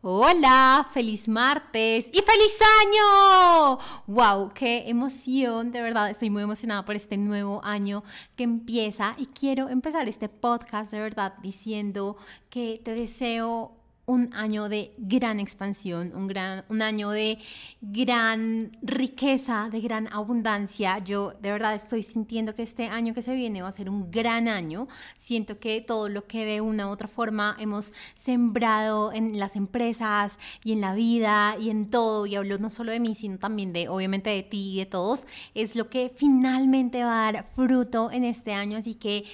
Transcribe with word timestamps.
Hola, 0.00 0.88
feliz 0.92 1.26
martes 1.26 2.06
y 2.12 2.22
feliz 2.22 2.56
año. 2.84 3.78
Wow, 4.06 4.52
qué 4.54 4.84
emoción, 4.86 5.72
de 5.72 5.82
verdad 5.82 6.08
estoy 6.08 6.30
muy 6.30 6.44
emocionada 6.44 6.84
por 6.84 6.94
este 6.94 7.16
nuevo 7.16 7.60
año 7.64 8.04
que 8.36 8.44
empieza 8.44 9.16
y 9.18 9.26
quiero 9.26 9.68
empezar 9.68 10.08
este 10.08 10.28
podcast 10.28 10.92
de 10.92 11.00
verdad 11.00 11.34
diciendo 11.42 12.16
que 12.48 12.80
te 12.84 12.94
deseo 12.94 13.77
un 14.08 14.32
año 14.32 14.70
de 14.70 14.94
gran 14.96 15.38
expansión, 15.38 16.12
un, 16.14 16.28
gran, 16.28 16.64
un 16.70 16.80
año 16.80 17.10
de 17.10 17.38
gran 17.82 18.72
riqueza, 18.80 19.68
de 19.70 19.82
gran 19.82 20.08
abundancia. 20.10 20.98
Yo 20.98 21.34
de 21.42 21.52
verdad 21.52 21.74
estoy 21.74 22.02
sintiendo 22.02 22.54
que 22.54 22.62
este 22.62 22.86
año 22.86 23.12
que 23.12 23.20
se 23.20 23.34
viene 23.34 23.60
va 23.60 23.68
a 23.68 23.72
ser 23.72 23.90
un 23.90 24.10
gran 24.10 24.48
año. 24.48 24.88
Siento 25.18 25.60
que 25.60 25.82
todo 25.82 26.08
lo 26.08 26.26
que 26.26 26.46
de 26.46 26.62
una 26.62 26.88
u 26.88 26.90
otra 26.90 27.06
forma 27.06 27.54
hemos 27.60 27.92
sembrado 28.18 29.12
en 29.12 29.38
las 29.38 29.56
empresas 29.56 30.38
y 30.64 30.72
en 30.72 30.80
la 30.80 30.94
vida 30.94 31.56
y 31.60 31.68
en 31.68 31.90
todo, 31.90 32.24
y 32.24 32.34
hablo 32.34 32.56
no 32.56 32.70
solo 32.70 32.92
de 32.92 33.00
mí, 33.00 33.14
sino 33.14 33.38
también 33.38 33.74
de 33.74 33.90
obviamente 33.90 34.30
de 34.30 34.42
ti 34.42 34.72
y 34.72 34.78
de 34.78 34.86
todos, 34.86 35.26
es 35.54 35.76
lo 35.76 35.90
que 35.90 36.10
finalmente 36.16 37.04
va 37.04 37.28
a 37.28 37.32
dar 37.32 37.50
fruto 37.54 38.10
en 38.10 38.24
este 38.24 38.54
año. 38.54 38.78
Así 38.78 38.94
que 38.94 39.26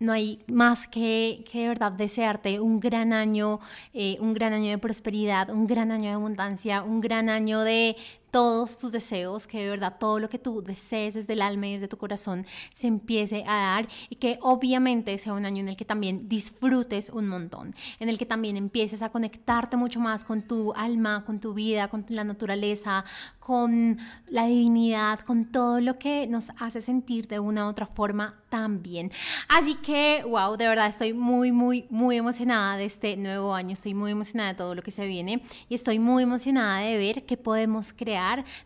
no 0.00 0.12
hay 0.12 0.40
más 0.46 0.88
que, 0.88 1.44
que 1.50 1.60
de 1.60 1.68
verdad 1.68 1.92
desearte 1.92 2.58
un 2.58 2.80
gran 2.80 3.12
año, 3.12 3.60
eh, 3.92 4.16
un 4.20 4.32
gran 4.32 4.54
año 4.54 4.70
de 4.70 4.78
prosperidad, 4.78 5.50
un 5.50 5.66
gran 5.66 5.92
año 5.92 6.08
de 6.08 6.14
abundancia, 6.14 6.82
un 6.82 7.02
gran 7.02 7.28
año 7.28 7.60
de, 7.60 7.96
todos 8.30 8.78
tus 8.78 8.92
deseos, 8.92 9.46
que 9.46 9.62
de 9.62 9.70
verdad 9.70 9.96
todo 9.98 10.18
lo 10.20 10.28
que 10.28 10.38
tú 10.38 10.62
desees 10.62 11.14
desde 11.14 11.32
el 11.32 11.42
alma 11.42 11.66
y 11.66 11.74
desde 11.74 11.88
tu 11.88 11.98
corazón 11.98 12.46
se 12.72 12.86
empiece 12.86 13.44
a 13.46 13.56
dar 13.56 13.88
y 14.08 14.16
que 14.16 14.38
obviamente 14.42 15.16
sea 15.18 15.32
un 15.32 15.44
año 15.44 15.60
en 15.60 15.68
el 15.68 15.76
que 15.76 15.84
también 15.84 16.28
disfrutes 16.28 17.10
un 17.10 17.28
montón, 17.28 17.74
en 17.98 18.08
el 18.08 18.18
que 18.18 18.26
también 18.26 18.56
empieces 18.56 19.02
a 19.02 19.10
conectarte 19.10 19.76
mucho 19.76 20.00
más 20.00 20.24
con 20.24 20.42
tu 20.42 20.72
alma, 20.74 21.24
con 21.24 21.40
tu 21.40 21.54
vida, 21.54 21.88
con 21.88 22.04
la 22.08 22.24
naturaleza, 22.24 23.04
con 23.40 23.98
la 24.28 24.46
divinidad, 24.46 25.20
con 25.20 25.50
todo 25.50 25.80
lo 25.80 25.98
que 25.98 26.26
nos 26.28 26.50
hace 26.58 26.80
sentir 26.80 27.26
de 27.26 27.40
una 27.40 27.66
u 27.66 27.70
otra 27.70 27.86
forma 27.86 28.36
también. 28.48 29.10
Así 29.48 29.74
que, 29.76 30.24
wow, 30.24 30.56
de 30.56 30.68
verdad 30.68 30.86
estoy 30.86 31.14
muy, 31.14 31.50
muy, 31.50 31.86
muy 31.90 32.16
emocionada 32.16 32.76
de 32.76 32.84
este 32.84 33.16
nuevo 33.16 33.54
año, 33.54 33.72
estoy 33.72 33.94
muy 33.94 34.12
emocionada 34.12 34.50
de 34.50 34.58
todo 34.58 34.74
lo 34.74 34.82
que 34.82 34.90
se 34.90 35.06
viene 35.06 35.42
y 35.68 35.74
estoy 35.74 35.98
muy 35.98 36.22
emocionada 36.22 36.80
de 36.80 36.96
ver 36.96 37.24
qué 37.26 37.36
podemos 37.36 37.92
crear 37.92 38.19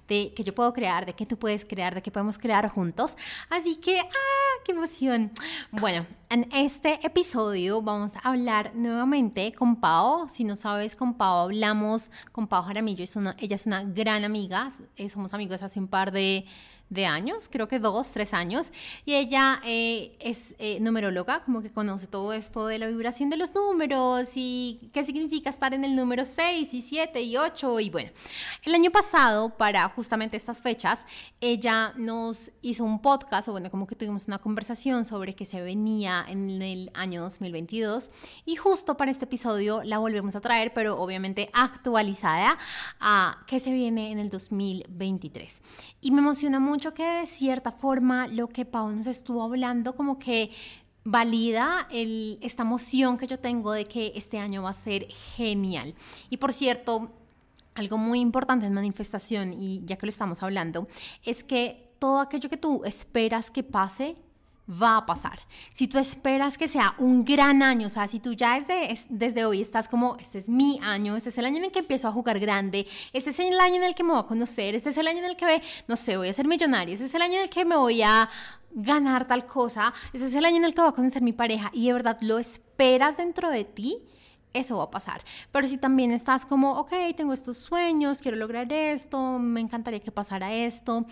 de 0.09 0.33
que 0.35 0.45
yo 0.45 0.55
puedo 0.55 0.73
crear, 0.73 1.07
de 1.07 1.15
que 1.15 1.27
tú 1.27 1.39
puedes 1.39 1.65
crear, 1.65 1.95
de 1.95 2.03
que 2.03 2.11
podemos 2.11 2.39
crear 2.39 2.69
juntos. 2.69 3.17
Así 3.51 3.77
que, 3.77 4.01
¡ah, 4.01 4.63
qué 4.65 4.73
emoción! 4.73 5.31
Bueno, 5.71 6.07
en 6.31 6.49
este 6.53 6.99
episodio 7.07 7.81
vamos 7.83 8.17
a 8.17 8.31
hablar 8.31 8.73
nuevamente 8.75 9.53
con 9.53 9.77
Pau. 9.77 10.29
Si 10.29 10.45
no 10.45 10.57
sabes, 10.57 10.97
con 10.97 11.15
Pau 11.15 11.45
hablamos, 11.45 12.11
con 12.33 12.47
Pau 12.47 12.63
Jaramillo, 12.63 13.05
ella 13.39 13.57
es 13.57 13.67
una 13.67 13.83
gran 13.85 14.25
amiga, 14.25 14.71
somos 15.09 15.35
amigos 15.35 15.63
hace 15.63 15.79
un 15.79 15.89
par 15.89 16.13
de 16.13 16.45
de 16.95 17.07
años, 17.07 17.49
creo 17.51 17.69
que 17.69 17.79
dos, 17.79 18.11
tres 18.11 18.33
años, 18.33 18.73
y 19.05 19.15
ella 19.15 19.61
eh, 19.65 20.17
es 20.21 20.55
eh, 20.59 20.79
numeróloga, 20.81 21.43
como 21.43 21.61
que 21.61 21.71
conoce 21.71 22.07
todo 22.07 22.33
esto 22.33 22.67
de 22.67 22.79
la 22.79 22.87
vibración 22.87 23.31
de 23.31 23.37
los 23.37 23.55
números 23.55 24.31
y 24.35 24.91
qué 24.93 25.05
significa 25.05 25.51
estar 25.51 25.75
en 25.75 25.85
el 25.85 25.97
número 25.97 26.25
6 26.25 26.73
y 26.73 26.83
7 26.83 27.21
y 27.21 27.37
8 27.37 27.81
y 27.81 27.91
bueno, 27.91 28.11
el 28.63 28.75
año 28.75 28.91
pasado, 28.91 29.51
para 29.57 29.89
justamente 29.89 30.37
estas 30.37 30.63
fechas, 30.63 31.05
ella 31.41 31.93
nos 31.97 32.53
hizo 32.63 32.85
un 32.85 33.03
podcast, 33.03 33.49
o 33.49 33.53
bueno, 33.53 33.71
como 33.71 33.87
que 33.87 33.97
tuvimos 33.97 34.27
una 34.27 34.39
conversación 34.39 35.05
sobre 35.05 35.35
qué 35.35 35.45
se 35.45 35.61
venía 35.61 36.25
en 36.29 36.63
el 36.63 36.91
año 36.95 37.23
2022 37.23 38.11
y 38.45 38.57
justo 38.57 38.97
para 38.97 39.11
este 39.11 39.25
episodio 39.25 39.83
la 39.83 39.99
volvemos 39.99 40.37
a 40.37 40.41
traer, 40.41 40.73
pero 40.73 40.99
obviamente 41.01 41.51
actualizada 41.53 42.57
a 43.01 43.45
qué 43.47 43.61
se 43.61 43.73
viene 43.73 44.13
en 44.13 44.19
el 44.19 44.31
2023. 44.31 45.63
Y 46.01 46.11
me 46.11 46.21
emociona 46.21 46.61
mucho 46.61 46.84
que 46.93 47.05
de 47.05 47.27
cierta 47.27 47.73
forma 47.73 48.27
lo 48.27 48.49
que 48.49 48.67
Pau 48.67 48.91
nos 48.91 49.07
estuvo 49.07 49.43
hablando 49.43 49.97
como 49.97 50.19
que 50.19 50.51
valida 51.05 51.87
esta 51.91 52.63
emoción 52.63 53.17
que 53.17 53.27
yo 53.27 53.39
tengo 53.39 53.73
de 53.73 53.87
que 53.87 54.13
este 54.15 54.39
año 54.39 54.63
va 54.63 54.71
a 54.71 54.75
ser 54.75 55.07
genial. 55.37 55.95
Y 56.31 56.39
por 56.39 56.53
cierto, 56.53 57.11
algo 57.75 57.99
muy 57.99 58.21
importante 58.21 58.67
en 58.67 58.73
manifestación, 58.73 59.53
y 59.53 59.83
ya 59.85 59.97
que 59.97 60.07
lo 60.07 60.11
estamos 60.11 60.43
hablando, 60.43 60.89
es 61.25 61.45
que 61.45 61.87
todo 61.99 62.21
aquello 62.21 62.49
que 62.49 62.57
tú 62.57 62.83
esperas 62.85 63.51
que 63.51 63.63
pase, 63.63 64.17
va 64.69 64.97
a 64.97 65.07
pasar. 65.07 65.39
Si 65.75 65.89
tú 65.89 65.99
esperas 65.99 66.57
que 66.57 66.69
sea 66.69 66.95
un 66.99 67.25
gran 67.25 67.63
año, 67.63 67.87
o 67.87 67.91
sea, 67.91 68.09
si 68.09 68.21
tú 68.21 68.33
ya 68.33 68.59
desde, 68.59 68.99
desde 69.09 69.45
hoy 69.45 69.61
estás 69.61 69.89
como, 69.89 70.17
este 70.17 70.39
es 70.39 70.49
mi 70.49 70.81
año, 70.83 71.17
este 71.17 71.29
es 71.29 71.39
el 71.39 71.45
año 71.45 71.59
en 71.59 71.65
el 71.65 71.73
que 71.73 71.81
empiezo 71.81 72.09
a 72.09 72.13
jugar 72.13 72.39
grande, 72.39 72.87
este 73.13 73.31
es 73.31 73.41
el 73.41 73.61
año 73.61 73.77
en 73.77 73.85
el 73.85 73.95
que 73.95 74.03
me 74.03 74.13
voy 74.13 74.21
a 74.21 74.27
conocer, 74.27 74.75
este 74.75 74.91
es 74.91 74.99
el 74.99 75.07
año 75.07 75.19
en 75.19 75.27
el 75.27 75.37
que, 75.37 75.63
no 75.87 75.97
sé, 75.97 76.17
voy 76.17 76.29
a 76.29 76.33
ser 76.33 76.47
millonaria, 76.47 76.95
este 76.95 77.07
es 77.07 77.15
el 77.15 77.23
año 77.23 77.35
en 77.35 77.43
el 77.43 77.51
que 77.51 77.65
me 77.65 77.77
voy 77.77 78.03
a 78.03 78.29
ganar 78.73 79.27
tal 79.27 79.47
cosa, 79.47 79.93
este 80.13 80.27
es 80.27 80.35
el 80.35 80.45
año 80.45 80.57
en 80.57 80.65
el 80.65 80.75
que 80.75 80.81
voy 80.81 80.91
a 80.91 80.93
conocer 80.93 81.23
mi 81.23 81.33
pareja 81.33 81.71
y 81.73 81.87
de 81.87 81.93
verdad 81.93 82.19
lo 82.23 82.39
esperas 82.39 83.17
dentro 83.17 83.51
de 83.51 83.65
ti, 83.65 84.03
eso 84.55 84.79
va 84.79 84.85
a 84.85 84.91
pasar. 84.91 85.23
Pero 85.53 85.69
si 85.69 85.77
también 85.77 86.11
estás 86.13 86.47
como, 86.47 86.79
ok, 86.79 86.93
tengo 87.15 87.33
estos 87.33 87.59
sueños, 87.59 88.21
quiero 88.21 88.39
lograr 88.39 88.73
esto, 88.73 89.39
me 89.39 89.61
encantaría 89.61 90.01
que 90.01 90.11
pasara 90.11 90.55
esto, 90.55 91.05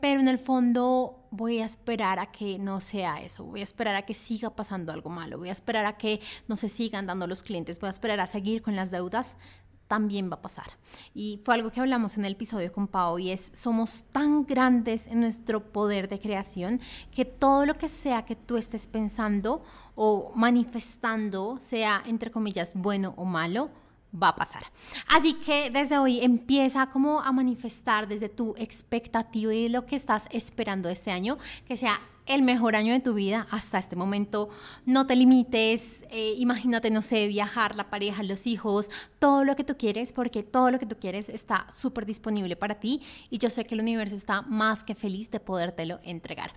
pero 0.00 0.20
en 0.20 0.28
el 0.28 0.38
fondo 0.38 1.26
voy 1.30 1.58
a 1.58 1.64
esperar 1.64 2.18
a 2.18 2.26
que 2.26 2.58
no 2.58 2.80
sea 2.80 3.20
eso, 3.20 3.44
voy 3.44 3.60
a 3.60 3.64
esperar 3.64 3.94
a 3.94 4.02
que 4.02 4.14
siga 4.14 4.50
pasando 4.50 4.92
algo 4.92 5.10
malo, 5.10 5.38
voy 5.38 5.48
a 5.48 5.52
esperar 5.52 5.86
a 5.86 5.96
que 5.96 6.20
no 6.48 6.56
se 6.56 6.68
sigan 6.68 7.06
dando 7.06 7.26
los 7.26 7.42
clientes, 7.42 7.80
voy 7.80 7.88
a 7.88 7.90
esperar 7.90 8.20
a 8.20 8.26
seguir 8.26 8.62
con 8.62 8.76
las 8.76 8.90
deudas, 8.90 9.36
también 9.90 10.30
va 10.30 10.36
a 10.36 10.40
pasar. 10.40 10.70
Y 11.16 11.40
fue 11.42 11.54
algo 11.54 11.72
que 11.72 11.80
hablamos 11.80 12.16
en 12.16 12.24
el 12.24 12.34
episodio 12.34 12.72
con 12.72 12.86
Pau 12.86 13.18
y 13.18 13.32
es, 13.32 13.50
somos 13.52 14.04
tan 14.12 14.46
grandes 14.46 15.08
en 15.08 15.18
nuestro 15.18 15.72
poder 15.72 16.08
de 16.08 16.20
creación 16.20 16.80
que 17.12 17.24
todo 17.24 17.66
lo 17.66 17.74
que 17.74 17.88
sea 17.88 18.24
que 18.24 18.36
tú 18.36 18.56
estés 18.56 18.86
pensando 18.86 19.64
o 19.96 20.30
manifestando, 20.36 21.58
sea 21.58 22.04
entre 22.06 22.30
comillas 22.30 22.74
bueno 22.76 23.14
o 23.16 23.24
malo, 23.24 23.70
va 24.14 24.28
a 24.28 24.36
pasar. 24.36 24.62
Así 25.08 25.34
que 25.34 25.70
desde 25.70 25.98
hoy 25.98 26.20
empieza 26.20 26.86
como 26.90 27.20
a 27.20 27.32
manifestar 27.32 28.06
desde 28.06 28.28
tu 28.28 28.54
expectativa 28.58 29.52
y 29.52 29.68
lo 29.68 29.86
que 29.86 29.96
estás 29.96 30.28
esperando 30.30 30.88
este 30.88 31.10
año, 31.10 31.36
que 31.66 31.76
sea 31.76 31.98
el 32.30 32.42
mejor 32.42 32.76
año 32.76 32.92
de 32.92 33.00
tu 33.00 33.12
vida 33.12 33.48
hasta 33.50 33.76
este 33.76 33.96
momento. 33.96 34.50
No 34.86 35.04
te 35.06 35.16
limites, 35.16 36.04
eh, 36.10 36.34
imagínate, 36.38 36.88
no 36.90 37.02
sé, 37.02 37.26
viajar, 37.26 37.74
la 37.74 37.90
pareja, 37.90 38.22
los 38.22 38.46
hijos, 38.46 38.88
todo 39.18 39.44
lo 39.44 39.56
que 39.56 39.64
tú 39.64 39.76
quieres, 39.76 40.12
porque 40.12 40.44
todo 40.44 40.70
lo 40.70 40.78
que 40.78 40.86
tú 40.86 40.96
quieres 40.96 41.28
está 41.28 41.66
súper 41.72 42.06
disponible 42.06 42.54
para 42.54 42.76
ti 42.76 43.02
y 43.30 43.38
yo 43.38 43.50
sé 43.50 43.64
que 43.64 43.74
el 43.74 43.80
universo 43.80 44.14
está 44.14 44.42
más 44.42 44.84
que 44.84 44.94
feliz 44.94 45.28
de 45.32 45.40
podértelo 45.40 45.98
entregar. 46.04 46.52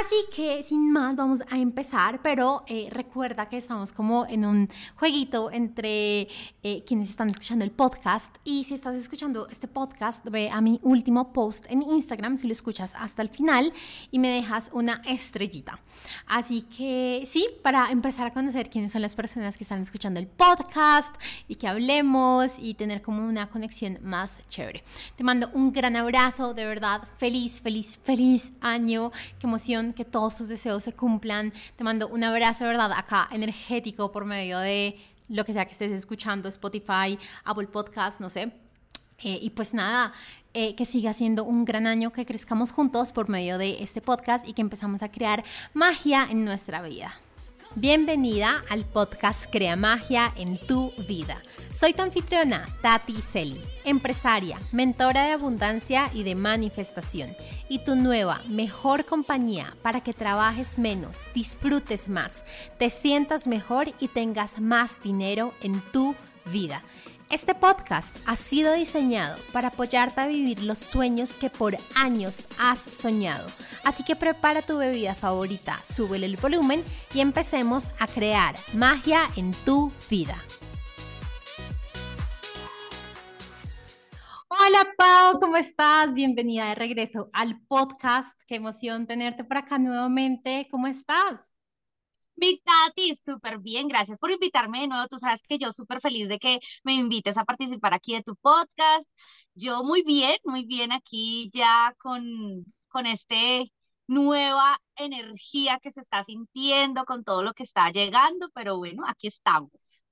Así 0.00 0.14
que 0.34 0.62
sin 0.62 0.92
más 0.92 1.16
vamos 1.16 1.42
a 1.50 1.58
empezar, 1.58 2.22
pero 2.22 2.62
eh, 2.68 2.88
recuerda 2.92 3.48
que 3.48 3.56
estamos 3.56 3.92
como 3.92 4.24
en 4.26 4.44
un 4.44 4.68
jueguito 4.94 5.50
entre 5.50 6.28
eh, 6.62 6.84
quienes 6.86 7.10
están 7.10 7.28
escuchando 7.28 7.64
el 7.64 7.72
podcast 7.72 8.36
y 8.44 8.62
si 8.62 8.74
estás 8.74 8.94
escuchando 8.94 9.48
este 9.48 9.66
podcast, 9.66 10.24
ve 10.30 10.48
a 10.48 10.60
mi 10.60 10.78
último 10.84 11.32
post 11.32 11.66
en 11.68 11.82
Instagram 11.82 12.36
si 12.36 12.46
lo 12.46 12.52
escuchas 12.52 12.94
hasta 12.96 13.22
el 13.22 13.30
final 13.30 13.72
y 14.12 14.20
me 14.20 14.28
dejas 14.28 14.70
una 14.72 15.02
estrellita. 15.08 15.80
Así 16.26 16.62
que 16.62 17.24
sí, 17.26 17.48
para 17.62 17.90
empezar 17.90 18.26
a 18.26 18.32
conocer 18.32 18.70
quiénes 18.70 18.92
son 18.92 19.02
las 19.02 19.16
personas 19.16 19.56
que 19.56 19.64
están 19.64 19.82
escuchando 19.82 20.20
el 20.20 20.26
podcast 20.26 21.14
y 21.48 21.56
que 21.56 21.66
hablemos 21.66 22.58
y 22.58 22.74
tener 22.74 23.02
como 23.02 23.26
una 23.26 23.48
conexión 23.48 23.98
más 24.02 24.38
chévere. 24.48 24.84
Te 25.16 25.24
mando 25.24 25.50
un 25.52 25.72
gran 25.72 25.96
abrazo, 25.96 26.54
de 26.54 26.64
verdad, 26.64 27.02
feliz, 27.16 27.60
feliz, 27.60 27.98
feliz 28.02 28.52
año. 28.60 29.10
Qué 29.38 29.46
emoción 29.46 29.92
que 29.92 30.04
todos 30.04 30.36
tus 30.36 30.48
deseos 30.48 30.84
se 30.84 30.92
cumplan. 30.92 31.52
Te 31.76 31.84
mando 31.84 32.08
un 32.08 32.24
abrazo, 32.24 32.64
de 32.64 32.70
verdad, 32.70 32.92
acá 32.92 33.28
energético 33.32 34.12
por 34.12 34.24
medio 34.24 34.58
de 34.58 34.96
lo 35.28 35.44
que 35.44 35.52
sea 35.52 35.64
que 35.64 35.72
estés 35.72 35.92
escuchando, 35.92 36.48
Spotify, 36.48 37.18
Apple 37.44 37.66
Podcast, 37.66 38.20
no 38.20 38.30
sé. 38.30 38.67
Eh, 39.22 39.40
y 39.42 39.50
pues 39.50 39.74
nada, 39.74 40.12
eh, 40.54 40.76
que 40.76 40.84
siga 40.84 41.12
siendo 41.12 41.44
un 41.44 41.64
gran 41.64 41.88
año, 41.88 42.12
que 42.12 42.24
crezcamos 42.24 42.70
juntos 42.70 43.12
por 43.12 43.28
medio 43.28 43.58
de 43.58 43.82
este 43.82 44.00
podcast 44.00 44.46
y 44.48 44.52
que 44.52 44.62
empezamos 44.62 45.02
a 45.02 45.10
crear 45.10 45.42
magia 45.74 46.28
en 46.30 46.44
nuestra 46.44 46.82
vida. 46.82 47.12
Bienvenida 47.74 48.64
al 48.70 48.84
podcast 48.84 49.44
Crea 49.50 49.76
Magia 49.76 50.32
en 50.36 50.56
tu 50.66 50.92
vida. 51.08 51.42
Soy 51.72 51.92
tu 51.92 52.02
anfitriona, 52.02 52.64
Tati 52.80 53.20
Celi, 53.20 53.60
empresaria, 53.84 54.58
mentora 54.72 55.26
de 55.26 55.32
abundancia 55.32 56.10
y 56.14 56.22
de 56.22 56.34
manifestación, 56.34 57.36
y 57.68 57.80
tu 57.80 57.94
nueva, 57.96 58.40
mejor 58.48 59.04
compañía 59.04 59.76
para 59.82 60.00
que 60.00 60.14
trabajes 60.14 60.78
menos, 60.78 61.26
disfrutes 61.34 62.08
más, 62.08 62.44
te 62.78 62.88
sientas 62.88 63.46
mejor 63.46 63.92
y 64.00 64.08
tengas 64.08 64.60
más 64.60 65.02
dinero 65.02 65.52
en 65.60 65.80
tu 65.92 66.14
vida. 66.46 66.82
Este 67.30 67.54
podcast 67.54 68.16
ha 68.24 68.36
sido 68.36 68.72
diseñado 68.72 69.36
para 69.52 69.68
apoyarte 69.68 70.18
a 70.22 70.26
vivir 70.26 70.62
los 70.62 70.78
sueños 70.78 71.36
que 71.36 71.50
por 71.50 71.76
años 71.94 72.48
has 72.58 72.78
soñado. 72.78 73.46
Así 73.84 74.02
que 74.02 74.16
prepara 74.16 74.62
tu 74.62 74.78
bebida 74.78 75.14
favorita, 75.14 75.78
súbele 75.84 76.24
el 76.24 76.38
volumen 76.38 76.82
y 77.12 77.20
empecemos 77.20 77.92
a 77.98 78.06
crear 78.06 78.54
magia 78.72 79.28
en 79.36 79.50
tu 79.66 79.92
vida. 80.08 80.38
Hola 84.48 84.86
Pau, 84.96 85.38
¿cómo 85.38 85.58
estás? 85.58 86.14
Bienvenida 86.14 86.70
de 86.70 86.76
regreso 86.76 87.28
al 87.34 87.60
podcast. 87.68 88.40
Qué 88.46 88.54
emoción 88.54 89.06
tenerte 89.06 89.44
por 89.44 89.58
acá 89.58 89.78
nuevamente. 89.78 90.66
¿Cómo 90.70 90.86
estás? 90.86 91.47
Mi 92.40 92.58
Tati, 92.60 93.16
súper 93.16 93.58
bien, 93.58 93.88
gracias 93.88 94.18
por 94.20 94.30
invitarme 94.30 94.80
de 94.80 94.88
nuevo. 94.88 95.08
Tú 95.08 95.18
sabes 95.18 95.42
que 95.42 95.58
yo 95.58 95.72
súper 95.72 96.00
feliz 96.00 96.28
de 96.28 96.38
que 96.38 96.60
me 96.84 96.94
invites 96.94 97.36
a 97.36 97.44
participar 97.44 97.94
aquí 97.94 98.14
de 98.14 98.22
tu 98.22 98.36
podcast. 98.36 99.10
Yo 99.54 99.82
muy 99.84 100.02
bien, 100.04 100.36
muy 100.44 100.64
bien 100.66 100.92
aquí 100.92 101.50
ya 101.52 101.94
con, 101.98 102.64
con 102.88 103.06
este 103.06 103.72
nueva 104.06 104.78
energía 104.96 105.78
que 105.82 105.90
se 105.90 106.00
está 106.00 106.22
sintiendo, 106.22 107.04
con 107.04 107.24
todo 107.24 107.42
lo 107.42 107.52
que 107.54 107.64
está 107.64 107.90
llegando, 107.90 108.48
pero 108.54 108.78
bueno, 108.78 109.02
aquí 109.06 109.26
estamos. 109.28 110.04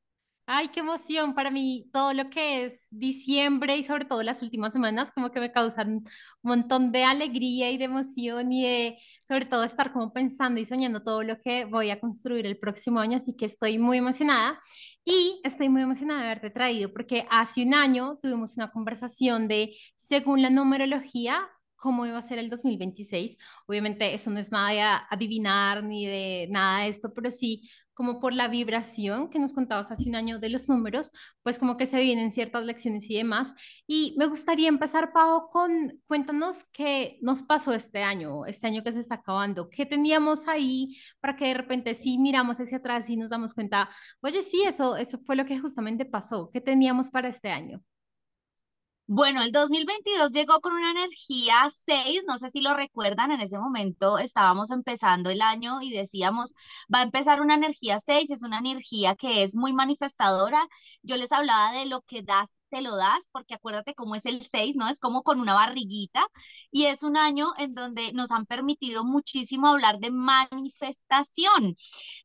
Ay, 0.49 0.69
qué 0.69 0.79
emoción 0.81 1.35
para 1.35 1.51
mí. 1.51 1.91
Todo 1.93 2.13
lo 2.13 2.31
que 2.31 2.65
es 2.65 2.87
diciembre 2.91 3.77
y 3.77 3.83
sobre 3.83 4.05
todo 4.05 4.23
las 4.23 4.43
últimas 4.43 4.73
semanas 4.73 5.11
como 5.11 5.33
que 5.33 5.41
me 5.41 5.51
causan 5.51 5.89
un 5.97 6.05
montón 6.43 6.93
de 6.93 7.03
alegría 7.05 7.71
y 7.73 7.79
de 7.79 7.85
emoción 7.87 8.53
y 8.53 8.63
de 8.65 8.99
sobre 9.27 9.47
todo 9.47 9.65
estar 9.65 9.93
como 9.93 10.13
pensando 10.13 10.61
y 10.61 10.65
soñando 10.65 11.03
todo 11.03 11.25
lo 11.25 11.41
que 11.41 11.65
voy 11.65 11.91
a 11.91 11.99
construir 11.99 12.47
el 12.47 12.59
próximo 12.59 13.01
año. 13.01 13.17
Así 13.19 13.35
que 13.37 13.47
estoy 13.47 13.79
muy 13.79 13.99
emocionada 13.99 14.61
y 15.05 15.41
estoy 15.43 15.69
muy 15.69 15.83
emocionada 15.83 16.21
de 16.21 16.27
haberte 16.27 16.51
traído 16.51 16.93
porque 16.93 17.27
hace 17.31 17.65
un 17.65 17.75
año 17.75 18.19
tuvimos 18.23 18.57
una 18.57 18.71
conversación 18.71 19.49
de, 19.49 19.75
según 19.97 20.43
la 20.43 20.51
numerología, 20.51 21.41
cómo 21.75 22.07
iba 22.07 22.19
a 22.19 22.23
ser 22.23 22.39
el 22.39 22.51
2026. 22.51 23.37
Obviamente 23.67 24.15
eso 24.15 24.31
no 24.31 24.39
es 24.39 24.53
nada 24.53 24.71
de 24.71 24.81
adivinar 25.11 25.83
ni 25.83 26.07
de 26.07 26.47
nada 26.51 26.83
de 26.83 26.89
esto, 26.89 27.13
pero 27.13 27.31
sí 27.33 27.69
como 27.97 28.21
por 28.21 28.35
la 28.35 28.49
vibración 28.49 29.31
que 29.31 29.39
nos 29.39 29.55
contabas 29.55 29.91
hace 29.91 30.07
un 30.09 30.17
año 30.17 30.39
de 30.39 30.51
los 30.51 30.69
números, 30.69 31.13
pues 31.43 31.59
como 31.59 31.79
que 31.79 31.87
se 31.87 31.99
vienen 32.01 32.31
ciertas 32.31 32.63
lecciones 32.65 33.09
y 33.11 33.17
demás. 33.17 33.55
Y 33.87 34.15
me 34.19 34.27
gustaría 34.27 34.69
empezar, 34.69 35.13
Pau, 35.13 35.49
con 35.51 35.99
cuéntanos 36.07 36.65
qué 36.73 37.19
nos 37.23 37.43
pasó 37.43 37.73
este 37.73 38.03
año, 38.03 38.45
este 38.45 38.67
año 38.67 38.85
que 38.85 38.93
se 38.93 39.01
está 39.01 39.17
acabando, 39.17 39.71
qué 39.71 39.87
teníamos 39.87 40.47
ahí 40.47 40.99
para 41.21 41.37
que 41.37 41.47
de 41.47 41.55
repente 41.55 41.95
sí 41.95 42.19
miramos 42.19 42.61
hacia 42.61 42.79
atrás 42.79 43.09
y 43.09 43.17
nos 43.17 43.31
damos 43.31 43.55
cuenta, 43.55 43.89
oye, 44.21 44.43
sí, 44.43 44.63
eso, 44.67 44.97
eso 44.99 45.19
fue 45.25 45.35
lo 45.35 45.47
que 45.47 45.59
justamente 45.59 46.05
pasó, 46.05 46.51
qué 46.53 46.61
teníamos 46.61 47.11
para 47.11 47.29
este 47.29 47.51
año. 47.51 47.83
Bueno, 49.09 49.43
el 49.43 49.53
2022 49.53 50.33
llegó 50.33 50.61
con 50.61 50.73
una 50.73 50.91
energía 50.91 51.71
6, 51.73 52.25
no 52.27 52.39
sé 52.39 52.51
si 52.51 52.61
lo 52.61 52.75
recuerdan, 52.75 53.31
en 53.31 53.41
ese 53.41 53.57
momento 53.59 54.19
estábamos 54.19 54.71
empezando 54.73 55.31
el 55.31 55.43
año 55.43 55.81
y 55.81 55.93
decíamos, 55.93 56.55
va 56.93 57.01
a 57.01 57.03
empezar 57.05 57.41
una 57.41 57.55
energía 57.55 58.01
6, 58.01 58.31
es 58.31 58.43
una 58.43 58.59
energía 58.59 59.15
que 59.15 59.45
es 59.45 59.55
muy 59.55 59.73
manifestadora. 59.73 60.67
Yo 61.03 61.17
les 61.17 61.31
hablaba 61.31 61.73
de 61.73 61.87
lo 61.87 62.03
que 62.03 62.23
das 62.23 62.56
te 62.77 62.83
lo 62.83 62.97
das, 62.97 63.29
porque 63.33 63.55
acuérdate 63.55 63.95
cómo 63.95 64.15
es 64.17 64.27
el 64.27 64.43
6, 64.45 64.77
¿no? 64.77 64.89
Es 64.89 65.01
como 65.01 65.23
con 65.23 65.41
una 65.41 65.55
barriguita 65.55 66.27
y 66.71 66.87
es 66.87 67.03
un 67.03 67.17
año 67.17 67.53
en 67.59 67.75
donde 67.75 68.13
nos 68.13 68.31
han 68.33 68.45
permitido 68.47 69.03
muchísimo 69.05 69.69
hablar 69.69 69.99
de 69.99 70.11
manifestación. 70.11 71.75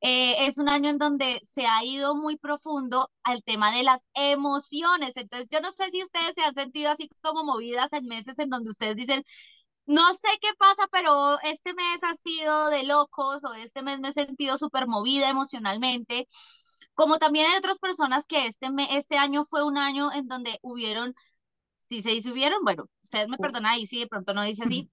Eh, 0.01 0.45
es 0.47 0.57
un 0.57 0.67
año 0.69 0.89
en 0.89 0.97
donde 0.97 1.39
se 1.43 1.65
ha 1.67 1.83
ido 1.85 2.15
muy 2.15 2.37
profundo 2.37 3.09
al 3.23 3.43
tema 3.43 3.71
de 3.71 3.83
las 3.83 4.09
emociones. 4.13 5.15
Entonces, 5.15 5.47
yo 5.49 5.61
no 5.61 5.71
sé 5.71 5.89
si 5.89 6.03
ustedes 6.03 6.33
se 6.35 6.41
han 6.41 6.53
sentido 6.53 6.91
así 6.91 7.09
como 7.21 7.43
movidas 7.45 7.93
en 7.93 8.05
meses 8.07 8.37
en 8.39 8.49
donde 8.49 8.71
ustedes 8.71 8.95
dicen, 8.97 9.23
no 9.85 10.13
sé 10.13 10.27
qué 10.41 10.49
pasa, 10.57 10.87
pero 10.91 11.39
este 11.43 11.73
mes 11.73 12.03
ha 12.03 12.13
sido 12.15 12.69
de 12.69 12.83
locos 12.83 13.43
o 13.45 13.53
este 13.55 13.83
mes 13.83 13.99
me 13.99 14.09
he 14.09 14.13
sentido 14.13 14.57
súper 14.57 14.87
movida 14.87 15.29
emocionalmente. 15.29 16.27
Como 16.93 17.17
también 17.17 17.47
hay 17.47 17.57
otras 17.57 17.79
personas 17.79 18.27
que 18.27 18.47
este, 18.47 18.67
este 18.91 19.17
año 19.17 19.45
fue 19.45 19.63
un 19.65 19.77
año 19.77 20.11
en 20.13 20.27
donde 20.27 20.59
hubieron, 20.61 21.15
si 21.89 22.01
se 22.01 22.11
dice 22.11 22.31
hubieron, 22.31 22.63
bueno, 22.63 22.85
ustedes 23.03 23.27
me 23.27 23.37
perdonan 23.37 23.71
ahí 23.71 23.85
si 23.85 23.99
de 23.99 24.07
pronto 24.07 24.33
no 24.33 24.43
dice 24.43 24.63
así, 24.63 24.89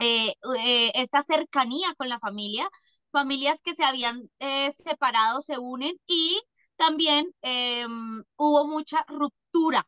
eh, 0.00 0.34
eh, 0.64 0.92
esta 0.94 1.22
cercanía 1.22 1.94
con 1.96 2.08
la 2.08 2.18
familia, 2.18 2.68
familias 3.12 3.60
que 3.62 3.74
se 3.74 3.84
habían 3.84 4.30
eh, 4.38 4.72
separado 4.72 5.40
se 5.42 5.58
unen 5.58 5.96
y 6.06 6.40
también 6.76 7.34
em, 7.42 8.22
hubo 8.36 8.66
mucha 8.66 9.04
ruptura 9.08 9.86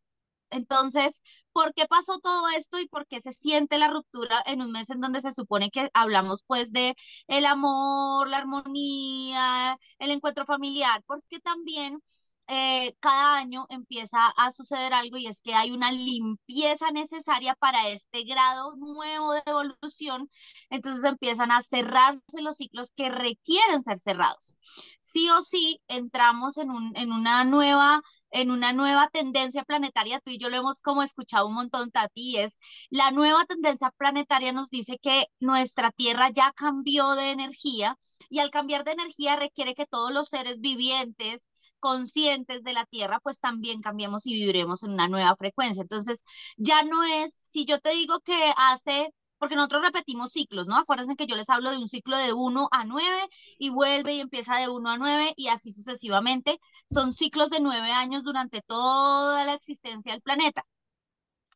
entonces, 0.52 1.22
¿por 1.52 1.74
qué 1.74 1.86
pasó 1.88 2.18
todo 2.20 2.48
esto 2.56 2.78
y 2.80 2.88
por 2.88 3.06
qué 3.06 3.20
se 3.20 3.32
siente 3.32 3.78
la 3.78 3.88
ruptura 3.88 4.42
en 4.46 4.62
un 4.62 4.72
mes 4.72 4.90
en 4.90 5.00
donde 5.00 5.20
se 5.20 5.32
supone 5.32 5.70
que 5.70 5.90
hablamos 5.94 6.42
pues 6.46 6.72
de 6.72 6.94
el 7.28 7.46
amor, 7.46 8.28
la 8.28 8.38
armonía, 8.38 9.76
el 9.98 10.10
encuentro 10.10 10.44
familiar? 10.46 11.02
Porque 11.06 11.40
también 11.40 12.00
eh, 12.48 12.94
cada 13.00 13.36
año 13.36 13.66
empieza 13.70 14.26
a 14.28 14.50
suceder 14.52 14.92
algo 14.92 15.16
y 15.16 15.26
es 15.26 15.40
que 15.40 15.54
hay 15.54 15.70
una 15.70 15.90
limpieza 15.92 16.90
necesaria 16.90 17.54
para 17.54 17.88
este 17.88 18.24
grado 18.24 18.76
nuevo 18.76 19.32
de 19.32 19.42
evolución, 19.46 20.28
entonces 20.70 21.04
empiezan 21.04 21.50
a 21.50 21.62
cerrarse 21.62 22.42
los 22.42 22.56
ciclos 22.56 22.92
que 22.94 23.08
requieren 23.08 23.82
ser 23.82 23.98
cerrados. 23.98 24.56
Sí 25.02 25.28
o 25.30 25.42
sí 25.42 25.80
entramos 25.88 26.58
en, 26.58 26.70
un, 26.70 26.92
en 26.96 27.12
una 27.12 27.44
nueva 27.44 28.02
en 28.32 28.50
una 28.50 28.72
nueva 28.72 29.08
tendencia 29.12 29.62
planetaria, 29.64 30.20
tú 30.20 30.30
y 30.30 30.38
yo 30.38 30.48
lo 30.48 30.56
hemos 30.56 30.80
como 30.82 31.02
escuchado 31.02 31.46
un 31.48 31.54
montón, 31.54 31.90
Tati, 31.90 32.38
es 32.38 32.58
la 32.90 33.10
nueva 33.10 33.44
tendencia 33.44 33.90
planetaria 33.96 34.52
nos 34.52 34.70
dice 34.70 34.98
que 34.98 35.26
nuestra 35.38 35.90
Tierra 35.92 36.30
ya 36.30 36.52
cambió 36.52 37.10
de 37.14 37.30
energía 37.30 37.98
y 38.30 38.38
al 38.40 38.50
cambiar 38.50 38.84
de 38.84 38.92
energía 38.92 39.36
requiere 39.36 39.74
que 39.74 39.86
todos 39.86 40.12
los 40.12 40.28
seres 40.28 40.60
vivientes, 40.60 41.48
conscientes 41.82 42.62
de 42.62 42.72
la 42.74 42.86
Tierra, 42.86 43.18
pues 43.22 43.40
también 43.40 43.82
cambiemos 43.82 44.26
y 44.26 44.34
viviremos 44.34 44.84
en 44.84 44.92
una 44.92 45.08
nueva 45.08 45.34
frecuencia. 45.36 45.82
Entonces, 45.82 46.24
ya 46.56 46.84
no 46.84 47.02
es, 47.04 47.34
si 47.34 47.66
yo 47.66 47.80
te 47.80 47.90
digo 47.90 48.20
que 48.20 48.52
hace, 48.56 49.12
porque 49.38 49.56
nosotros 49.56 49.82
repetimos 49.82 50.30
ciclos, 50.32 50.68
¿no? 50.68 50.76
Acuérdense 50.76 51.16
que 51.16 51.26
yo 51.26 51.34
les 51.36 51.50
hablo 51.50 51.72
de 51.72 51.78
un 51.78 51.88
ciclo 51.88 52.16
de 52.16 52.32
1 52.32 52.68
a 52.70 52.84
9 52.84 53.28
y 53.58 53.70
vuelve 53.70 54.14
y 54.14 54.20
empieza 54.20 54.56
de 54.58 54.68
1 54.68 54.90
a 54.90 54.96
9 54.98 55.34
y 55.36 55.48
así 55.48 55.72
sucesivamente. 55.72 56.60
Son 56.88 57.12
ciclos 57.12 57.50
de 57.50 57.60
9 57.60 57.90
años 57.90 58.22
durante 58.22 58.62
toda 58.62 59.44
la 59.44 59.54
existencia 59.54 60.12
del 60.12 60.22
planeta. 60.22 60.64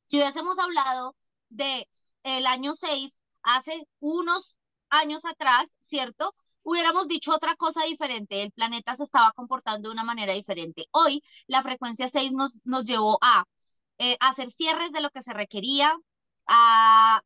Si 0.06 0.16
hubiésemos 0.18 0.58
hablado 0.58 1.14
de 1.48 1.88
el 2.24 2.46
año 2.46 2.74
6 2.74 3.22
hace 3.44 3.86
unos 4.00 4.58
años 4.90 5.24
atrás, 5.24 5.74
¿cierto? 5.78 6.34
Hubiéramos 6.66 7.06
dicho 7.08 7.32
otra 7.32 7.54
cosa 7.56 7.84
diferente, 7.84 8.42
el 8.42 8.50
planeta 8.52 8.96
se 8.96 9.04
estaba 9.04 9.32
comportando 9.32 9.88
de 9.88 9.92
una 9.92 10.04
manera 10.04 10.32
diferente. 10.34 10.86
Hoy 10.90 11.22
la 11.46 11.62
frecuencia 11.62 12.08
6 12.08 12.32
nos, 12.32 12.60
nos 12.64 12.86
llevó 12.86 13.18
a 13.22 13.44
eh, 13.98 14.16
hacer 14.20 14.50
cierres 14.50 14.92
de 14.92 15.00
lo 15.00 15.10
que 15.10 15.22
se 15.22 15.32
requería, 15.32 15.94
a, 16.48 17.20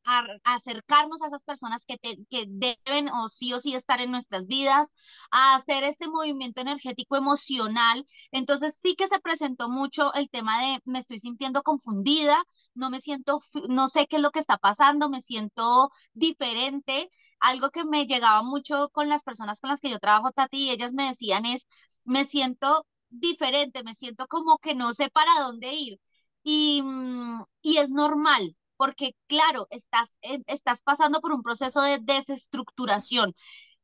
acercarnos 0.45 1.23
a 1.23 1.27
esas 1.27 1.45
personas 1.45 1.85
que, 1.87 1.97
que 2.31 2.47
deben 2.49 3.09
o 3.11 3.29
sí 3.29 3.53
o 3.53 3.61
sí 3.61 3.75
estar 3.75 4.01
en 4.01 4.11
nuestras 4.11 4.47
vidas, 4.47 4.93
a 5.31 5.57
hacer 5.57 5.85
este 5.85 6.09
movimiento 6.09 6.61
energético 6.61 7.17
emocional. 7.17 8.07
Entonces 8.33 8.79
sí 8.81 8.95
que 8.95 9.09
se 9.09 9.21
presentó 9.21 9.69
mucho 9.71 10.13
el 10.15 10.29
tema 10.31 10.61
de 10.63 10.81
me 10.85 10.99
estoy 10.99 11.19
sintiendo 11.19 11.63
confundida, 11.63 12.43
no 12.75 12.91
me 12.91 13.01
siento, 13.01 13.41
no 13.69 13.89
sé 13.89 14.07
qué 14.07 14.17
es 14.17 14.23
lo 14.23 14.31
que 14.33 14.41
está 14.41 14.59
pasando, 14.59 15.11
me 15.11 15.21
siento 15.21 15.91
diferente 16.13 17.11
algo 17.41 17.71
que 17.71 17.85
me 17.85 18.07
llegaba 18.07 18.43
mucho 18.43 18.89
con 18.91 19.09
las 19.09 19.23
personas 19.23 19.61
con 19.61 19.71
las 19.71 19.81
que 19.81 19.91
yo 19.91 19.99
trabajo, 19.99 20.31
Tati, 20.33 20.57
y 20.69 20.71
ellas 20.71 20.93
me 20.93 21.05
decían 21.09 21.47
es, 21.47 21.67
me 22.05 22.25
siento 22.25 22.87
diferente, 23.11 23.83
me 23.85 23.95
siento 23.95 24.27
como 24.29 24.59
que 24.59 24.75
no 24.75 24.93
sé 24.95 25.11
para 25.11 25.33
dónde 25.41 25.73
ir. 25.75 26.01
Y, 26.43 26.83
mm, 26.83 27.43
y 27.63 27.79
es 27.79 27.91
normal, 27.91 28.57
porque 28.77 29.15
claro, 29.27 29.67
estás, 29.71 30.19
eh, 30.23 30.41
estás 30.47 30.83
pasando 30.83 31.21
por 31.21 31.33
un 31.33 31.43
proceso 31.43 31.83
de 31.83 31.99
desestructuración. 32.01 33.35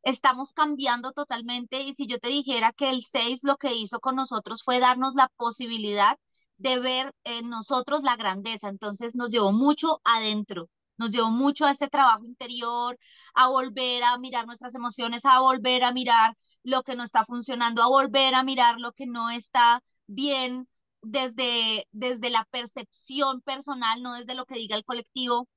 Estamos 0.02 0.52
cambiando 0.52 1.12
totalmente 1.12 1.82
y 1.82 1.94
si 1.94 2.06
yo 2.06 2.18
te 2.18 2.28
dijera 2.28 2.72
que 2.72 2.90
el 2.90 3.02
6 3.04 3.40
lo 3.44 3.56
que 3.56 3.74
hizo 3.74 4.00
con 4.00 4.16
nosotros 4.16 4.62
fue 4.64 4.78
darnos 4.80 5.14
la 5.14 5.28
posibilidad 5.36 6.18
de 6.58 6.78
ver 6.80 7.14
en 7.24 7.50
nosotros 7.50 8.02
la 8.02 8.16
grandeza, 8.16 8.68
entonces 8.68 9.14
nos 9.16 9.30
llevó 9.30 9.52
mucho 9.52 10.00
adentro 10.04 10.68
nos 10.98 11.10
llevó 11.10 11.30
mucho 11.30 11.64
a 11.66 11.70
este 11.70 11.88
trabajo 11.88 12.24
interior, 12.24 12.98
a 13.34 13.48
volver 13.48 14.02
a 14.04 14.18
mirar 14.18 14.46
nuestras 14.46 14.74
emociones, 14.74 15.24
a 15.24 15.40
volver 15.40 15.84
a 15.84 15.92
mirar 15.92 16.36
lo 16.64 16.82
que 16.82 16.96
no 16.96 17.04
está 17.04 17.24
funcionando, 17.24 17.82
a 17.82 17.88
volver 17.88 18.34
a 18.34 18.42
mirar 18.42 18.78
lo 18.78 18.92
que 18.92 19.06
no 19.06 19.30
está 19.30 19.82
bien 20.06 20.68
desde, 21.02 21.86
desde 21.92 22.30
la 22.30 22.44
percepción 22.50 23.40
personal, 23.42 24.02
no 24.02 24.14
desde 24.14 24.34
lo 24.34 24.46
que 24.46 24.56
diga 24.56 24.76
el 24.76 24.84
colectivo. 24.84 25.48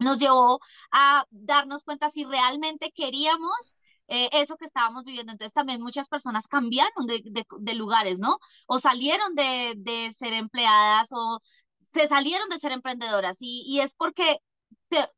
Nos 0.00 0.18
llevó 0.18 0.60
a 0.92 1.24
darnos 1.30 1.84
cuenta 1.84 2.10
si 2.10 2.24
realmente 2.24 2.92
queríamos 2.94 3.76
eh, 4.08 4.28
eso 4.32 4.56
que 4.56 4.66
estábamos 4.66 5.04
viviendo. 5.04 5.32
Entonces 5.32 5.52
también 5.52 5.80
muchas 5.82 6.08
personas 6.08 6.48
cambiaron 6.48 7.06
de, 7.06 7.22
de, 7.60 7.74
lugares, 7.74 8.18
¿no? 8.18 8.38
O 8.66 8.80
salieron 8.80 9.34
de, 9.34 9.74
de, 9.76 10.12
ser 10.12 10.32
empleadas 10.32 11.08
o 11.12 11.40
se 11.80 12.08
salieron 12.08 12.48
de 12.48 12.58
ser 12.58 12.72
emprendedoras 12.72 13.38
y, 13.40 13.64
y 13.66 13.80
es 13.80 13.94
porque 13.94 14.38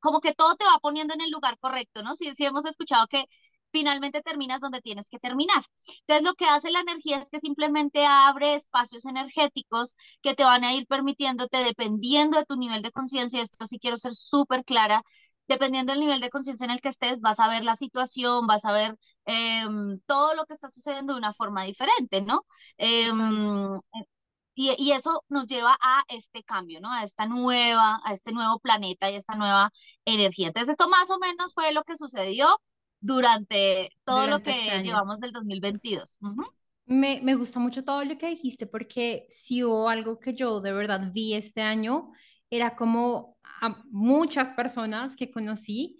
como 0.00 0.20
que 0.20 0.34
todo 0.34 0.56
te 0.56 0.64
va 0.64 0.78
poniendo 0.80 1.14
en 1.14 1.20
el 1.22 1.30
lugar 1.30 1.58
correcto, 1.58 2.02
¿no? 2.02 2.14
Sí 2.16 2.32
hemos 2.38 2.64
escuchado 2.66 3.06
que 3.08 3.24
finalmente 3.72 4.22
terminas 4.22 4.60
donde 4.60 4.80
tienes 4.80 5.08
que 5.10 5.18
terminar. 5.18 5.62
Entonces, 6.00 6.24
lo 6.24 6.34
que 6.34 6.46
hace 6.46 6.70
la 6.70 6.80
energía 6.80 7.18
es 7.18 7.30
que 7.30 7.40
simplemente 7.40 8.04
abre 8.06 8.54
espacios 8.54 9.04
energéticos 9.04 9.94
que 10.22 10.34
te 10.34 10.44
van 10.44 10.64
a 10.64 10.72
ir 10.74 10.86
permitiéndote, 10.86 11.58
dependiendo 11.58 12.38
de 12.38 12.44
tu 12.46 12.56
nivel 12.56 12.82
de 12.82 12.92
conciencia, 12.92 13.42
esto 13.42 13.66
sí 13.66 13.78
quiero 13.78 13.96
ser 13.98 14.14
súper 14.14 14.64
clara, 14.64 15.02
dependiendo 15.48 15.92
del 15.92 16.00
nivel 16.00 16.20
de 16.20 16.30
conciencia 16.30 16.64
en 16.64 16.70
el 16.70 16.80
que 16.80 16.88
estés, 16.88 17.20
vas 17.20 17.38
a 17.40 17.48
ver 17.48 17.62
la 17.64 17.76
situación, 17.76 18.46
vas 18.46 18.64
a 18.64 18.72
ver 18.72 18.96
em, 19.26 20.00
todo 20.06 20.34
lo 20.34 20.46
que 20.46 20.54
está 20.54 20.68
sucediendo 20.70 21.12
de 21.14 21.18
una 21.18 21.32
forma 21.34 21.64
diferente, 21.64 22.22
¿no? 22.22 22.42
Em, 22.78 23.78
y, 24.56 24.74
y, 24.78 24.92
eso 24.92 25.22
nos 25.28 25.46
lleva 25.46 25.76
a 25.80 26.02
este 26.08 26.42
cambio, 26.42 26.80
¿no? 26.80 26.90
A 26.90 27.04
esta 27.04 27.26
nueva, 27.26 28.00
a 28.02 28.12
este 28.12 28.32
nuevo 28.32 28.58
planeta 28.58 29.10
y 29.10 29.14
esta 29.14 29.34
nueva 29.34 29.70
energía. 30.04 30.48
Entonces, 30.48 30.70
esto 30.70 30.88
más 30.88 31.10
o 31.10 31.18
menos 31.18 31.52
fue 31.54 31.72
lo 31.72 31.84
que 31.84 31.96
sucedió 31.96 32.48
durante 33.00 33.90
todo 34.04 34.26
lo 34.26 34.42
que 34.42 34.50
este 34.50 34.82
llevamos 34.82 35.20
del 35.20 35.32
2022. 35.32 36.18
me, 36.86 37.20
me 37.22 37.34
gusta 37.34 37.60
mucho 37.60 37.84
todo 37.84 38.02
lo 38.04 38.16
que 38.16 38.28
dijiste 38.28 38.66
porque 38.66 39.26
si 39.28 39.62
hubo 39.62 39.88
algo 39.88 40.18
que 40.18 40.32
yo 40.32 40.60
de 40.60 40.72
verdad 40.72 41.12
vi 41.12 41.34
este 41.34 41.60
año, 41.60 42.10
era 42.48 42.76
como 42.76 43.36
a 43.60 43.82
muchas 43.90 44.52
personas 44.52 45.16
que 45.16 45.30
conocí, 45.30 45.98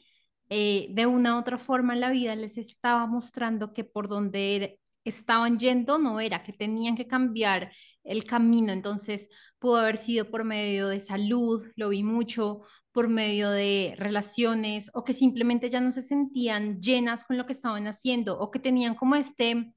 eh, 0.48 0.88
de 0.90 1.06
una 1.06 1.36
u 1.36 1.40
otra 1.40 1.58
forma 1.58 1.94
en 1.94 2.00
la 2.00 2.10
vida 2.10 2.36
les 2.36 2.56
estaba 2.56 3.06
mostrando 3.06 3.72
que 3.72 3.84
por 3.84 4.08
donde 4.08 4.78
estaban 5.04 5.58
yendo 5.58 5.98
no 5.98 6.20
era, 6.20 6.42
que 6.42 6.52
tenían 6.52 6.96
que 6.96 7.06
cambiar 7.06 7.72
el 8.06 8.25
camino. 8.25 8.72
Entonces, 8.72 9.28
pudo 9.58 9.76
haber 9.76 9.96
sido 9.96 10.30
por 10.30 10.44
medio 10.44 10.88
de 10.88 11.00
salud, 11.00 11.66
lo 11.76 11.90
vi 11.90 12.02
mucho, 12.02 12.62
por 12.92 13.08
medio 13.08 13.50
de 13.50 13.94
relaciones, 13.98 14.90
o 14.94 15.04
que 15.04 15.12
simplemente 15.12 15.68
ya 15.68 15.80
no 15.80 15.92
se 15.92 16.00
sentían 16.00 16.80
llenas 16.80 17.25
con 17.25 17.36
lo 17.36 17.44
que 17.44 17.52
estaban 17.52 17.86
haciendo, 17.86 18.38
o 18.38 18.50
que 18.50 18.58
tenían 18.58 18.94
como 18.94 19.16
este, 19.16 19.75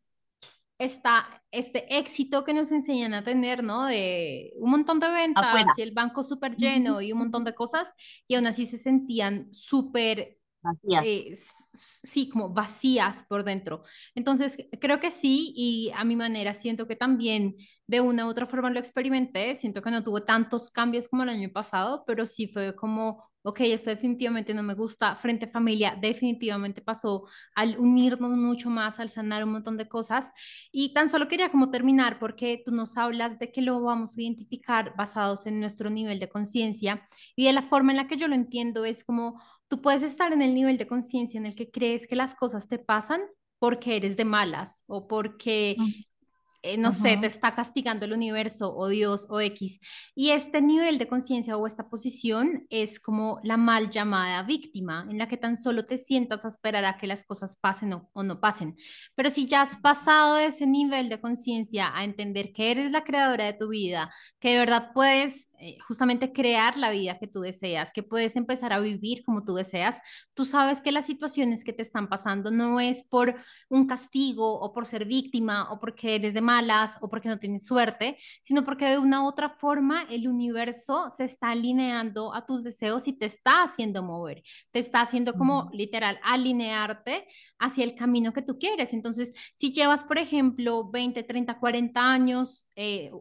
esta, 0.77 1.43
este 1.51 1.97
éxito 1.99 2.45
que 2.45 2.53
nos 2.53 2.71
enseñan 2.71 3.13
a 3.13 3.23
tener, 3.25 3.61
¿no? 3.61 3.85
De 3.85 4.53
un 4.57 4.71
montón 4.71 4.99
de 5.01 5.09
ventas 5.09 5.65
y 5.75 5.81
el 5.81 5.91
banco 5.91 6.23
súper 6.23 6.55
lleno 6.55 7.01
y 7.01 7.11
un 7.11 7.19
montón 7.19 7.43
de 7.43 7.53
cosas, 7.53 7.93
y 8.25 8.35
aún 8.35 8.47
así 8.47 8.65
se 8.65 8.77
sentían 8.77 9.53
súper 9.53 10.38
Vacías. 10.63 11.05
Eh, 11.05 11.37
sí, 11.73 12.29
como 12.29 12.49
vacías 12.49 13.23
por 13.23 13.43
dentro. 13.45 13.83
Entonces, 14.13 14.57
creo 14.81 14.99
que 14.99 15.09
sí, 15.11 15.53
y 15.55 15.91
a 15.95 16.03
mi 16.03 16.15
manera 16.17 16.53
siento 16.53 16.85
que 16.87 16.95
también 16.97 17.55
de 17.87 18.01
una 18.01 18.25
u 18.25 18.29
otra 18.29 18.45
forma 18.45 18.69
lo 18.69 18.79
experimenté, 18.79 19.55
siento 19.55 19.81
que 19.81 19.89
no 19.91 20.03
tuvo 20.03 20.23
tantos 20.23 20.69
cambios 20.69 21.07
como 21.07 21.23
el 21.23 21.29
año 21.29 21.49
pasado, 21.51 22.03
pero 22.05 22.25
sí 22.25 22.47
fue 22.47 22.75
como, 22.75 23.23
ok, 23.41 23.61
esto 23.61 23.89
definitivamente 23.89 24.53
no 24.53 24.61
me 24.61 24.73
gusta, 24.75 25.15
frente 25.15 25.45
a 25.45 25.49
familia 25.51 25.97
definitivamente 25.99 26.81
pasó 26.81 27.25
al 27.55 27.79
unirnos 27.79 28.31
mucho 28.31 28.69
más, 28.69 28.99
al 28.99 29.09
sanar 29.09 29.43
un 29.45 29.53
montón 29.53 29.77
de 29.77 29.87
cosas, 29.87 30.31
y 30.71 30.93
tan 30.93 31.09
solo 31.09 31.27
quería 31.27 31.49
como 31.51 31.71
terminar 31.71 32.19
porque 32.19 32.61
tú 32.63 32.71
nos 32.71 32.95
hablas 32.97 33.39
de 33.39 33.51
que 33.51 33.61
lo 33.61 33.81
vamos 33.81 34.15
a 34.17 34.21
identificar 34.21 34.93
basados 34.97 35.45
en 35.47 35.59
nuestro 35.59 35.89
nivel 35.89 36.19
de 36.19 36.29
conciencia, 36.29 37.07
y 37.35 37.45
de 37.45 37.53
la 37.53 37.63
forma 37.63 37.91
en 37.91 37.97
la 37.97 38.07
que 38.07 38.17
yo 38.17 38.27
lo 38.27 38.35
entiendo 38.35 38.85
es 38.85 39.03
como 39.03 39.41
Tú 39.69 39.81
puedes 39.81 40.03
estar 40.03 40.33
en 40.33 40.41
el 40.41 40.53
nivel 40.53 40.77
de 40.77 40.87
conciencia 40.87 41.37
en 41.37 41.45
el 41.45 41.55
que 41.55 41.71
crees 41.71 42.05
que 42.07 42.17
las 42.17 42.35
cosas 42.35 42.67
te 42.67 42.79
pasan 42.79 43.21
porque 43.59 43.95
eres 43.95 44.17
de 44.17 44.25
malas 44.25 44.83
o 44.87 45.07
porque 45.07 45.77
eh, 46.61 46.77
no 46.77 46.91
sé, 46.91 47.15
te 47.15 47.27
está 47.27 47.55
castigando 47.55 48.05
el 48.05 48.11
universo 48.11 48.75
o 48.75 48.89
Dios 48.89 49.27
o 49.29 49.39
X. 49.39 49.79
Y 50.13 50.31
este 50.31 50.61
nivel 50.61 50.97
de 50.97 51.07
conciencia 51.07 51.55
o 51.55 51.65
esta 51.65 51.87
posición 51.89 52.67
es 52.69 52.99
como 52.99 53.39
la 53.43 53.55
mal 53.55 53.89
llamada 53.89 54.43
víctima, 54.43 55.07
en 55.09 55.17
la 55.17 55.27
que 55.27 55.37
tan 55.37 55.55
solo 55.55 55.85
te 55.85 55.97
sientas 55.97 56.43
a 56.43 56.49
esperar 56.49 56.83
a 56.83 56.97
que 56.97 57.07
las 57.07 57.23
cosas 57.23 57.55
pasen 57.55 57.93
o, 57.93 58.09
o 58.13 58.23
no 58.23 58.41
pasen. 58.41 58.75
Pero 59.15 59.29
si 59.29 59.45
ya 59.45 59.61
has 59.61 59.77
pasado 59.77 60.35
de 60.35 60.47
ese 60.47 60.67
nivel 60.67 61.07
de 61.07 61.21
conciencia 61.21 61.95
a 61.95 62.03
entender 62.03 62.51
que 62.51 62.71
eres 62.71 62.91
la 62.91 63.05
creadora 63.05 63.45
de 63.45 63.53
tu 63.53 63.69
vida, 63.69 64.11
que 64.39 64.51
de 64.51 64.59
verdad 64.59 64.91
puedes 64.93 65.48
eh, 65.61 65.77
justamente 65.87 66.31
crear 66.31 66.77
la 66.77 66.89
vida 66.89 67.19
que 67.19 67.27
tú 67.27 67.41
deseas, 67.41 67.91
que 67.91 68.01
puedes 68.01 68.35
empezar 68.35 68.71
a 68.71 68.79
vivir 68.79 69.23
como 69.23 69.43
tú 69.43 69.55
deseas, 69.55 70.01
tú 70.33 70.45
sabes 70.45 70.79
que 70.79 70.91
las 70.91 71.05
situaciones 71.05 71.63
que 71.63 71.73
te 71.73 71.81
están 71.81 72.07
pasando 72.07 72.49
no 72.49 72.79
es 72.79 73.03
por 73.03 73.35
un 73.67 73.85
castigo 73.85 74.59
o 74.59 74.71
por 74.71 74.85
ser 74.85 75.05
víctima 75.05 75.69
o 75.71 75.79
porque 75.79 76.15
eres 76.15 76.33
de 76.33 76.41
malas 76.41 76.97
o 77.01 77.09
porque 77.09 77.29
no 77.29 77.39
tienes 77.39 77.65
suerte, 77.65 78.17
sino 78.41 78.63
porque 78.63 78.85
de 78.85 78.97
una 78.99 79.23
u 79.23 79.27
otra 79.27 79.49
forma 79.49 80.03
el 80.09 80.27
universo 80.27 81.09
se 81.09 81.25
está 81.25 81.49
alineando 81.49 82.33
a 82.33 82.45
tus 82.45 82.63
deseos 82.63 83.07
y 83.07 83.13
te 83.13 83.25
está 83.25 83.63
haciendo 83.63 84.01
mover, 84.01 84.43
te 84.71 84.79
está 84.79 85.01
haciendo 85.01 85.33
como 85.33 85.69
literal 85.73 86.19
alinearte 86.23 87.27
hacia 87.59 87.83
el 87.83 87.95
camino 87.95 88.33
que 88.33 88.41
tú 88.41 88.57
quieres. 88.57 88.93
Entonces, 88.93 89.33
si 89.53 89.71
llevas, 89.71 90.03
por 90.03 90.17
ejemplo, 90.17 90.89
20, 90.89 91.23
30, 91.23 91.59
40 91.59 92.01
años, 92.01 92.67
eh, 92.75 93.11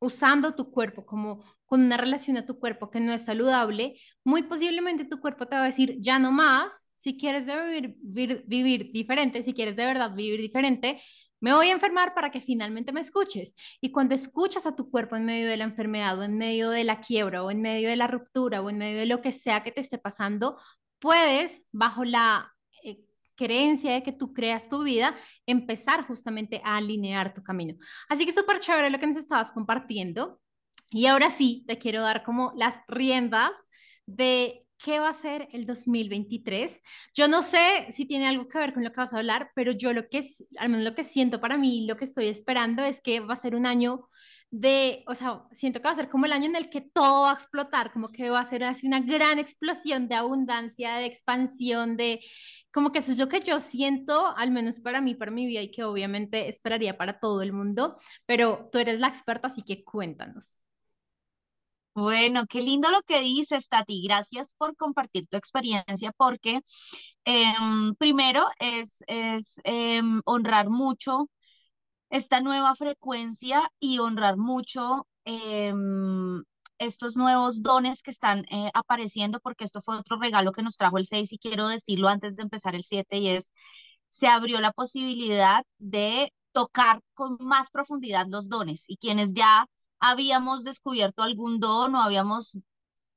usando 0.00 0.54
tu 0.54 0.70
cuerpo 0.70 1.04
como 1.04 1.44
con 1.66 1.82
una 1.82 1.96
relación 1.96 2.36
a 2.36 2.46
tu 2.46 2.58
cuerpo 2.58 2.90
que 2.90 3.00
no 3.00 3.12
es 3.12 3.24
saludable, 3.24 4.00
muy 4.24 4.42
posiblemente 4.42 5.04
tu 5.04 5.20
cuerpo 5.20 5.46
te 5.46 5.56
va 5.56 5.62
a 5.62 5.66
decir, 5.66 5.96
ya 6.00 6.18
no 6.18 6.32
más, 6.32 6.86
si 6.96 7.16
quieres 7.16 7.46
vivir, 7.46 7.96
vivir, 8.00 8.44
vivir 8.46 8.92
diferente, 8.92 9.42
si 9.42 9.52
quieres 9.54 9.76
de 9.76 9.86
verdad 9.86 10.14
vivir 10.14 10.40
diferente, 10.40 11.00
me 11.40 11.52
voy 11.52 11.68
a 11.68 11.72
enfermar 11.72 12.14
para 12.14 12.30
que 12.30 12.40
finalmente 12.40 12.92
me 12.92 13.00
escuches. 13.00 13.54
Y 13.80 13.92
cuando 13.92 14.14
escuchas 14.14 14.66
a 14.66 14.74
tu 14.74 14.90
cuerpo 14.90 15.16
en 15.16 15.24
medio 15.24 15.48
de 15.48 15.56
la 15.56 15.64
enfermedad 15.64 16.18
o 16.18 16.24
en 16.24 16.36
medio 16.36 16.70
de 16.70 16.84
la 16.84 17.00
quiebra 17.00 17.44
o 17.44 17.50
en 17.50 17.60
medio 17.60 17.88
de 17.88 17.96
la 17.96 18.08
ruptura 18.08 18.60
o 18.60 18.70
en 18.70 18.78
medio 18.78 18.98
de 18.98 19.06
lo 19.06 19.20
que 19.20 19.32
sea 19.32 19.62
que 19.62 19.70
te 19.70 19.80
esté 19.80 19.98
pasando, 19.98 20.58
puedes, 20.98 21.62
bajo 21.70 22.04
la 22.04 22.52
creencia 23.38 23.92
de 23.92 24.02
que 24.02 24.12
tú 24.12 24.34
creas 24.34 24.68
tu 24.68 24.82
vida, 24.82 25.14
empezar 25.46 26.06
justamente 26.06 26.60
a 26.64 26.76
alinear 26.76 27.32
tu 27.32 27.42
camino. 27.42 27.76
Así 28.08 28.26
que 28.26 28.32
súper 28.32 28.58
chévere 28.58 28.90
lo 28.90 28.98
que 28.98 29.06
nos 29.06 29.16
estabas 29.16 29.52
compartiendo. 29.52 30.40
Y 30.90 31.06
ahora 31.06 31.30
sí, 31.30 31.64
te 31.66 31.78
quiero 31.78 32.02
dar 32.02 32.24
como 32.24 32.52
las 32.56 32.80
riendas 32.88 33.52
de 34.06 34.66
qué 34.78 35.00
va 35.00 35.10
a 35.10 35.12
ser 35.12 35.48
el 35.52 35.66
2023. 35.66 36.80
Yo 37.14 37.28
no 37.28 37.42
sé 37.42 37.86
si 37.90 38.06
tiene 38.06 38.26
algo 38.26 38.48
que 38.48 38.58
ver 38.58 38.74
con 38.74 38.84
lo 38.84 38.92
que 38.92 39.00
vas 39.00 39.12
a 39.12 39.18
hablar, 39.18 39.50
pero 39.54 39.72
yo 39.72 39.92
lo 39.92 40.08
que 40.08 40.18
es, 40.18 40.44
al 40.58 40.70
menos 40.70 40.84
lo 40.84 40.94
que 40.94 41.04
siento 41.04 41.40
para 41.40 41.56
mí, 41.58 41.86
lo 41.86 41.96
que 41.96 42.04
estoy 42.04 42.28
esperando 42.28 42.84
es 42.84 43.00
que 43.00 43.20
va 43.20 43.34
a 43.34 43.36
ser 43.36 43.54
un 43.54 43.66
año 43.66 44.08
de, 44.50 45.04
o 45.06 45.14
sea, 45.14 45.42
siento 45.52 45.80
que 45.80 45.88
va 45.88 45.92
a 45.92 45.96
ser 45.96 46.08
como 46.08 46.26
el 46.26 46.32
año 46.32 46.46
en 46.46 46.56
el 46.56 46.70
que 46.70 46.80
todo 46.80 47.22
va 47.22 47.30
a 47.30 47.34
explotar, 47.34 47.92
como 47.92 48.08
que 48.10 48.30
va 48.30 48.40
a 48.40 48.44
ser 48.44 48.64
así 48.64 48.86
una 48.86 49.00
gran 49.00 49.38
explosión 49.38 50.08
de 50.08 50.14
abundancia, 50.16 50.96
de 50.96 51.06
expansión, 51.06 51.96
de 51.96 52.20
como 52.72 52.92
que 52.92 53.00
eso 53.00 53.12
es 53.12 53.18
lo 53.18 53.28
que 53.28 53.40
yo 53.40 53.60
siento, 53.60 54.34
al 54.36 54.50
menos 54.50 54.80
para 54.80 55.00
mí, 55.00 55.14
para 55.14 55.30
mi 55.30 55.46
vida 55.46 55.62
y 55.62 55.70
que 55.70 55.84
obviamente 55.84 56.48
esperaría 56.48 56.96
para 56.96 57.18
todo 57.20 57.42
el 57.42 57.52
mundo, 57.52 57.98
pero 58.26 58.68
tú 58.72 58.78
eres 58.78 59.00
la 59.00 59.08
experta, 59.08 59.48
así 59.48 59.62
que 59.62 59.84
cuéntanos. 59.84 60.58
Bueno, 61.94 62.46
qué 62.48 62.62
lindo 62.62 62.90
lo 62.92 63.02
que 63.02 63.20
dices, 63.20 63.68
Tati. 63.68 64.02
Gracias 64.04 64.54
por 64.56 64.76
compartir 64.76 65.26
tu 65.26 65.36
experiencia, 65.36 66.12
porque 66.16 66.60
em, 67.24 67.94
primero 67.98 68.44
es, 68.60 69.02
es 69.08 69.60
em, 69.64 70.20
honrar 70.24 70.70
mucho 70.70 71.28
esta 72.10 72.40
nueva 72.40 72.74
frecuencia 72.74 73.70
y 73.80 73.98
honrar 73.98 74.36
mucho 74.36 75.06
em, 75.24 76.42
estos 76.78 77.16
nuevos 77.16 77.62
dones 77.62 78.02
que 78.02 78.10
están 78.10 78.44
eh, 78.50 78.70
apareciendo, 78.74 79.40
porque 79.40 79.64
esto 79.64 79.80
fue 79.80 79.96
otro 79.96 80.18
regalo 80.18 80.52
que 80.52 80.62
nos 80.62 80.76
trajo 80.76 80.98
el 80.98 81.06
6 81.06 81.32
y 81.32 81.38
quiero 81.38 81.68
decirlo 81.68 82.08
antes 82.08 82.36
de 82.36 82.42
empezar 82.42 82.74
el 82.74 82.84
7 82.84 83.18
y 83.18 83.28
es, 83.30 83.52
se 84.08 84.28
abrió 84.28 84.60
la 84.60 84.72
posibilidad 84.72 85.64
de 85.78 86.32
tocar 86.52 87.00
con 87.14 87.36
más 87.40 87.70
profundidad 87.70 88.26
los 88.28 88.48
dones 88.48 88.84
y 88.88 88.96
quienes 88.96 89.32
ya 89.32 89.66
habíamos 90.00 90.64
descubierto 90.64 91.22
algún 91.22 91.60
don 91.60 91.94
o 91.94 92.00
habíamos 92.00 92.58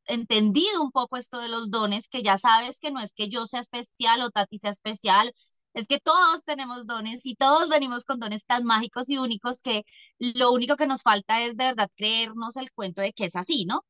entendido 0.05 0.81
un 0.81 0.91
poco 0.91 1.17
esto 1.17 1.39
de 1.39 1.47
los 1.49 1.71
dones, 1.71 2.07
que 2.07 2.23
ya 2.23 2.37
sabes 2.37 2.79
que 2.79 2.91
no 2.91 2.99
es 2.99 3.13
que 3.13 3.29
yo 3.29 3.45
sea 3.45 3.61
especial 3.61 4.21
o 4.21 4.31
Tati 4.31 4.57
sea 4.57 4.71
especial 4.71 5.33
es 5.73 5.87
que 5.87 5.99
todos 5.99 6.43
tenemos 6.43 6.85
dones 6.87 7.25
y 7.25 7.35
todos 7.35 7.69
venimos 7.69 8.05
con 8.05 8.19
dones 8.19 8.45
tan 8.45 8.63
mágicos 8.65 9.09
y 9.09 9.17
únicos 9.17 9.61
que 9.61 9.83
lo 10.19 10.51
único 10.51 10.75
que 10.77 10.87
nos 10.87 11.01
falta 11.03 11.41
es 11.41 11.57
de 11.57 11.65
verdad 11.65 11.89
creernos 11.95 12.57
el 12.57 12.71
cuento 12.71 13.01
de 13.01 13.13
que 13.13 13.25
es 13.25 13.35
así, 13.35 13.65
¿no? 13.65 13.83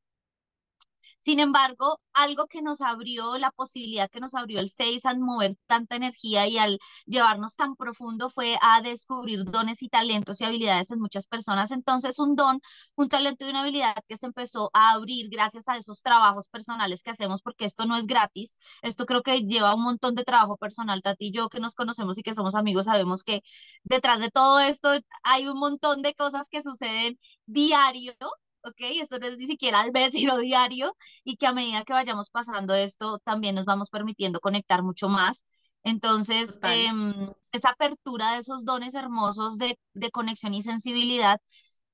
Sin 1.20 1.40
embargo, 1.40 2.00
algo 2.12 2.46
que 2.46 2.62
nos 2.62 2.80
abrió, 2.80 3.38
la 3.38 3.50
posibilidad 3.50 4.10
que 4.10 4.20
nos 4.20 4.34
abrió 4.34 4.60
el 4.60 4.70
6 4.70 5.06
al 5.06 5.20
mover 5.20 5.54
tanta 5.66 5.96
energía 5.96 6.46
y 6.48 6.58
al 6.58 6.78
llevarnos 7.06 7.56
tan 7.56 7.76
profundo 7.76 8.30
fue 8.30 8.56
a 8.60 8.80
descubrir 8.82 9.44
dones 9.44 9.82
y 9.82 9.88
talentos 9.88 10.40
y 10.40 10.44
habilidades 10.44 10.90
en 10.90 11.00
muchas 11.00 11.26
personas. 11.26 11.70
Entonces, 11.70 12.18
un 12.18 12.36
don, 12.36 12.60
un 12.96 13.08
talento 13.08 13.46
y 13.46 13.50
una 13.50 13.62
habilidad 13.62 13.94
que 14.08 14.16
se 14.16 14.26
empezó 14.26 14.70
a 14.74 14.92
abrir 14.92 15.28
gracias 15.30 15.68
a 15.68 15.76
esos 15.76 16.02
trabajos 16.02 16.48
personales 16.48 17.02
que 17.02 17.10
hacemos, 17.10 17.42
porque 17.42 17.64
esto 17.64 17.86
no 17.86 17.96
es 17.96 18.06
gratis, 18.06 18.56
esto 18.82 19.06
creo 19.06 19.22
que 19.22 19.42
lleva 19.42 19.74
un 19.74 19.82
montón 19.84 20.14
de 20.14 20.24
trabajo 20.24 20.56
personal. 20.56 21.02
Tati 21.02 21.26
y 21.28 21.32
yo 21.32 21.48
que 21.48 21.60
nos 21.60 21.74
conocemos 21.74 22.18
y 22.18 22.22
que 22.22 22.34
somos 22.34 22.54
amigos, 22.54 22.86
sabemos 22.86 23.22
que 23.24 23.42
detrás 23.84 24.20
de 24.20 24.30
todo 24.30 24.60
esto 24.60 24.90
hay 25.22 25.48
un 25.48 25.58
montón 25.58 26.02
de 26.02 26.14
cosas 26.14 26.48
que 26.48 26.62
suceden 26.62 27.18
diario 27.46 28.14
¿ok? 28.64 28.76
Esto 29.00 29.18
no 29.18 29.26
es 29.26 29.36
ni 29.38 29.46
siquiera 29.46 29.80
al 29.80 29.92
mes, 29.92 30.12
sino 30.34 30.38
diario, 30.38 30.96
y 31.24 31.36
que 31.36 31.46
a 31.46 31.52
medida 31.52 31.84
que 31.84 31.92
vayamos 31.92 32.30
pasando 32.30 32.74
esto, 32.74 33.18
también 33.24 33.54
nos 33.54 33.64
vamos 33.64 33.90
permitiendo 33.90 34.40
conectar 34.40 34.82
mucho 34.82 35.08
más. 35.08 35.44
Entonces, 35.84 36.58
em, 36.62 37.32
esa 37.52 37.70
apertura 37.70 38.32
de 38.32 38.38
esos 38.40 38.64
dones 38.64 38.94
hermosos 38.94 39.58
de, 39.58 39.78
de 39.94 40.10
conexión 40.10 40.54
y 40.54 40.62
sensibilidad 40.62 41.40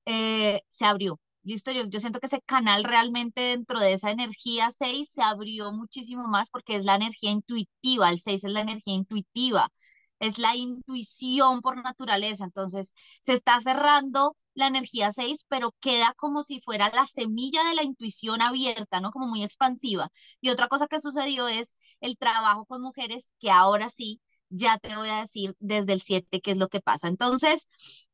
eh, 0.05 0.61
se 0.67 0.85
abrió. 0.85 1.19
Listo, 1.43 1.71
yo, 1.71 1.83
yo 1.89 1.99
siento 1.99 2.19
que 2.19 2.27
ese 2.27 2.41
canal 2.41 2.83
realmente 2.83 3.41
dentro 3.41 3.79
de 3.79 3.93
esa 3.93 4.11
energía 4.11 4.71
6 4.71 5.09
se 5.09 5.21
abrió 5.21 5.71
muchísimo 5.73 6.27
más 6.27 6.49
porque 6.49 6.75
es 6.75 6.85
la 6.85 6.95
energía 6.95 7.31
intuitiva, 7.31 8.09
el 8.09 8.19
6 8.19 8.43
es 8.43 8.51
la 8.51 8.61
energía 8.61 8.93
intuitiva, 8.93 9.71
es 10.19 10.37
la 10.37 10.55
intuición 10.55 11.61
por 11.61 11.81
naturaleza, 11.81 12.43
entonces 12.45 12.93
se 13.21 13.33
está 13.33 13.59
cerrando 13.61 14.35
la 14.59 14.67
energía 14.67 15.11
6, 15.11 15.45
pero 15.47 15.73
queda 15.81 16.13
como 16.17 16.43
si 16.43 16.59
fuera 16.61 16.89
la 16.93 17.05
semilla 17.07 17.63
de 17.63 17.75
la 17.75 17.83
intuición 17.83 18.41
abierta, 18.41 19.01
¿no? 19.01 19.11
Como 19.11 19.27
muy 19.27 19.43
expansiva. 19.43 20.09
Y 20.41 20.49
otra 20.49 20.67
cosa 20.67 20.87
que 20.87 20.99
sucedió 20.99 21.47
es 21.47 21.75
el 22.01 22.17
trabajo 22.17 22.65
con 22.65 22.81
mujeres, 22.81 23.31
que 23.39 23.51
ahora 23.51 23.89
sí, 23.89 24.21
ya 24.49 24.77
te 24.79 24.95
voy 24.95 25.09
a 25.09 25.21
decir 25.21 25.55
desde 25.59 25.93
el 25.93 26.01
7 26.01 26.41
qué 26.41 26.51
es 26.51 26.57
lo 26.57 26.69
que 26.69 26.81
pasa. 26.81 27.07
Entonces, 27.07 27.67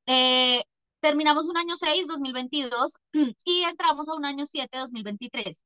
eh, 0.06 0.64
terminamos 1.00 1.46
un 1.48 1.58
año 1.58 1.76
6, 1.78 2.08
2022, 2.08 3.00
y 3.46 3.64
entramos 3.64 4.10
a 4.10 4.16
un 4.16 4.26
año 4.26 4.46
7, 4.46 4.78
2023. 4.80 5.64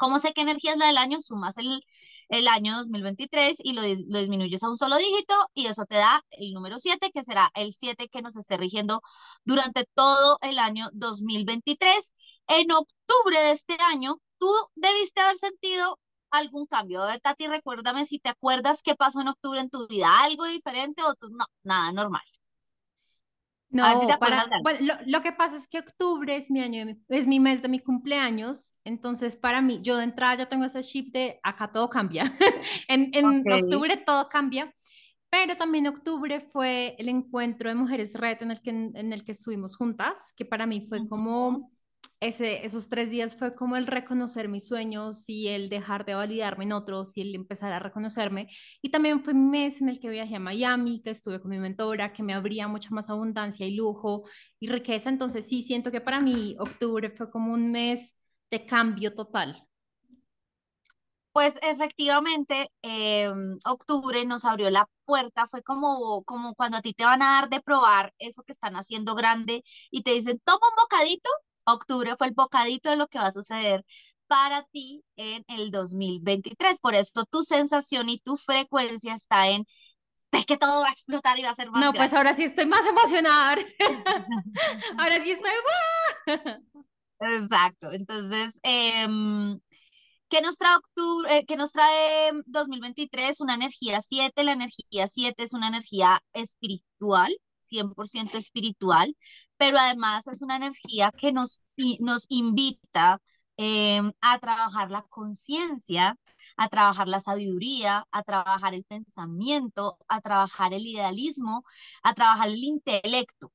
¿Cómo 0.00 0.18
sé 0.18 0.32
qué 0.34 0.40
energía 0.40 0.72
es 0.72 0.78
la 0.78 0.86
del 0.86 0.96
año? 0.96 1.20
Sumas 1.20 1.58
el, 1.58 1.84
el 2.30 2.48
año 2.48 2.74
2023 2.78 3.58
y 3.62 3.74
lo, 3.74 3.82
lo, 3.82 4.18
disminuyes 4.18 4.62
a 4.62 4.70
un 4.70 4.78
solo 4.78 4.96
dígito 4.96 5.34
y 5.52 5.66
eso 5.66 5.84
te 5.84 5.96
da 5.96 6.24
el 6.30 6.54
número 6.54 6.78
7, 6.78 7.10
que 7.12 7.22
será 7.22 7.50
el 7.54 7.74
7 7.74 8.08
que 8.08 8.22
nos 8.22 8.34
esté 8.36 8.56
rigiendo 8.56 9.02
durante 9.44 9.84
todo 9.94 10.38
el 10.40 10.58
año 10.58 10.88
2023. 10.94 12.14
En 12.48 12.72
octubre 12.72 13.40
de 13.42 13.52
este 13.52 13.76
año, 13.80 14.16
tú 14.38 14.50
debiste 14.74 15.20
haber 15.20 15.36
sentido 15.36 15.98
algún 16.30 16.64
cambio. 16.66 17.02
A 17.02 17.08
ver, 17.08 17.20
Tati, 17.20 17.46
recuérdame 17.46 18.06
si 18.06 18.18
te 18.20 18.30
acuerdas 18.30 18.82
qué 18.82 18.94
pasó 18.94 19.20
en 19.20 19.28
octubre 19.28 19.60
en 19.60 19.68
tu 19.68 19.86
vida, 19.86 20.08
algo 20.22 20.46
diferente 20.46 21.02
o 21.02 21.14
tú, 21.14 21.28
no, 21.30 21.44
nada 21.62 21.92
normal. 21.92 22.22
No, 23.70 23.84
para, 24.18 24.46
bueno, 24.64 24.98
lo, 25.06 25.22
que 25.22 25.30
pasa 25.30 25.56
es 25.56 25.68
que 25.68 25.78
octubre 25.78 26.34
es 26.34 26.50
mi 26.50 26.60
año, 26.60 26.96
es 27.08 27.26
mi 27.28 27.38
mes 27.38 27.62
de 27.62 27.68
mi 27.68 27.78
cumpleaños, 27.78 28.74
entonces 28.84 29.36
para 29.36 29.62
mí, 29.62 29.78
yo 29.80 29.96
de 29.96 30.04
entrada 30.04 30.34
ya 30.34 30.48
tengo 30.48 30.64
ese 30.64 30.82
chip 30.82 31.12
de 31.12 31.38
acá 31.44 31.70
todo 31.70 31.88
cambia, 31.88 32.24
en, 32.88 33.10
en 33.12 33.24
octubre 33.24 33.96
todo 33.98 34.28
cambia, 34.28 34.74
pero 35.30 35.56
también 35.56 35.86
octubre 35.86 36.40
fue 36.40 36.96
el 36.98 37.08
encuentro 37.08 37.68
de 37.68 37.76
Mujeres 37.76 38.14
Red 38.14 38.42
en 38.42 38.50
el 38.50 38.60
que, 38.60 38.70
en 38.70 39.12
el 39.12 39.24
que 39.24 39.32
estuvimos 39.32 39.76
juntas, 39.76 40.32
que 40.36 40.44
para 40.44 40.66
mí 40.66 40.80
fue 40.80 41.06
como 41.06 41.70
ese, 42.20 42.66
esos 42.66 42.88
tres 42.90 43.10
días 43.10 43.34
fue 43.34 43.54
como 43.54 43.76
el 43.76 43.86
reconocer 43.86 44.48
mis 44.48 44.66
sueños 44.66 45.28
y 45.28 45.48
el 45.48 45.70
dejar 45.70 46.04
de 46.04 46.14
validarme 46.14 46.64
en 46.64 46.72
otros 46.72 47.16
y 47.16 47.22
el 47.22 47.34
empezar 47.34 47.72
a 47.72 47.78
reconocerme. 47.78 48.48
Y 48.82 48.90
también 48.90 49.24
fue 49.24 49.32
un 49.32 49.50
mes 49.50 49.80
en 49.80 49.88
el 49.88 49.98
que 49.98 50.10
viajé 50.10 50.36
a 50.36 50.40
Miami, 50.40 51.00
que 51.00 51.10
estuve 51.10 51.40
con 51.40 51.50
mi 51.50 51.58
mentora, 51.58 52.12
que 52.12 52.22
me 52.22 52.34
abría 52.34 52.68
mucha 52.68 52.90
más 52.90 53.08
abundancia 53.08 53.66
y 53.66 53.74
lujo 53.74 54.24
y 54.60 54.68
riqueza. 54.68 55.08
Entonces 55.08 55.48
sí, 55.48 55.62
siento 55.62 55.90
que 55.90 56.02
para 56.02 56.20
mí 56.20 56.56
octubre 56.58 57.10
fue 57.10 57.30
como 57.30 57.54
un 57.54 57.72
mes 57.72 58.14
de 58.50 58.66
cambio 58.66 59.14
total. 59.14 59.66
Pues 61.32 61.58
efectivamente, 61.62 62.70
em, 62.82 63.56
octubre 63.64 64.24
nos 64.26 64.44
abrió 64.44 64.68
la 64.68 64.88
puerta, 65.04 65.46
fue 65.46 65.62
como, 65.62 66.24
como 66.24 66.54
cuando 66.54 66.78
a 66.78 66.82
ti 66.82 66.92
te 66.92 67.04
van 67.04 67.22
a 67.22 67.40
dar 67.40 67.48
de 67.48 67.62
probar 67.62 68.12
eso 68.18 68.42
que 68.42 68.52
están 68.52 68.74
haciendo 68.74 69.14
grande 69.14 69.62
y 69.90 70.02
te 70.02 70.12
dicen, 70.12 70.40
toma 70.44 70.66
un 70.68 70.76
bocadito 70.76 71.30
octubre 71.64 72.16
fue 72.16 72.28
el 72.28 72.34
bocadito 72.34 72.90
de 72.90 72.96
lo 72.96 73.08
que 73.08 73.18
va 73.18 73.26
a 73.26 73.32
suceder 73.32 73.84
para 74.26 74.64
ti 74.72 75.02
en 75.16 75.44
el 75.48 75.70
2023. 75.70 76.80
Por 76.80 76.94
eso 76.94 77.24
tu 77.24 77.42
sensación 77.42 78.08
y 78.08 78.20
tu 78.20 78.36
frecuencia 78.36 79.14
está 79.14 79.48
en 79.48 79.66
es 80.32 80.46
que 80.46 80.56
todo 80.56 80.82
va 80.82 80.88
a 80.88 80.92
explotar 80.92 81.38
y 81.38 81.42
va 81.42 81.50
a 81.50 81.54
ser 81.54 81.70
más 81.70 81.80
No, 81.80 81.92
pues 81.92 82.12
ahora 82.12 82.34
sí 82.34 82.44
estoy 82.44 82.66
más 82.66 82.86
emocionada. 82.86 83.50
Ahora 83.50 85.22
sí, 85.22 85.30
estoy... 85.32 85.50
Exacto. 87.20 87.90
Entonces, 87.92 88.58
eh, 88.62 89.08
¿qué 90.28 90.40
nos 90.40 90.56
trae 90.56 90.76
octubre? 90.76 91.38
Eh, 91.38 91.44
¿Qué 91.46 91.56
nos 91.56 91.72
trae 91.72 92.30
2023? 92.46 93.40
Una 93.40 93.54
energía 93.54 94.00
7. 94.00 94.44
La 94.44 94.52
energía 94.52 95.08
7 95.08 95.42
es 95.42 95.52
una 95.52 95.68
energía 95.68 96.22
espiritual, 96.32 97.36
100% 97.62 98.36
espiritual 98.36 99.16
pero 99.60 99.78
además 99.78 100.26
es 100.26 100.40
una 100.40 100.56
energía 100.56 101.12
que 101.12 101.32
nos, 101.32 101.60
nos 101.98 102.24
invita 102.30 103.20
em, 103.58 104.10
a 104.22 104.38
trabajar 104.38 104.90
la 104.90 105.02
conciencia, 105.02 106.16
a 106.56 106.68
trabajar 106.70 107.08
la 107.08 107.20
sabiduría, 107.20 108.06
a 108.10 108.22
trabajar 108.22 108.72
el 108.74 108.84
pensamiento, 108.84 109.98
a 110.08 110.22
trabajar 110.22 110.72
el 110.72 110.86
idealismo, 110.86 111.62
a 112.02 112.14
trabajar 112.14 112.48
el 112.48 112.64
intelecto. 112.64 113.52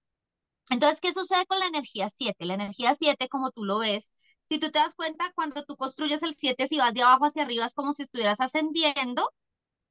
Entonces, 0.70 1.02
¿qué 1.02 1.14
sucede 1.14 1.46
con 1.48 1.60
la 1.60 1.68
energía 1.68 2.10
7? 2.10 2.46
La 2.46 2.56
energía 2.56 2.96
7, 2.96 3.30
como 3.30 3.52
tú 3.52 3.64
lo 3.66 3.80
ves, 3.80 4.14
si 4.46 4.60
tú 4.60 4.72
te 4.72 4.80
das 4.80 4.96
cuenta, 4.96 5.32
cuando 5.36 5.66
tú 5.66 5.76
construyes 5.78 6.24
el 6.24 6.36
7, 6.36 6.68
si 6.68 6.78
vas 6.78 6.94
de 6.94 7.04
abajo 7.04 7.26
hacia 7.26 7.44
arriba, 7.44 7.66
es 7.66 7.74
como 7.76 7.94
si 7.94 8.04
estuvieras 8.04 8.42
ascendiendo 8.42 9.32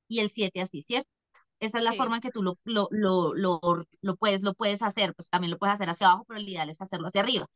y 0.09 0.20
el 0.20 0.31
7 0.31 0.62
así, 0.62 0.83
¿cierto? 0.83 1.11
Esa 1.64 1.79
es 1.79 1.85
la 1.85 1.94
forma 1.94 2.16
en 2.16 2.22
que 2.22 2.31
tú 2.31 2.42
lo, 2.42 2.59
lo, 2.64 2.88
lo, 2.90 3.33
lo, 3.35 4.16
puedes, 4.16 4.42
lo 4.42 4.55
puedes 4.55 4.83
hacer, 4.83 5.14
pues 5.14 5.31
también 5.31 5.50
lo 5.50 5.59
puedes 5.59 5.74
hacer 5.74 5.88
hacia 5.88 6.09
abajo, 6.09 6.24
pero 6.27 6.40
el 6.40 6.48
ideal 6.48 6.70
es 6.70 6.81
hacerlo 6.81 7.09
hacia 7.09 7.22
arriba. 7.22 7.46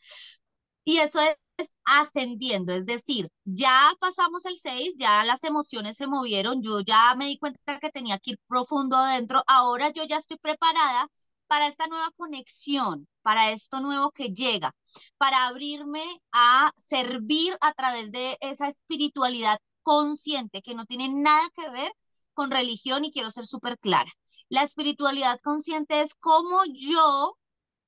Y 0.84 0.98
eso 0.98 1.20
es 1.58 1.76
ascendiendo, 1.84 2.72
es 2.72 2.86
decir, 2.86 3.28
ya 3.44 3.92
pasamos 4.00 4.46
el 4.46 4.56
6, 4.58 4.94
ya 4.98 5.24
las 5.24 5.44
emociones 5.44 5.96
se 5.96 6.06
movieron, 6.06 6.62
yo 6.62 6.80
ya 6.80 7.14
me 7.16 7.26
di 7.26 7.38
cuenta 7.38 7.78
que 7.80 7.90
tenía 7.90 8.18
que 8.18 8.32
ir 8.32 8.38
profundo 8.48 8.96
adentro, 8.96 9.42
ahora 9.46 9.90
yo 9.90 10.04
ya 10.04 10.16
estoy 10.16 10.38
preparada 10.38 11.08
para 11.46 11.66
esta 11.68 11.86
nueva 11.88 12.10
conexión, 12.16 13.08
para 13.22 13.50
esto 13.50 13.80
nuevo 13.80 14.12
que 14.12 14.28
llega, 14.30 14.74
para 15.18 15.46
abrirme 15.46 16.04
a 16.32 16.72
servir 16.76 17.56
a 17.60 17.72
través 17.74 18.12
de 18.12 18.38
esa 18.40 18.68
espiritualidad 18.68 19.58
consciente 19.82 20.62
que 20.62 20.74
no 20.74 20.84
tiene 20.86 21.08
nada 21.08 21.48
que 21.54 21.68
ver 21.70 21.92
con 22.38 22.52
religión 22.52 23.04
y 23.04 23.10
quiero 23.10 23.32
ser 23.32 23.46
súper 23.46 23.78
clara. 23.80 24.12
La 24.48 24.62
espiritualidad 24.62 25.40
consciente 25.42 26.02
es 26.02 26.14
como 26.14 26.60
yo, 26.72 27.36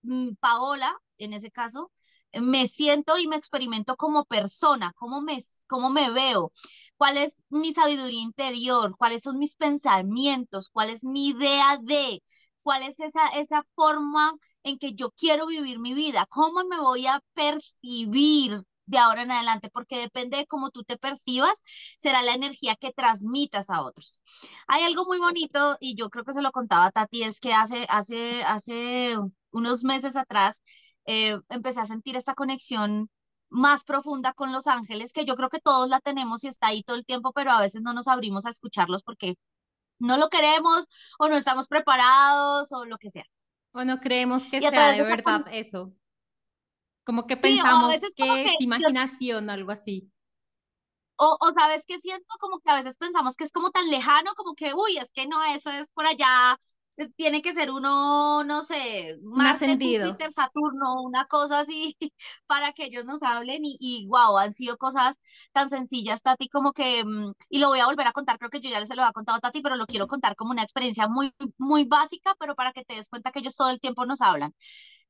mm, 0.03 0.35
Paola, 0.41 0.93
en 1.19 1.35
ese 1.35 1.53
caso, 1.53 1.93
me 2.33 2.67
siento 2.67 3.17
y 3.17 3.29
me 3.29 3.37
experimento 3.37 3.95
como 3.95 4.25
persona, 4.25 4.93
cómo 4.97 5.21
me, 5.23 5.39
cómo 5.69 5.91
me 5.91 6.11
veo, 6.11 6.51
cuál 6.97 7.17
es 7.19 7.45
mi 7.49 7.73
sabiduría 7.73 8.23
interior, 8.23 8.97
cuáles 8.99 9.23
son 9.23 9.39
mis 9.39 9.55
pensamientos, 9.55 10.69
cuál 10.73 10.91
es 10.91 11.05
mi 11.05 11.29
idea 11.29 11.79
de, 11.81 12.21
cuál 12.63 12.83
es 12.83 12.99
esa, 12.99 13.29
esa 13.29 13.65
forma 13.77 14.33
en 14.65 14.79
que 14.79 14.95
yo 14.95 15.13
quiero 15.13 15.47
vivir 15.47 15.79
mi 15.79 15.95
vida, 15.95 16.27
cómo 16.29 16.65
me 16.65 16.81
voy 16.81 17.07
a 17.07 17.23
percibir 17.35 18.65
de 18.91 18.99
ahora 18.99 19.23
en 19.23 19.31
adelante, 19.31 19.71
porque 19.71 19.99
depende 19.99 20.37
de 20.39 20.47
cómo 20.47 20.71
tú 20.71 20.83
te 20.85 20.99
percibas, 20.99 21.63
será 21.99 22.23
la 22.23 22.35
energía 22.35 22.77
que 22.77 22.93
transmitas 22.93 23.71
a 23.71 23.83
otros. 23.83 24.21
Hay 24.67 24.83
algo 24.85 25.05
muy 25.05 25.19
bonito, 25.19 25.77
y 25.81 25.97
yo 25.97 26.11
creo 26.11 26.25
que 26.25 26.33
se 26.33 26.43
lo 26.43 26.53
contaba 26.53 26.87
a 26.87 26.91
Tati, 26.91 27.23
es 27.23 27.41
que 27.41 27.53
hace, 27.53 27.87
hace, 27.89 28.43
hace 28.43 29.17
unos 29.53 29.85
meses 29.85 30.17
atrás 30.17 30.63
eh, 31.07 31.39
empecé 31.49 31.81
a 31.81 31.87
sentir 31.87 32.17
esta 32.17 32.35
conexión 32.35 33.11
más 33.49 33.85
profunda 33.85 34.33
con 34.33 34.53
los 34.53 34.67
ángeles, 34.67 35.13
que 35.13 35.25
yo 35.25 35.37
creo 35.37 35.49
que 35.49 35.61
todos 35.61 35.89
la 35.89 36.01
tenemos 36.01 36.45
y 36.45 36.49
está 36.49 36.69
ahí 36.69 36.83
todo 36.83 36.97
el 36.97 37.05
tiempo, 37.07 37.33
pero 37.33 37.51
a 37.53 37.61
veces 37.61 37.83
no 37.83 37.93
nos 37.93 38.09
abrimos 38.09 38.47
a 38.47 38.51
escucharlos 38.51 39.03
porque 39.03 39.37
no 39.99 40.17
lo 40.19 40.29
queremos 40.29 40.87
o 41.19 41.29
no 41.29 41.37
estamos 41.37 41.69
preparados 41.69 42.73
o 42.73 42.85
lo 42.85 42.99
que 42.99 43.11
sea. 43.11 43.27
O 43.73 43.85
no 43.85 43.99
creemos 43.99 44.47
que 44.47 44.61
sea 44.61 44.93
de 44.93 45.03
verdad 45.03 45.45
eso. 45.53 45.93
Como 47.05 47.27
que 47.27 47.37
pensamos 47.37 47.97
que, 48.15 48.45
es 48.45 48.53
imaginación 48.61 49.49
o 49.49 49.53
algo 49.53 49.73
así. 49.73 50.11
O, 51.17 51.37
o 51.41 51.53
sabes 51.53 51.85
que 51.87 51.99
siento 51.99 52.35
como 52.39 52.61
que 52.61 52.71
a 52.71 52.77
veces 52.77 52.97
pensamos 52.97 53.37
que 53.37 53.45
es 53.45 53.53
como 53.53 53.71
tan 53.71 53.89
lejano, 53.91 54.33
como 54.35 54.55
que, 54.55 54.73
uy, 54.75 54.97
es 54.97 55.13
que 55.13 55.27
no, 55.27 55.43
eso 55.45 55.71
es 55.71 55.91
por 55.93 56.07
allá, 56.07 56.59
tiene 57.17 57.43
que 57.43 57.55
ser 57.55 57.71
uno, 57.71 58.45
no 58.45 58.63
sé, 58.63 59.19
más 59.23 59.61
Júpiter, 59.61 60.31
Saturno, 60.33 61.03
una 61.03 61.27
cosa 61.27 61.61
así, 61.61 61.97
para 62.47 62.73
que 62.73 62.85
ellos 62.85 63.05
nos 63.05 63.23
hablen 63.23 63.65
y, 63.65 63.77
y 63.81 64.09
wow, 64.09 64.39
han 64.39 64.53
sido 64.53 64.77
cosas 64.77 65.21
tan 65.53 65.69
sencillas, 65.69 66.23
Tati, 66.23 66.49
como 66.49 66.73
que, 66.73 67.05
mm, 67.05 67.33
y 67.49 67.59
lo 67.59 67.69
voy 67.69 67.81
a 67.81 67.87
volver 67.87 68.07
a 68.07 68.13
contar, 68.13 68.39
creo 68.39 68.51
que 68.51 68.61
yo 68.61 68.71
ya 68.71 68.85
se 68.85 68.95
lo 68.97 69.03
había 69.03 69.13
contado 69.13 69.39
a 69.39 69.41
Tati, 69.41 69.63
pero 69.63 69.77
lo 69.77 69.87
quiero 69.87 70.07
contar 70.07 70.37
como 70.37 70.53
una 70.53 70.63
experiencia 70.63 71.09
muy, 71.09 71.33
muy 71.59 71.85
básica, 71.85 72.35
pero 72.39 72.55
para 72.55 72.73
que 72.73 72.85
te 72.85 72.95
des 72.95 73.09
cuenta 73.09 73.31
que 73.33 73.41
ellos 73.41 73.57
todo 73.57 73.71
el 73.71 73.81
tiempo 73.81 74.05
nos 74.07 74.21
hablan. 74.21 74.55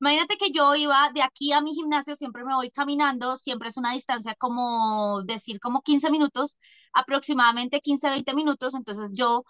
Imagínate 0.01 0.39
que 0.39 0.51
yo 0.51 0.75
iba 0.75 1.11
de 1.15 1.23
aquí 1.23 1.53
a 1.53 1.61
mi 1.61 1.75
gimnasio, 1.75 2.17
siempre 2.17 2.45
me 2.45 2.55
voy 2.55 2.71
caminando, 2.71 3.37
siempre 3.37 3.69
es 3.69 3.77
una 3.77 3.93
distancia 3.93 4.35
como 4.35 5.23
decir 5.25 5.61
como 5.61 5.83
15 5.83 6.11
minutos, 6.11 6.57
aproximadamente 6.93 7.81
15, 7.81 8.09
20 8.09 8.35
minutos, 8.35 8.75
entonces 8.75 9.13
yo 9.15 9.45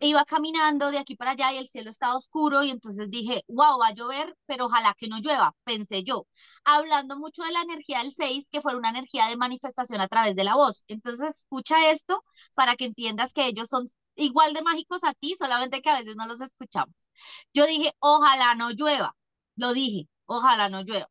iba 0.00 0.24
caminando 0.24 0.90
de 0.90 0.98
aquí 0.98 1.16
para 1.16 1.32
allá 1.32 1.52
y 1.52 1.58
el 1.58 1.68
cielo 1.68 1.90
estaba 1.90 2.16
oscuro 2.16 2.62
y 2.62 2.70
entonces 2.70 3.10
dije, 3.10 3.42
wow, 3.48 3.78
va 3.78 3.88
a 3.88 3.94
llover, 3.94 4.34
pero 4.46 4.66
ojalá 4.66 4.94
que 4.98 5.08
no 5.08 5.18
llueva, 5.18 5.54
pensé 5.64 6.02
yo, 6.04 6.26
hablando 6.64 7.18
mucho 7.18 7.42
de 7.42 7.52
la 7.52 7.62
energía 7.62 7.98
del 8.00 8.12
6, 8.12 8.48
que 8.50 8.60
fue 8.62 8.76
una 8.76 8.90
energía 8.90 9.26
de 9.28 9.36
manifestación 9.36 10.00
a 10.00 10.08
través 10.08 10.36
de 10.36 10.44
la 10.44 10.54
voz. 10.56 10.84
Entonces 10.88 11.38
escucha 11.40 11.90
esto 11.90 12.24
para 12.54 12.76
que 12.76 12.86
entiendas 12.86 13.32
que 13.32 13.46
ellos 13.46 13.68
son 13.68 13.86
igual 14.16 14.54
de 14.54 14.62
mágicos 14.62 15.04
a 15.04 15.12
ti, 15.14 15.34
solamente 15.38 15.82
que 15.82 15.90
a 15.90 15.98
veces 15.98 16.16
no 16.16 16.26
los 16.26 16.40
escuchamos. 16.40 17.08
Yo 17.52 17.66
dije, 17.66 17.92
ojalá 18.00 18.54
no 18.54 18.70
llueva, 18.70 19.14
lo 19.56 19.72
dije, 19.72 20.08
ojalá 20.26 20.68
no 20.68 20.82
llueva. 20.82 21.08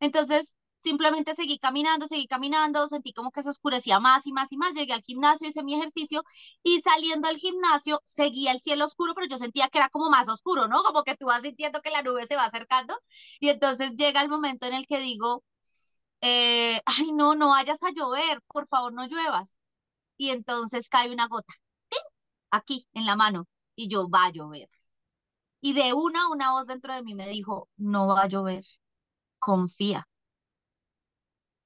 Entonces, 0.00 0.56
simplemente 0.86 1.34
seguí 1.34 1.58
caminando, 1.58 2.06
seguí 2.06 2.28
caminando, 2.28 2.86
sentí 2.86 3.12
como 3.12 3.32
que 3.32 3.42
se 3.42 3.50
oscurecía 3.50 3.98
más 3.98 4.24
y 4.28 4.32
más 4.32 4.52
y 4.52 4.56
más, 4.56 4.72
llegué 4.74 4.92
al 4.92 5.02
gimnasio, 5.02 5.48
hice 5.48 5.64
mi 5.64 5.74
ejercicio 5.74 6.22
y 6.62 6.80
saliendo 6.80 7.26
del 7.28 7.38
gimnasio 7.38 8.00
seguía 8.04 8.52
el 8.52 8.60
cielo 8.60 8.84
oscuro, 8.84 9.12
pero 9.14 9.26
yo 9.26 9.36
sentía 9.36 9.68
que 9.68 9.78
era 9.78 9.88
como 9.88 10.10
más 10.10 10.28
oscuro, 10.28 10.68
¿no? 10.68 10.84
Como 10.84 11.02
que 11.02 11.16
tú 11.16 11.26
vas 11.26 11.42
sintiendo 11.42 11.80
que 11.80 11.90
la 11.90 12.02
nube 12.02 12.26
se 12.26 12.36
va 12.36 12.44
acercando 12.44 12.94
y 13.40 13.48
entonces 13.48 13.96
llega 13.96 14.22
el 14.22 14.28
momento 14.28 14.66
en 14.66 14.74
el 14.74 14.86
que 14.86 14.98
digo, 15.00 15.42
eh, 16.20 16.80
ay, 16.86 17.12
no, 17.12 17.34
no 17.34 17.50
vayas 17.50 17.82
a 17.82 17.90
llover, 17.92 18.40
por 18.48 18.66
favor, 18.68 18.92
no 18.92 19.06
lluevas. 19.08 19.58
Y 20.18 20.30
entonces 20.30 20.88
cae 20.88 21.12
una 21.12 21.28
gota, 21.28 21.54
aquí, 22.50 22.86
en 22.94 23.06
la 23.06 23.16
mano, 23.16 23.46
y 23.76 23.88
yo, 23.88 24.08
va 24.10 24.26
a 24.26 24.30
llover. 24.32 24.68
Y 25.60 25.74
de 25.74 25.92
una, 25.94 26.28
una 26.30 26.52
voz 26.52 26.66
dentro 26.66 26.94
de 26.94 27.02
mí 27.02 27.14
me 27.14 27.28
dijo, 27.28 27.68
no 27.76 28.06
va 28.08 28.22
a 28.22 28.28
llover, 28.28 28.64
confía. 29.38 30.06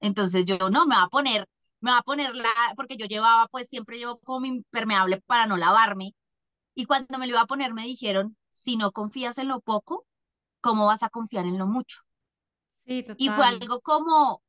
Entonces 0.01 0.45
yo, 0.45 0.59
no, 0.71 0.87
me 0.87 0.97
va 0.97 1.05
a 1.05 1.09
poner, 1.09 1.47
me 1.81 1.91
va 1.91 1.99
a 1.99 2.03
poner 2.03 2.35
la, 2.35 2.51
porque 2.77 2.97
yo 2.97 3.07
llevaba, 3.07 3.47
pues 3.49 3.69
siempre 3.69 3.99
llevo 3.99 4.19
como 4.21 4.41
mi 4.41 4.49
impermeable 4.49 5.21
para 5.27 5.47
no 5.47 5.57
lavarme. 5.57 6.15
Y 6.75 6.87
cuando 6.87 7.19
me 7.19 7.27
lo 7.27 7.33
iba 7.35 7.43
a 7.43 7.47
poner, 7.47 7.75
me 7.75 7.85
dijeron, 7.85 8.37
si 8.51 8.77
no 8.77 8.93
confías 8.93 9.39
en 9.39 9.49
lo 9.49 9.61
poco, 9.61 10.07
¿cómo 10.61 10.87
vas 10.87 11.03
a 11.03 11.11
confiar 11.11 11.47
en 11.47 11.59
lo 11.59 11.67
mucho? 11.67 12.01
Sí, 12.87 13.05
Y 13.19 13.29
fue 13.31 13.47
algo 13.47 13.81
como, 13.81 14.43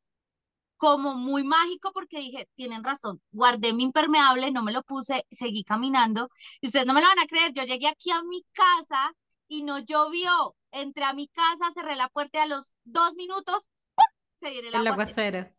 como 0.78 1.16
muy 1.16 1.44
mágico 1.44 1.92
porque 1.94 2.20
dije, 2.20 2.50
tienen 2.56 2.84
razón, 2.84 3.22
guardé 3.32 3.74
mi 3.74 3.84
impermeable, 3.84 4.52
no 4.52 4.64
me 4.64 4.72
lo 4.72 4.84
puse, 4.84 5.26
seguí 5.32 5.64
caminando. 5.64 6.30
Y 6.60 6.68
ustedes 6.68 6.86
no 6.86 6.94
me 6.94 7.02
lo 7.02 7.08
van 7.08 7.20
a 7.20 7.28
creer, 7.28 7.54
yo 7.54 7.64
llegué 7.64 7.88
aquí 7.88 8.12
a 8.12 8.24
mi 8.24 8.44
casa 8.54 9.14
y 9.48 9.64
no 9.64 9.80
llovió. 9.80 10.56
Entré 10.72 11.04
a 11.04 11.14
mi 11.14 11.28
casa, 11.28 11.72
cerré 11.74 11.96
la 11.96 12.10
puerta 12.10 12.40
y 12.40 12.42
a 12.42 12.46
los 12.48 12.74
dos 12.84 13.14
minutos 13.16 13.70
se 14.42 14.50
viene 14.52 14.70
el, 14.70 14.76
el 14.76 14.88
aguacero. 14.88 15.40
aguacero. 15.40 15.56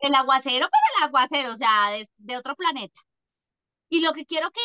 El 0.00 0.14
aguacero, 0.14 0.68
pero 0.70 0.98
el 0.98 1.04
aguacero, 1.04 1.52
o 1.52 1.56
sea, 1.56 1.90
de, 1.90 2.08
de 2.18 2.36
otro 2.36 2.56
planeta. 2.56 3.00
Y 3.90 4.00
lo 4.00 4.12
que 4.12 4.26
quiero 4.26 4.50
que, 4.50 4.60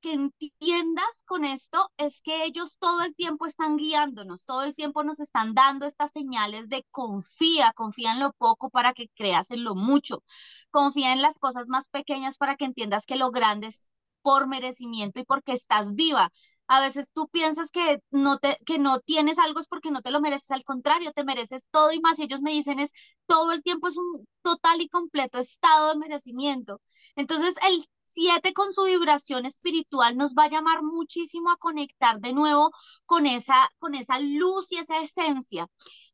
que 0.00 0.12
entiendas 0.12 1.22
con 1.26 1.44
esto 1.44 1.90
es 1.96 2.20
que 2.22 2.44
ellos 2.44 2.78
todo 2.78 3.02
el 3.02 3.14
tiempo 3.14 3.46
están 3.46 3.76
guiándonos, 3.76 4.46
todo 4.46 4.64
el 4.64 4.74
tiempo 4.74 5.04
nos 5.04 5.20
están 5.20 5.54
dando 5.54 5.86
estas 5.86 6.12
señales 6.12 6.68
de 6.68 6.84
confía, 6.90 7.72
confía 7.74 8.12
en 8.12 8.20
lo 8.20 8.32
poco 8.34 8.70
para 8.70 8.94
que 8.94 9.08
creas 9.16 9.50
en 9.50 9.64
lo 9.64 9.74
mucho, 9.74 10.22
confía 10.70 11.12
en 11.12 11.22
las 11.22 11.38
cosas 11.38 11.68
más 11.68 11.88
pequeñas 11.88 12.38
para 12.38 12.56
que 12.56 12.66
entiendas 12.66 13.06
que 13.06 13.16
lo 13.16 13.30
grande 13.30 13.68
es 13.68 13.84
por 14.28 14.46
merecimiento 14.46 15.20
y 15.20 15.24
porque 15.24 15.54
estás 15.54 15.94
viva. 15.94 16.30
A 16.66 16.80
veces 16.80 17.12
tú 17.14 17.28
piensas 17.28 17.70
que 17.70 18.00
no 18.10 18.36
te 18.36 18.58
que 18.66 18.78
no 18.78 19.00
tienes 19.00 19.38
algo 19.38 19.58
es 19.58 19.66
porque 19.68 19.90
no 19.90 20.02
te 20.02 20.10
lo 20.10 20.20
mereces, 20.20 20.50
al 20.50 20.64
contrario, 20.64 21.12
te 21.12 21.24
mereces 21.24 21.70
todo 21.70 21.92
y 21.92 22.00
más. 22.00 22.18
Y 22.18 22.24
ellos 22.24 22.42
me 22.42 22.50
dicen 22.50 22.78
es 22.78 22.92
todo 23.24 23.52
el 23.52 23.62
tiempo 23.62 23.88
es 23.88 23.96
un 23.96 24.26
total 24.42 24.82
y 24.82 24.88
completo 24.90 25.38
estado 25.38 25.94
de 25.94 25.98
merecimiento. 25.98 26.82
Entonces, 27.16 27.54
el 27.66 27.82
7 28.04 28.52
con 28.52 28.74
su 28.74 28.82
vibración 28.84 29.46
espiritual 29.46 30.18
nos 30.18 30.34
va 30.34 30.44
a 30.44 30.50
llamar 30.50 30.82
muchísimo 30.82 31.50
a 31.50 31.56
conectar 31.56 32.20
de 32.20 32.34
nuevo 32.34 32.70
con 33.06 33.24
esa 33.24 33.70
con 33.78 33.94
esa 33.94 34.18
luz 34.18 34.70
y 34.72 34.76
esa 34.76 34.98
esencia. 35.00 35.68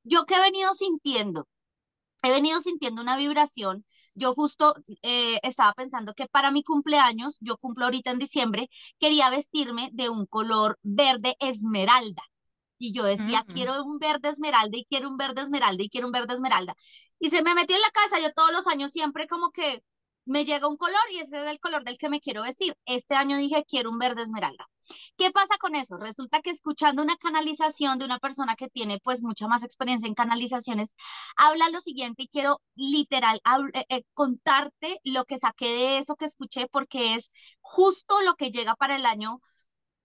Yo 0.04 0.24
que 0.24 0.34
he 0.36 0.40
venido 0.40 0.72
sintiendo 0.74 1.48
he 2.24 2.30
venido 2.30 2.60
sintiendo 2.60 3.02
una 3.02 3.16
vibración. 3.16 3.84
Yo 4.14 4.34
justo 4.34 4.74
eh, 5.02 5.38
estaba 5.42 5.72
pensando 5.74 6.14
que 6.14 6.26
para 6.26 6.50
mi 6.50 6.62
cumpleaños, 6.62 7.38
yo 7.40 7.56
cumplo 7.58 7.84
ahorita 7.84 8.10
en 8.10 8.18
diciembre, 8.18 8.70
quería 8.98 9.30
vestirme 9.30 9.90
de 9.92 10.08
un 10.08 10.26
color 10.26 10.78
verde 10.82 11.36
esmeralda. 11.40 12.22
Y 12.78 12.92
yo 12.92 13.04
decía, 13.04 13.44
quiero 13.48 13.82
un 13.84 13.98
verde 13.98 14.28
esmeralda 14.30 14.76
y 14.76 14.84
quiero 14.84 15.08
un 15.08 15.16
verde 15.16 15.42
esmeralda 15.42 15.82
y 15.82 15.88
quiero 15.88 16.06
un 16.06 16.12
verde 16.12 16.34
esmeralda. 16.34 16.74
Y 17.18 17.30
se 17.30 17.42
me 17.42 17.54
metió 17.54 17.76
en 17.76 17.82
la 17.82 17.90
cabeza, 17.90 18.20
yo 18.20 18.32
todos 18.32 18.52
los 18.52 18.66
años 18.66 18.92
siempre 18.92 19.26
como 19.28 19.50
que 19.50 19.82
me 20.26 20.44
llega 20.44 20.68
un 20.68 20.76
color 20.76 21.00
y 21.12 21.18
ese 21.18 21.42
es 21.42 21.50
el 21.50 21.60
color 21.60 21.84
del 21.84 21.98
que 21.98 22.08
me 22.08 22.20
quiero 22.20 22.42
vestir. 22.42 22.76
Este 22.86 23.14
año 23.14 23.36
dije, 23.36 23.64
quiero 23.68 23.90
un 23.90 23.98
verde 23.98 24.22
esmeralda. 24.22 24.66
¿Qué 25.16 25.30
pasa 25.30 25.56
con 25.58 25.74
eso? 25.74 25.96
Resulta 25.98 26.40
que 26.40 26.50
escuchando 26.50 27.02
una 27.02 27.16
canalización 27.16 27.98
de 27.98 28.04
una 28.06 28.18
persona 28.18 28.56
que 28.56 28.68
tiene 28.68 28.98
pues 29.02 29.22
mucha 29.22 29.48
más 29.48 29.64
experiencia 29.64 30.08
en 30.08 30.14
canalizaciones, 30.14 30.94
habla 31.36 31.68
lo 31.70 31.80
siguiente 31.80 32.24
y 32.24 32.28
quiero 32.28 32.60
literal 32.74 33.40
eh, 33.74 33.84
eh, 33.88 34.02
contarte 34.14 35.00
lo 35.04 35.24
que 35.24 35.38
saqué 35.38 35.66
de 35.66 35.98
eso 35.98 36.16
que 36.16 36.26
escuché 36.26 36.68
porque 36.70 37.14
es 37.14 37.30
justo 37.60 38.20
lo 38.22 38.34
que 38.34 38.50
llega 38.50 38.74
para 38.76 38.96
el 38.96 39.06
año 39.06 39.40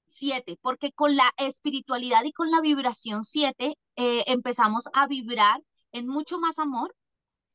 7, 0.08 0.58
porque 0.62 0.91
con 0.91 1.15
la 1.15 1.32
espiritualidad 1.38 2.23
y 2.23 2.34
con 2.34 2.51
la 2.51 2.62
vibración 2.62 3.23
7 3.23 3.75
eh, 3.95 4.23
empezamos 4.27 4.86
a 4.93 5.08
vibrar 5.08 5.62
en 5.91 6.08
mucho 6.08 6.39
más 6.39 6.60
amor, 6.60 6.95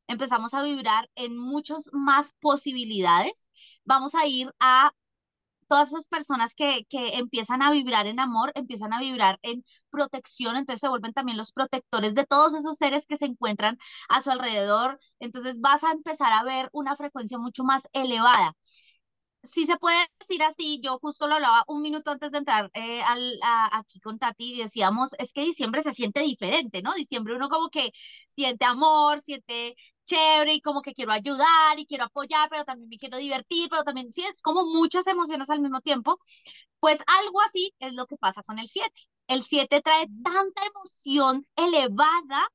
empezamos 0.07 0.55
a 0.55 0.63
vibrar 0.63 1.11
en 1.15 1.37
muchas 1.37 1.91
más 1.93 2.33
posibilidades, 2.41 3.51
vamos 3.85 4.15
a 4.15 4.27
ir 4.27 4.51
a 4.61 4.93
todas 5.69 5.89
esas 5.89 6.09
personas 6.09 6.55
que, 6.55 6.85
que 6.89 7.17
empiezan 7.19 7.63
a 7.63 7.71
vibrar 7.71 8.07
en 8.07 8.21
amor, 8.21 8.53
empiezan 8.55 8.93
a 8.93 9.01
vibrar 9.01 9.39
en 9.43 9.65
protección, 9.91 10.57
entonces 10.57 10.81
se 10.81 10.89
vuelven 10.89 11.13
también 11.13 11.39
los 11.39 11.53
protectores 11.53 12.15
de 12.15 12.27
todos 12.27 12.55
esos 12.55 12.77
seres 12.77 13.07
que 13.07 13.17
se 13.17 13.27
encuentran 13.27 13.79
a 14.09 14.21
su 14.21 14.31
alrededor, 14.31 14.99
entonces 15.21 15.61
vas 15.61 15.85
a 15.85 15.93
empezar 15.93 16.33
a 16.33 16.45
ver 16.45 16.69
una 16.73 16.97
frecuencia 16.97 17.39
mucho 17.39 17.65
más 17.65 17.89
elevada. 17.93 18.55
Si 19.43 19.67
se 19.67 19.77
puede 19.77 19.97
decir 20.19 20.43
así, 20.43 20.81
yo 20.83 20.99
justo 20.99 21.27
lo 21.29 21.35
hablaba 21.35 21.65
un 21.69 21.83
minuto 21.83 22.11
antes 22.11 22.33
de 22.33 22.39
entrar 22.39 22.71
eh, 22.73 23.03
al, 23.03 23.39
aquí 23.73 24.01
con 24.01 24.19
Tati 24.19 24.55
y 24.55 24.63
decíamos, 24.63 25.15
es 25.19 25.33
que 25.35 25.43
diciembre 25.43 25.83
se 25.83 25.93
siente 25.93 26.23
diferente, 26.23 26.81
¿no? 26.83 26.95
Diciembre 26.95 27.37
uno 27.37 27.51
como 27.51 27.69
que 27.69 27.91
siente 28.35 28.65
amor, 28.65 29.21
siente 29.21 29.75
chévere 30.05 30.55
y 30.55 30.61
como 30.61 30.83
que 30.83 30.93
quiero 30.95 31.13
ayudar 31.13 31.79
y 31.79 31.87
quiero 31.87 32.05
apoyar, 32.05 32.49
pero 32.51 32.65
también 32.65 32.89
me 32.89 32.97
quiero 32.99 33.19
divertir, 33.19 33.69
pero 33.71 33.85
también, 33.85 34.11
sí, 34.13 34.23
es 34.25 34.41
como 34.43 34.65
muchas 34.67 35.07
emociones 35.07 35.51
al 35.51 35.61
mismo 35.61 35.81
tiempo. 35.81 36.19
Pues 36.79 37.01
algo 37.07 37.41
así 37.43 37.75
es 37.79 37.95
lo 37.95 38.07
que 38.07 38.17
pasa 38.17 38.43
con 38.43 38.59
el 38.59 38.69
7. 38.69 39.01
El 39.27 39.43
7 39.43 39.81
trae 39.83 40.07
tanta 40.23 40.63
emoción 40.67 41.47
elevada 41.57 42.49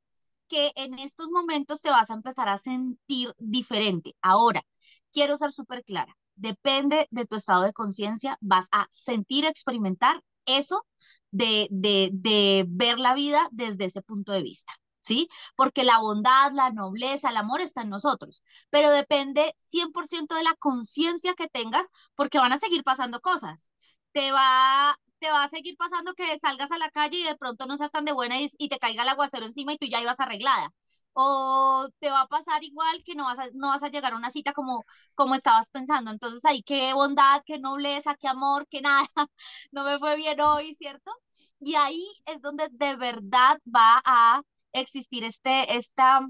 que 0.48 0.72
en 0.76 1.00
estos 1.00 1.30
momentos 1.30 1.82
te 1.82 1.90
vas 1.90 2.10
a 2.12 2.16
empezar 2.16 2.50
a 2.50 2.58
sentir 2.58 3.34
diferente. 3.38 4.16
Ahora, 4.22 4.64
quiero 5.12 5.38
ser 5.38 5.52
súper 5.52 5.84
clara. 5.84 6.16
Depende 6.36 7.08
de 7.12 7.26
tu 7.26 7.36
estado 7.36 7.64
de 7.64 7.74
conciencia, 7.74 8.38
vas 8.42 8.68
a 8.72 8.88
sentir, 8.90 9.46
experimentar 9.46 10.24
eso 10.46 10.86
de, 11.32 11.68
de, 11.72 12.10
de 12.14 12.66
ver 12.68 13.00
la 13.00 13.14
vida 13.14 13.48
desde 13.52 13.86
ese 13.86 14.02
punto 14.02 14.32
de 14.32 14.44
vista. 14.44 14.74
¿Sí? 15.10 15.28
Porque 15.56 15.84
la 15.84 15.98
bondad, 16.00 16.52
la 16.54 16.70
nobleza, 16.72 17.30
el 17.32 17.38
amor 17.38 17.62
está 17.62 17.82
en 17.82 17.90
nosotros, 17.90 18.44
pero 18.70 18.92
depende 18.92 19.56
100% 19.58 20.36
de 20.36 20.44
la 20.44 20.54
conciencia 20.60 21.34
que 21.34 21.48
tengas, 21.48 21.88
porque 22.16 22.38
van 22.38 22.54
a 22.54 22.60
seguir 22.60 22.84
pasando 22.84 23.20
cosas. 23.20 23.72
Te 24.14 24.32
va, 24.32 24.96
te 25.20 25.32
va 25.32 25.44
a 25.46 25.50
seguir 25.50 25.76
pasando 25.78 26.14
que 26.14 26.38
salgas 26.40 26.72
a 26.72 26.78
la 26.78 26.92
calle 26.92 27.18
y 27.18 27.24
de 27.24 27.36
pronto 27.38 27.66
no 27.66 27.76
seas 27.78 27.92
tan 27.92 28.06
de 28.06 28.12
buena 28.14 28.36
y, 28.40 28.70
te 28.70 28.78
caiga 28.78 29.02
el 29.04 29.10
aguacero 29.10 29.46
encima 29.48 29.74
y 29.74 29.78
tú 29.80 29.88
ya 29.88 30.00
ibas 30.02 30.20
arreglada. 30.20 30.70
O 31.14 31.90
te 32.00 32.10
va 32.12 32.22
a 32.22 32.28
pasar 32.28 32.64
igual 32.64 33.04
que 33.04 33.16
no 33.16 33.26
vas 33.26 33.40
a, 33.40 33.48
no 33.54 33.70
vas 33.70 33.82
a 33.84 33.90
llegar 33.90 34.14
a 34.14 34.18
una 34.18 34.30
cita 34.30 34.54
como, 34.54 34.86
como 35.16 35.34
estabas 35.36 35.72
pensando. 35.72 36.12
Entonces 36.12 36.46
ahí 36.46 36.62
qué 36.64 36.94
bondad, 36.94 37.42
qué 37.48 37.58
nobleza, 37.60 38.16
qué 38.16 38.28
amor, 38.28 38.68
qué 38.70 38.82
nada. 38.82 39.08
No 39.72 39.84
me 39.84 39.98
fue 40.00 40.16
bien 40.18 40.40
hoy, 40.42 40.76
¿cierto? 40.76 41.12
Y 41.60 41.76
ahí 41.76 42.06
es 42.26 42.42
donde 42.42 42.68
de 42.72 42.96
verdad 42.96 43.60
va 43.66 44.02
a 44.06 44.42
existir 44.74 45.24
este, 45.24 45.78
esta 45.78 46.22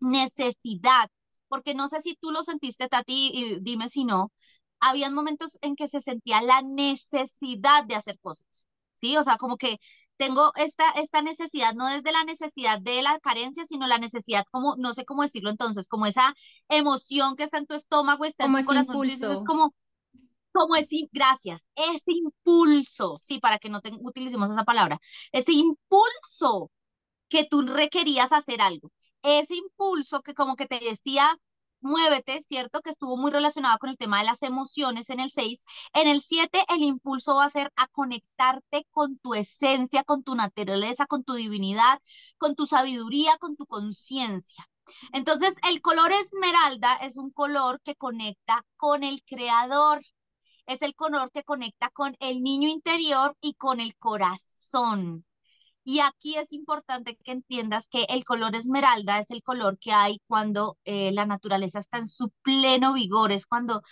necesidad, 0.00 1.08
porque 1.48 1.74
no 1.74 1.88
sé 1.88 2.00
si 2.00 2.16
tú 2.16 2.30
lo 2.30 2.42
sentiste, 2.42 2.88
Tati, 2.88 3.30
y 3.34 3.60
dime 3.60 3.88
si 3.88 4.04
no, 4.04 4.32
habían 4.80 5.14
momentos 5.14 5.58
en 5.62 5.76
que 5.76 5.88
se 5.88 6.00
sentía 6.00 6.42
la 6.42 6.62
necesidad 6.62 7.84
de 7.86 7.94
hacer 7.94 8.18
cosas, 8.20 8.66
¿sí? 8.94 9.16
O 9.16 9.24
sea, 9.24 9.36
como 9.36 9.56
que 9.56 9.78
tengo 10.16 10.52
esta, 10.56 10.90
esta 10.92 11.22
necesidad, 11.22 11.74
no 11.74 11.86
desde 11.88 12.12
la 12.12 12.24
necesidad 12.24 12.80
de 12.80 13.02
la 13.02 13.18
carencia, 13.20 13.64
sino 13.64 13.86
la 13.86 13.98
necesidad 13.98 14.44
como, 14.50 14.76
no 14.76 14.92
sé 14.94 15.04
cómo 15.04 15.22
decirlo 15.22 15.50
entonces, 15.50 15.88
como 15.88 16.06
esa 16.06 16.34
emoción 16.68 17.36
que 17.36 17.44
está 17.44 17.58
en 17.58 17.66
tu 17.66 17.74
estómago, 17.74 18.24
está 18.24 18.44
en 18.46 18.52
Como 18.52 18.56
tu 18.56 18.62
ese 18.62 18.64
corazón, 18.64 19.04
dices, 19.04 19.30
es 19.30 19.42
impulso. 19.42 19.44
como, 19.44 19.74
como 20.52 20.76
ese, 20.76 21.08
gracias, 21.12 21.68
ese 21.76 22.12
impulso, 22.12 23.16
sí, 23.18 23.38
para 23.40 23.58
que 23.58 23.68
no 23.68 23.80
te- 23.80 23.92
utilicemos 24.00 24.50
esa 24.50 24.64
palabra, 24.64 24.98
ese 25.32 25.52
impulso 25.52 26.70
que 27.28 27.44
tú 27.44 27.62
requerías 27.62 28.32
hacer 28.32 28.60
algo. 28.60 28.90
Ese 29.22 29.56
impulso 29.56 30.22
que 30.22 30.34
como 30.34 30.56
que 30.56 30.66
te 30.66 30.78
decía, 30.80 31.36
muévete, 31.80 32.40
¿cierto? 32.40 32.80
Que 32.82 32.90
estuvo 32.90 33.16
muy 33.16 33.30
relacionado 33.30 33.78
con 33.78 33.90
el 33.90 33.98
tema 33.98 34.18
de 34.20 34.24
las 34.26 34.42
emociones 34.42 35.10
en 35.10 35.20
el 35.20 35.30
6. 35.30 35.64
En 35.94 36.08
el 36.08 36.20
7, 36.22 36.64
el 36.68 36.82
impulso 36.82 37.34
va 37.36 37.44
a 37.46 37.50
ser 37.50 37.72
a 37.76 37.88
conectarte 37.88 38.86
con 38.90 39.18
tu 39.18 39.34
esencia, 39.34 40.04
con 40.04 40.22
tu 40.22 40.34
naturaleza, 40.34 41.06
con 41.06 41.24
tu 41.24 41.34
divinidad, 41.34 42.00
con 42.38 42.54
tu 42.56 42.66
sabiduría, 42.66 43.36
con 43.38 43.56
tu 43.56 43.66
conciencia. 43.66 44.64
Entonces, 45.12 45.56
el 45.68 45.80
color 45.82 46.12
esmeralda 46.12 46.94
es 46.96 47.16
un 47.16 47.30
color 47.32 47.80
que 47.82 47.96
conecta 47.96 48.64
con 48.76 49.02
el 49.04 49.22
creador. 49.24 50.00
es 50.66 50.82
el 50.82 50.94
color 50.96 51.32
que 51.32 51.44
conecta 51.44 51.90
con 51.90 52.16
el 52.20 52.42
niño 52.42 52.68
interior 52.68 53.36
y 53.42 53.54
con 53.56 53.80
el 53.80 53.96
corazón. 53.98 55.25
Y 55.88 56.00
aquí 56.00 56.36
es 56.36 56.52
importante 56.52 57.16
que 57.16 57.30
entiendas 57.30 57.88
que 57.88 58.04
el 58.08 58.24
color 58.24 58.56
esmeralda 58.56 59.20
es 59.20 59.30
el 59.30 59.42
color 59.42 59.78
que 59.78 59.92
hay 59.92 60.20
cuando 60.26 60.76
eh, 60.84 61.12
la 61.12 61.26
naturaleza 61.26 61.78
está 61.78 61.98
en 61.98 62.08
su 62.08 62.30
pleno 62.42 62.92
vigor, 62.94 63.30
es 63.30 63.46
cuando 63.46 63.82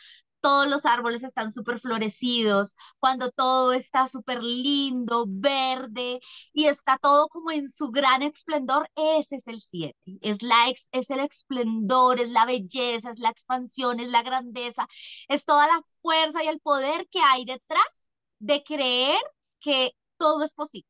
todos 0.40 0.66
los 0.68 0.86
árboles 0.86 1.22
están 1.22 1.52
súper 1.52 1.78
florecidos, 1.80 2.74
cuando 2.98 3.30
todo 3.30 3.72
está 3.72 4.08
súper 4.08 4.42
lindo, 4.42 5.24
verde 5.28 6.18
y 6.52 6.66
está 6.66 6.98
todo 6.98 7.28
como 7.28 7.52
en 7.52 7.68
su 7.70 7.90
gran 7.92 8.22
esplendor, 8.22 8.90
ese 8.96 9.36
es 9.36 9.46
el 9.48 9.60
7. 9.60 9.96
Es, 10.20 10.42
la 10.42 10.56
es 10.92 11.10
el 11.10 11.20
esplendor, 11.20 12.20
es 12.20 12.30
la 12.32 12.44
belleza, 12.44 13.10
es 13.10 13.20
la 13.20 13.30
expansión, 13.30 14.00
es 14.00 14.08
la 14.10 14.22
grandeza, 14.24 14.86
es 15.28 15.44
toda 15.44 15.66
la 15.68 15.80
fuerza 16.02 16.42
y 16.44 16.48
el 16.48 16.60
poder 16.60 17.08
que 17.08 17.20
hay 17.20 17.44
detrás 17.44 18.10
de 18.40 18.64
creer 18.64 19.18
que 19.60 19.92
todo 20.18 20.42
es 20.42 20.54
posible. 20.54 20.88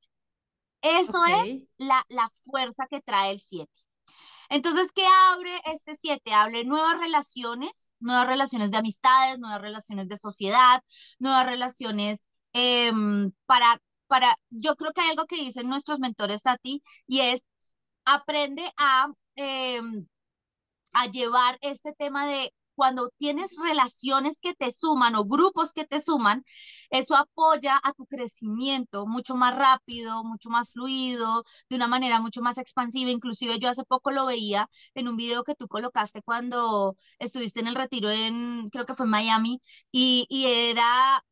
Eso 0.85 1.25
es 1.25 1.65
la, 1.79 2.05
la 2.11 2.29
fuerza 2.45 2.87
que 2.91 3.01
trae 3.01 3.33
el 3.33 3.41
7. 3.41 3.71
Entonces, 4.51 4.93
¿qué 4.93 5.05
abre 5.33 5.51
este 5.65 5.95
7? 5.95 6.33
Abre 6.35 6.65
nuevas 6.65 6.99
relaciones, 6.99 7.95
nuevas 8.01 8.27
relaciones 8.27 8.71
de 8.71 8.77
amistades, 8.77 9.39
nuevas 9.39 9.63
relaciones 9.63 10.09
de 10.09 10.19
sociedad, 10.19 10.83
nuevas 11.19 11.47
relaciones 11.47 12.29
em, 12.53 13.33
para, 13.47 13.81
para, 14.07 14.39
yo 14.51 14.77
creo 14.77 14.93
que 14.93 15.01
hay 15.01 15.11
algo 15.11 15.27
que 15.27 15.37
dicen 15.37 15.69
nuestros 15.69 16.01
mentores, 16.01 16.43
Tati, 16.43 16.83
y 17.07 17.21
es, 17.21 17.47
aprende 18.05 18.71
a, 18.77 19.07
em, 19.37 20.07
a 20.93 21.07
llevar 21.07 21.59
este 21.63 21.95
tema 21.95 22.27
de 22.27 22.53
cuando 22.75 23.11
tienes 23.19 23.57
relaciones 23.63 24.41
que 24.41 24.55
te 24.55 24.73
suman 24.73 25.15
o 25.17 25.25
grupos 25.25 25.73
que 25.73 25.87
te 25.87 26.01
suman, 26.01 26.45
eso 26.91 27.15
apoya 27.17 27.81
a 27.83 27.93
tu 27.93 28.07
crecimiento 28.07 29.07
mucho 29.07 29.35
más 29.35 29.57
rápido, 29.57 30.25
mucho 30.25 30.51
más 30.51 30.73
fluido, 30.73 31.45
de 31.69 31.77
una 31.77 31.89
manera 31.89 32.21
mucho 32.21 32.41
más 32.43 32.59
expansiva. 32.59 33.11
Inclusive 33.11 33.59
yo 33.59 33.69
hace 33.69 33.85
poco 33.85 34.11
lo 34.11 34.27
veía 34.27 34.69
en 34.95 35.09
un 35.09 35.17
video 35.17 35.45
que 35.45 35.55
tú 35.55 35.69
colocaste 35.69 36.23
cuando 36.23 36.97
estuviste 37.19 37.61
en 37.61 37.69
el 37.69 37.75
retiro 37.75 38.11
en, 38.11 38.69
creo 38.71 38.87
que 38.87 38.95
fue 38.95 39.07
en 39.07 39.11
Miami, 39.11 39.61
y, 39.93 40.27
y 40.29 40.47
era 40.47 41.23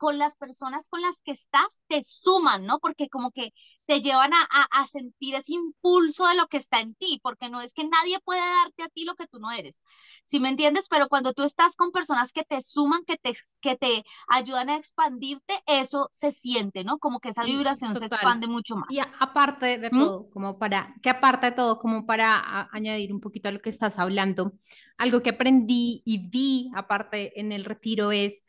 con 0.00 0.16
las 0.16 0.34
personas 0.34 0.88
con 0.88 1.02
las 1.02 1.20
que 1.20 1.32
estás 1.32 1.84
te 1.86 2.02
suman, 2.04 2.64
¿no? 2.64 2.78
Porque 2.78 3.10
como 3.10 3.32
que 3.32 3.52
te 3.84 4.00
llevan 4.00 4.32
a, 4.32 4.46
a, 4.70 4.86
sentir 4.86 5.34
ese 5.34 5.52
impulso 5.52 6.26
de 6.26 6.36
lo 6.36 6.46
que 6.46 6.56
está 6.56 6.80
en 6.80 6.94
ti, 6.94 7.20
porque 7.22 7.50
no 7.50 7.60
es 7.60 7.74
que 7.74 7.84
nadie 7.84 8.18
puede 8.24 8.40
darte 8.40 8.84
a 8.84 8.88
ti 8.88 9.04
lo 9.04 9.14
que 9.14 9.26
tú 9.26 9.40
no 9.40 9.50
eres, 9.50 9.82
¿sí 10.24 10.40
me 10.40 10.48
entiendes? 10.48 10.88
Pero 10.88 11.08
cuando 11.08 11.34
tú 11.34 11.42
estás 11.42 11.76
con 11.76 11.90
personas 11.90 12.32
que 12.32 12.44
te 12.44 12.62
suman, 12.62 13.04
que 13.04 13.18
te, 13.18 13.34
que 13.60 13.76
te 13.76 14.04
ayudan 14.28 14.70
a 14.70 14.76
expandirte, 14.76 15.62
eso 15.66 16.08
se 16.12 16.32
siente, 16.32 16.82
¿no? 16.82 16.96
Como 16.98 17.20
que 17.20 17.28
esa 17.28 17.44
vibración 17.44 17.94
se 17.94 18.06
expande 18.06 18.46
mucho 18.46 18.76
más. 18.76 18.86
Y 18.88 19.00
aparte 19.00 19.76
de 19.76 19.90
¿Mm? 19.92 19.98
todo, 19.98 20.30
como 20.30 20.58
para, 20.58 20.94
que 21.02 21.10
aparte 21.10 21.50
de 21.50 21.52
todo, 21.52 21.78
como 21.78 22.06
para 22.06 22.70
añadir 22.72 23.12
un 23.12 23.20
poquito 23.20 23.50
a 23.50 23.52
lo 23.52 23.60
que 23.60 23.68
estás 23.68 23.98
hablando, 23.98 24.54
algo 24.96 25.22
que 25.22 25.30
aprendí 25.30 26.00
y 26.04 26.28
vi 26.28 26.70
aparte 26.74 27.38
en 27.40 27.52
el 27.52 27.64
retiro 27.64 28.12
es 28.12 28.44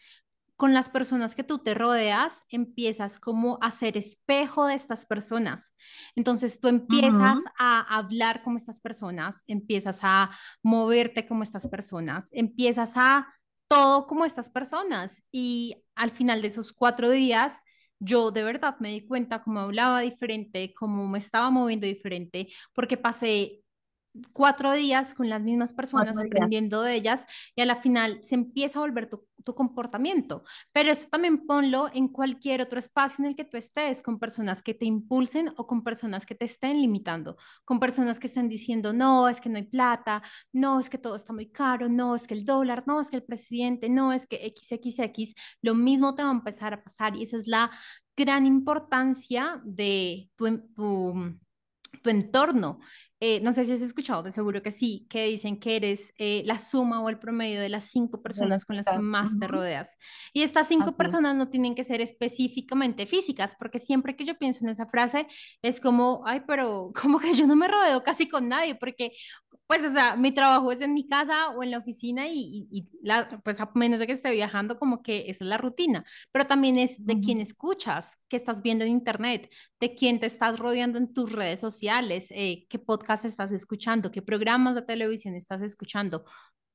con 0.62 0.76
las 0.76 0.92
personas 0.92 1.34
que 1.34 1.44
tú 1.44 1.58
te 1.58 1.74
rodeas, 1.74 2.44
empiezas 2.50 3.20
como 3.20 3.58
a 3.62 3.72
ser 3.72 3.98
espejo 3.98 4.68
de 4.68 4.76
estas 4.76 5.08
personas. 5.08 5.76
Entonces 6.16 6.60
tú 6.60 6.68
empiezas 6.68 7.40
a 7.58 7.82
hablar 7.98 8.44
como 8.44 8.58
estas 8.58 8.80
personas, 8.80 9.44
empiezas 9.48 10.02
a 10.04 10.30
moverte 10.62 11.26
como 11.26 11.42
estas 11.42 11.68
personas, 11.68 12.30
empiezas 12.32 12.92
a 12.96 13.28
todo 13.68 14.06
como 14.06 14.24
estas 14.24 14.52
personas. 14.52 15.24
Y 15.32 15.84
al 15.96 16.12
final 16.12 16.44
de 16.44 16.50
esos 16.50 16.74
cuatro 16.74 17.10
días, 17.10 17.58
yo 17.98 18.30
de 18.30 18.44
verdad 18.44 18.76
me 18.80 18.90
di 18.90 19.08
cuenta 19.08 19.42
cómo 19.42 19.62
hablaba 19.62 20.02
diferente, 20.02 20.76
cómo 20.78 21.08
me 21.08 21.18
estaba 21.18 21.50
moviendo 21.50 21.88
diferente, 21.88 22.50
porque 22.74 22.98
pasé 22.98 23.61
cuatro 24.34 24.74
días 24.74 25.14
con 25.14 25.30
las 25.30 25.42
mismas 25.42 25.74
personas, 25.74 26.18
aprendiendo 26.18 26.82
de 26.82 26.96
ellas 26.96 27.26
y 27.56 27.62
a 27.62 27.66
la 27.66 27.78
final 27.78 28.22
se 28.22 28.36
empieza 28.36 28.80
a 28.80 28.82
volver 28.82 29.10
tu, 29.10 29.26
comportamiento. 29.56 30.44
Pero 30.72 30.92
eso 30.92 31.08
también 31.10 31.48
ponlo 31.48 31.90
en 31.92 32.10
cualquier 32.10 32.62
otro 32.62 32.78
espacio 32.78 33.24
en 33.24 33.30
el 33.30 33.36
que 33.36 33.44
tú 33.44 33.58
estés, 33.58 34.04
con 34.04 34.20
personas 34.20 34.62
que 34.62 34.76
te 34.76 34.86
impulsen 34.86 35.52
o 35.58 35.66
con 35.66 35.84
personas 35.84 36.28
que 36.28 36.36
te 36.36 36.46
estén 36.46 36.80
limitando, 36.80 37.38
con 37.66 37.80
personas 37.80 38.20
que 38.20 38.28
estén 38.28 38.48
diciendo, 38.50 38.94
no, 38.94 39.28
es 39.28 39.42
que 39.42 39.50
no 39.50 39.58
hay 39.58 39.64
plata, 39.64 40.22
no, 40.54 40.80
es 40.80 40.92
que 40.92 41.00
todo 41.00 41.16
está 41.16 41.34
muy 41.34 41.50
caro, 41.50 41.90
no, 41.90 42.14
es 42.14 42.28
que 42.28 42.36
el 42.36 42.46
dólar, 42.46 42.84
no, 42.86 43.00
es 43.00 43.10
que 43.10 43.16
el 43.16 43.24
presidente, 43.24 43.90
no, 43.90 44.14
es 44.14 44.28
que 44.28 44.54
XXX, 44.56 45.34
lo 45.64 45.74
mismo 45.74 46.14
te 46.14 46.22
va 46.22 46.30
a 46.30 46.34
empezar 46.34 46.76
a 46.76 46.84
pasar 46.84 47.16
y 47.16 47.24
esa 47.24 47.38
es 47.38 47.48
la 47.48 47.72
gran 48.16 48.46
importancia 48.46 49.60
de 49.66 50.30
tu, 50.36 50.60
tu, 50.76 51.40
tu 52.04 52.10
entorno. 52.10 52.80
Eh, 53.24 53.40
no 53.42 53.54
sé 53.54 53.66
si 53.66 53.74
has 53.74 53.82
escuchado, 53.82 54.24
de 54.24 54.32
seguro 54.32 54.64
que 54.64 54.72
sí, 54.72 55.06
que 55.08 55.28
dicen 55.28 55.60
que 55.60 55.76
eres 55.76 56.12
eh, 56.18 56.42
la 56.48 56.58
suma 56.58 57.04
o 57.04 57.08
el 57.08 57.20
promedio 57.20 57.62
de 57.62 57.70
las 57.70 57.84
cinco 57.84 58.24
personas 58.24 58.66
con 58.66 58.76
las 58.76 58.88
que 58.88 58.98
más 58.98 59.38
te 59.40 59.48
rodeas. 59.48 60.00
Y 60.34 60.42
estas 60.42 60.68
cinco 60.68 60.98
personas 60.98 61.36
no 61.36 61.48
tienen 61.48 61.76
que 61.76 61.84
ser 61.84 62.02
específicamente 62.02 63.06
físicas, 63.06 63.56
porque 63.60 63.78
siempre 63.78 64.16
que 64.16 64.26
yo 64.26 64.40
pienso 64.40 64.66
en 64.66 64.70
esa 64.70 64.88
frase 64.88 65.28
es 65.62 65.80
como, 65.80 66.24
ay, 66.26 66.42
pero 66.48 66.92
como 67.00 67.20
que 67.20 67.36
yo 67.36 67.46
no 67.46 67.56
me 67.56 67.68
rodeo 67.68 68.02
casi 68.02 68.28
con 68.28 68.50
nadie, 68.50 68.74
porque 68.74 69.12
pues, 69.68 69.86
o 69.86 69.90
sea, 69.90 70.18
mi 70.18 70.34
trabajo 70.34 70.70
es 70.74 70.82
en 70.82 70.94
mi 70.94 71.08
casa 71.08 71.52
o 71.52 71.64
en 71.64 71.72
la 71.72 71.78
oficina 71.78 72.28
y, 72.28 72.68
y, 72.72 72.84
la, 73.04 73.42
pues 73.42 73.58
a 73.62 73.72
menos 73.74 74.02
de 74.02 74.08
que 74.08 74.12
esté 74.12 74.30
viajando, 74.32 74.78
como 74.78 75.02
que 75.02 75.30
esa 75.30 75.46
es 75.46 75.50
la 75.50 75.58
rutina, 75.58 76.04
pero 76.34 76.46
también 76.46 76.78
es 76.78 77.06
de 77.06 77.22
quién 77.22 77.40
escuchas, 77.40 78.18
qué 78.28 78.36
estás 78.36 78.62
viendo 78.62 78.84
en 78.84 78.92
internet, 78.92 79.50
de 79.80 79.96
quién 79.96 80.20
te 80.20 80.26
estás 80.26 80.60
rodeando 80.60 80.98
en 80.98 81.14
tus 81.14 81.32
redes 81.32 81.62
sociales, 81.62 82.28
eh, 82.32 82.66
qué 82.70 82.80
podcast 82.80 83.11
estás 83.26 83.52
escuchando, 83.52 84.12
qué 84.12 84.22
programas 84.22 84.76
de 84.76 84.82
televisión 84.82 85.36
estás 85.36 85.62
escuchando. 85.62 86.24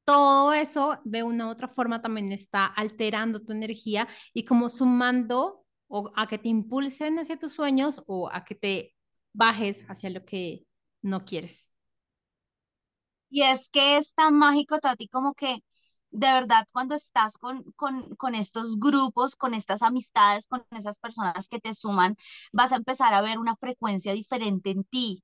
Todo 0.04 0.52
eso 0.52 1.00
de 1.04 1.22
una 1.22 1.48
u 1.48 1.50
otra 1.50 1.68
forma 1.68 2.00
también 2.00 2.32
está 2.32 2.66
alterando 2.66 3.42
tu 3.42 3.52
energía 3.52 4.06
y 4.32 4.44
como 4.44 4.68
sumando 4.68 5.64
o 5.88 6.12
a 6.16 6.26
que 6.28 6.38
te 6.38 6.48
impulsen 6.48 7.18
hacia 7.18 7.38
tus 7.38 7.52
sueños 7.52 8.02
o 8.06 8.28
a 8.32 8.44
que 8.44 8.54
te 8.54 8.94
bajes 9.32 9.82
hacia 9.88 10.10
lo 10.10 10.24
que 10.24 10.66
no 11.02 11.24
quieres. 11.24 11.70
Y 13.28 13.42
es 13.42 13.68
que 13.70 13.96
es 13.98 14.14
tan 14.14 14.34
mágico, 14.34 14.78
Tati, 14.78 15.08
como 15.08 15.34
que 15.34 15.62
de 16.10 16.32
verdad 16.32 16.66
cuando 16.72 16.94
estás 16.94 17.36
con, 17.38 17.62
con, 17.72 18.14
con, 18.16 18.34
estos 18.34 18.78
grupos, 18.78 19.36
con 19.36 19.54
estas 19.54 19.82
amistades, 19.82 20.46
con 20.46 20.64
esas 20.70 20.98
personas 20.98 21.48
que 21.48 21.60
te 21.60 21.74
suman, 21.74 22.16
vas 22.52 22.72
a 22.72 22.76
empezar 22.76 23.12
a 23.14 23.20
ver 23.20 23.38
una 23.38 23.56
frecuencia 23.56 24.12
diferente 24.12 24.70
en 24.70 24.84
ti. 24.84 25.22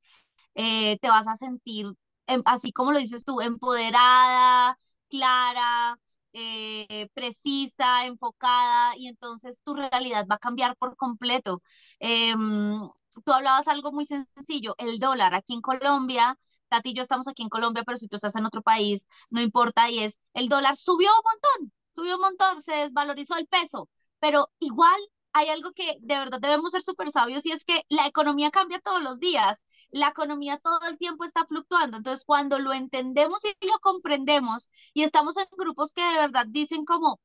Eh, 0.54 0.98
te 1.00 1.08
vas 1.08 1.26
a 1.28 1.36
sentir, 1.36 1.86
em, 2.26 2.42
así 2.44 2.72
como 2.72 2.92
lo 2.92 2.98
dices 2.98 3.24
tú, 3.24 3.40
empoderada, 3.40 4.78
clara, 5.08 5.98
eh, 6.32 7.08
precisa, 7.14 8.06
enfocada, 8.06 8.94
y 8.96 9.08
entonces 9.08 9.62
tu 9.64 9.74
realidad 9.74 10.26
va 10.30 10.36
a 10.36 10.38
cambiar 10.38 10.76
por 10.76 10.96
completo. 10.96 11.62
Em, 12.00 12.78
tú 13.24 13.32
hablabas 13.32 13.68
algo 13.68 13.92
muy 13.92 14.04
sencillo, 14.06 14.74
el 14.78 14.98
dólar 14.98 15.34
aquí 15.34 15.54
en 15.54 15.60
Colombia 15.60 16.38
Tati 16.68 16.90
y 16.90 16.94
yo 16.94 17.02
estamos 17.02 17.28
aquí 17.28 17.42
en 17.42 17.48
Colombia, 17.50 17.82
pero 17.84 17.98
si 17.98 18.08
tú 18.08 18.16
estás 18.16 18.34
en 18.36 18.46
otro 18.46 18.62
país, 18.62 19.06
no 19.30 19.40
importa, 19.42 19.90
y 19.90 19.98
es, 20.00 20.20
el 20.34 20.48
dólar 20.48 20.76
subió 20.76 21.10
un 21.10 21.22
montón, 21.32 21.72
subió 21.94 22.14
un 22.16 22.22
montón, 22.22 22.62
se 22.62 22.72
desvalorizó 22.72 23.36
el 23.36 23.46
peso, 23.46 23.88
pero 24.20 24.48
igual 24.58 24.98
hay 25.34 25.48
algo 25.48 25.72
que 25.72 25.96
de 26.00 26.18
verdad 26.18 26.40
debemos 26.40 26.72
ser 26.72 26.82
súper 26.82 27.10
sabios 27.10 27.44
y 27.46 27.52
es 27.52 27.64
que 27.64 27.82
la 27.88 28.06
economía 28.06 28.50
cambia 28.50 28.80
todos 28.80 29.02
los 29.02 29.18
días, 29.18 29.64
la 29.92 30.08
economía 30.08 30.58
todo 30.58 30.80
el 30.88 30.98
tiempo 30.98 31.24
está 31.24 31.46
fluctuando, 31.46 31.98
entonces 31.98 32.24
cuando 32.24 32.58
lo 32.58 32.72
entendemos 32.72 33.44
y 33.44 33.66
lo 33.66 33.78
comprendemos 33.80 34.70
y 34.94 35.04
estamos 35.04 35.36
en 35.36 35.46
grupos 35.56 35.92
que 35.92 36.02
de 36.02 36.16
verdad 36.16 36.46
dicen 36.48 36.84
como, 36.84 37.20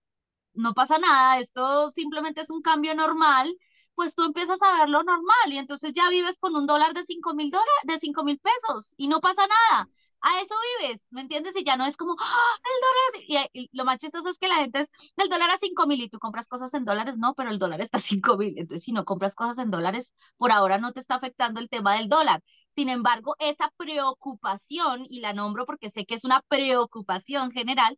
no 0.54 0.74
pasa 0.74 0.98
nada, 1.00 1.40
esto 1.40 1.90
simplemente 1.92 2.42
es 2.42 2.50
un 2.50 2.62
cambio 2.62 2.96
normal, 2.96 3.56
pues 3.98 4.14
tú 4.14 4.24
empiezas 4.24 4.62
a 4.62 4.78
verlo 4.78 5.02
normal 5.02 5.48
y 5.52 5.58
entonces 5.58 5.92
ya 5.92 6.08
vives 6.12 6.38
con 6.38 6.56
un 6.56 6.68
dólar 6.68 6.94
de 6.94 7.04
cinco 7.04 7.34
mil 7.34 7.50
dólares, 7.50 7.84
de 7.84 7.98
cinco 7.98 8.24
mil 8.24 8.40
pesos 8.40 8.94
y 8.96 9.08
no 9.08 9.22
pasa 9.22 9.42
nada. 9.48 9.90
A 10.22 10.40
eso 10.42 10.54
vives, 10.82 11.08
¿me 11.10 11.22
entiendes? 11.22 11.56
Y 11.58 11.64
ya 11.64 11.78
no 11.78 11.86
es 11.86 11.98
como, 11.98 12.16
¡Ah, 12.20 12.56
el 12.64 13.28
dólar, 13.28 13.50
y, 13.54 13.70
lo 13.74 13.86
más 13.86 13.98
chistoso 13.98 14.30
es 14.30 14.38
que 14.38 14.48
la 14.48 14.58
gente 14.58 14.82
es, 14.82 14.92
el 15.18 15.30
dólar 15.30 15.50
a 15.50 15.58
cinco 15.58 15.88
mil 15.88 16.00
y 16.00 16.10
tú 16.10 16.20
compras 16.20 16.48
cosas 16.48 16.76
en 16.76 16.86
dólares, 16.86 17.18
no, 17.18 17.34
pero 17.34 17.50
el 17.50 17.58
dólar 17.58 17.82
está 17.82 17.98
a 17.98 18.02
cinco 18.02 18.38
mil. 18.38 18.54
Entonces, 18.58 18.84
si 18.84 18.92
no 18.92 19.04
compras 19.04 19.34
cosas 19.34 19.58
en 19.58 19.72
dólares, 19.72 20.14
por 20.38 20.52
ahora 20.52 20.78
no 20.78 20.92
te 20.94 21.00
está 21.00 21.16
afectando 21.16 21.60
el 21.60 21.68
tema 21.70 21.96
del 21.96 22.08
dólar. 22.08 22.44
Sin 22.70 22.90
embargo, 22.90 23.36
esa 23.40 23.72
preocupación, 23.78 25.06
y 25.10 25.22
la 25.22 25.34
nombro 25.34 25.66
porque 25.66 25.90
sé 25.90 26.06
que 26.06 26.14
es 26.16 26.24
una 26.24 26.42
preocupación 26.48 27.50
general, 27.52 27.98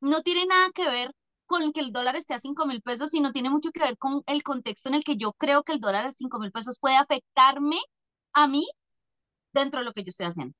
no 0.00 0.22
tiene 0.22 0.46
nada 0.46 0.70
que 0.74 0.86
ver 0.86 1.14
con 1.46 1.72
que 1.72 1.80
el 1.80 1.92
dólar 1.92 2.16
esté 2.16 2.34
a 2.34 2.40
5 2.40 2.66
mil 2.66 2.82
pesos, 2.82 3.10
sino 3.10 3.32
tiene 3.32 3.50
mucho 3.50 3.70
que 3.70 3.80
ver 3.80 3.98
con 3.98 4.22
el 4.26 4.42
contexto 4.42 4.88
en 4.88 4.96
el 4.96 5.04
que 5.04 5.16
yo 5.16 5.32
creo 5.32 5.62
que 5.64 5.72
el 5.74 5.80
dólar 5.80 6.06
a 6.06 6.12
5 6.12 6.38
mil 6.38 6.52
pesos 6.52 6.78
puede 6.80 6.96
afectarme 6.96 7.78
a 8.34 8.48
mí 8.48 8.66
dentro 9.54 9.80
de 9.80 9.86
lo 9.86 9.92
que 9.92 10.04
yo 10.04 10.10
estoy 10.10 10.26
haciendo. 10.26 10.54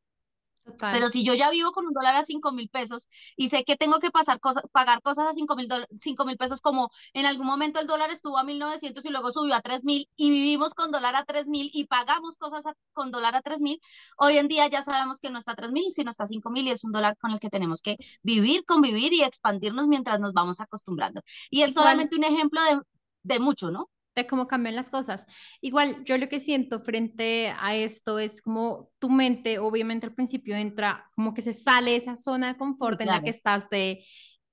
Pero 0.90 1.08
si 1.08 1.24
yo 1.24 1.34
ya 1.34 1.50
vivo 1.50 1.72
con 1.72 1.86
un 1.86 1.92
dólar 1.92 2.14
a 2.16 2.24
cinco 2.24 2.52
mil 2.52 2.68
pesos 2.68 3.08
y 3.36 3.48
sé 3.48 3.64
que 3.64 3.76
tengo 3.76 3.98
que 3.98 4.10
pasar 4.10 4.40
cosas, 4.40 4.64
pagar 4.72 5.02
cosas 5.02 5.28
a 5.28 5.32
cinco 5.32 5.56
mil, 5.56 5.68
cinco 5.98 6.24
mil 6.24 6.36
pesos, 6.36 6.60
como 6.60 6.90
en 7.12 7.26
algún 7.26 7.46
momento 7.46 7.80
el 7.80 7.86
dólar 7.86 8.10
estuvo 8.10 8.38
a 8.38 8.44
1900 8.44 9.04
y 9.04 9.10
luego 9.10 9.32
subió 9.32 9.54
a 9.54 9.60
tres 9.60 9.84
mil 9.84 10.08
y 10.16 10.30
vivimos 10.30 10.74
con 10.74 10.90
dólar 10.90 11.16
a 11.16 11.24
tres 11.24 11.48
mil 11.48 11.70
y 11.72 11.86
pagamos 11.86 12.36
cosas 12.36 12.64
con 12.92 13.10
dólar 13.10 13.34
a 13.34 13.42
tres 13.42 13.60
mil, 13.60 13.80
hoy 14.18 14.38
en 14.38 14.48
día 14.48 14.68
ya 14.68 14.82
sabemos 14.82 15.18
que 15.18 15.30
no 15.30 15.38
está 15.38 15.52
a 15.52 15.56
tres 15.56 15.72
mil, 15.72 15.90
sino 15.90 16.10
está 16.10 16.24
a 16.24 16.26
cinco 16.26 16.50
mil 16.50 16.66
y 16.66 16.70
es 16.70 16.84
un 16.84 16.92
dólar 16.92 17.16
con 17.18 17.30
el 17.32 17.40
que 17.40 17.50
tenemos 17.50 17.82
que 17.82 17.96
vivir, 18.22 18.64
convivir 18.64 19.12
y 19.12 19.22
expandirnos 19.22 19.86
mientras 19.88 20.20
nos 20.20 20.32
vamos 20.32 20.60
acostumbrando. 20.60 21.20
Y 21.50 21.62
es 21.62 21.74
solamente 21.74 22.16
un 22.16 22.24
ejemplo 22.24 22.62
de, 22.62 22.80
de 23.22 23.38
mucho, 23.40 23.70
¿no? 23.70 23.90
De 24.14 24.26
cómo 24.26 24.46
cambian 24.46 24.76
las 24.76 24.90
cosas. 24.90 25.26
Igual, 25.60 26.04
yo 26.04 26.16
lo 26.18 26.28
que 26.28 26.40
siento 26.40 26.80
frente 26.80 27.54
a 27.58 27.74
esto 27.74 28.18
es 28.18 28.40
como 28.40 28.90
tu 28.98 29.10
mente, 29.10 29.58
obviamente 29.58 30.06
al 30.06 30.14
principio 30.14 30.56
entra, 30.56 31.10
como 31.14 31.34
que 31.34 31.42
se 31.42 31.52
sale 31.52 31.96
esa 31.96 32.16
zona 32.16 32.48
de 32.48 32.58
confort 32.58 33.00
en 33.00 33.08
la 33.08 33.22
que 33.22 33.30
estás 33.30 33.68
de, 33.70 34.04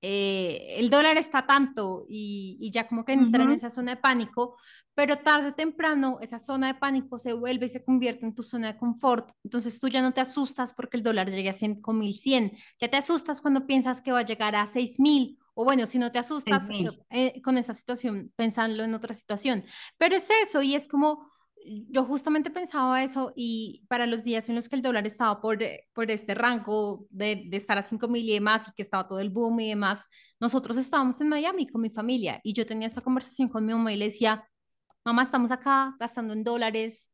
eh, 0.04 0.74
el 0.78 0.90
dólar 0.90 1.16
está 1.16 1.46
tanto 1.46 2.06
y, 2.08 2.58
y 2.60 2.72
ya 2.72 2.88
como 2.88 3.04
que 3.04 3.12
entra 3.12 3.44
en 3.44 3.52
esa 3.52 3.70
zona 3.70 3.92
de 3.92 4.00
pánico, 4.00 4.56
pero 4.94 5.16
tarde 5.16 5.48
o 5.48 5.54
temprano 5.54 6.18
esa 6.20 6.38
zona 6.38 6.66
de 6.66 6.74
pánico 6.74 7.18
se 7.18 7.32
vuelve 7.32 7.66
y 7.66 7.68
se 7.68 7.84
convierte 7.84 8.26
en 8.26 8.34
tu 8.34 8.42
zona 8.42 8.72
de 8.72 8.78
confort. 8.78 9.30
Entonces 9.44 9.78
tú 9.78 9.88
ya 9.88 10.02
no 10.02 10.12
te 10.12 10.20
asustas 10.20 10.74
porque 10.74 10.96
el 10.96 11.02
dólar 11.02 11.30
llegue 11.30 11.48
a 11.48 11.54
5.100, 11.54 12.58
ya 12.78 12.88
te 12.88 12.96
asustas 12.96 13.40
cuando 13.40 13.66
piensas 13.66 14.02
que 14.02 14.12
va 14.12 14.20
a 14.20 14.24
llegar 14.24 14.56
a 14.56 14.66
6.000 14.66 15.38
o 15.54 15.64
bueno, 15.64 15.86
si 15.86 15.98
no 15.98 16.12
te 16.12 16.18
asustas 16.18 16.68
eh, 17.10 17.40
con 17.42 17.58
esa 17.58 17.74
situación, 17.74 18.32
pensando 18.36 18.82
en 18.84 18.94
otra 18.94 19.14
situación. 19.14 19.64
Pero 19.98 20.16
es 20.16 20.28
eso 20.42 20.62
y 20.62 20.74
es 20.74 20.88
como, 20.88 21.30
yo 21.64 22.04
justamente 22.04 22.50
pensaba 22.50 23.02
eso 23.02 23.32
y 23.36 23.84
para 23.88 24.06
los 24.06 24.24
días 24.24 24.48
en 24.48 24.54
los 24.54 24.68
que 24.68 24.76
el 24.76 24.82
dólar 24.82 25.06
estaba 25.06 25.40
por, 25.40 25.62
eh, 25.62 25.88
por 25.92 26.10
este 26.10 26.34
rango 26.34 27.06
de, 27.10 27.44
de 27.46 27.56
estar 27.56 27.78
a 27.78 27.82
5 27.82 28.08
mil 28.08 28.28
y 28.28 28.32
demás 28.32 28.68
y 28.68 28.72
que 28.72 28.82
estaba 28.82 29.06
todo 29.06 29.20
el 29.20 29.30
boom 29.30 29.60
y 29.60 29.68
demás, 29.68 30.04
nosotros 30.40 30.76
estábamos 30.76 31.20
en 31.20 31.28
Miami 31.28 31.68
con 31.68 31.80
mi 31.80 31.90
familia 31.90 32.40
y 32.42 32.52
yo 32.54 32.66
tenía 32.66 32.88
esta 32.88 33.00
conversación 33.00 33.48
con 33.48 33.64
mi 33.64 33.72
mamá 33.72 33.92
y 33.92 33.96
le 33.96 34.06
decía, 34.06 34.48
mamá, 35.04 35.22
estamos 35.22 35.50
acá 35.50 35.94
gastando 35.98 36.32
en 36.32 36.44
dólares, 36.44 37.11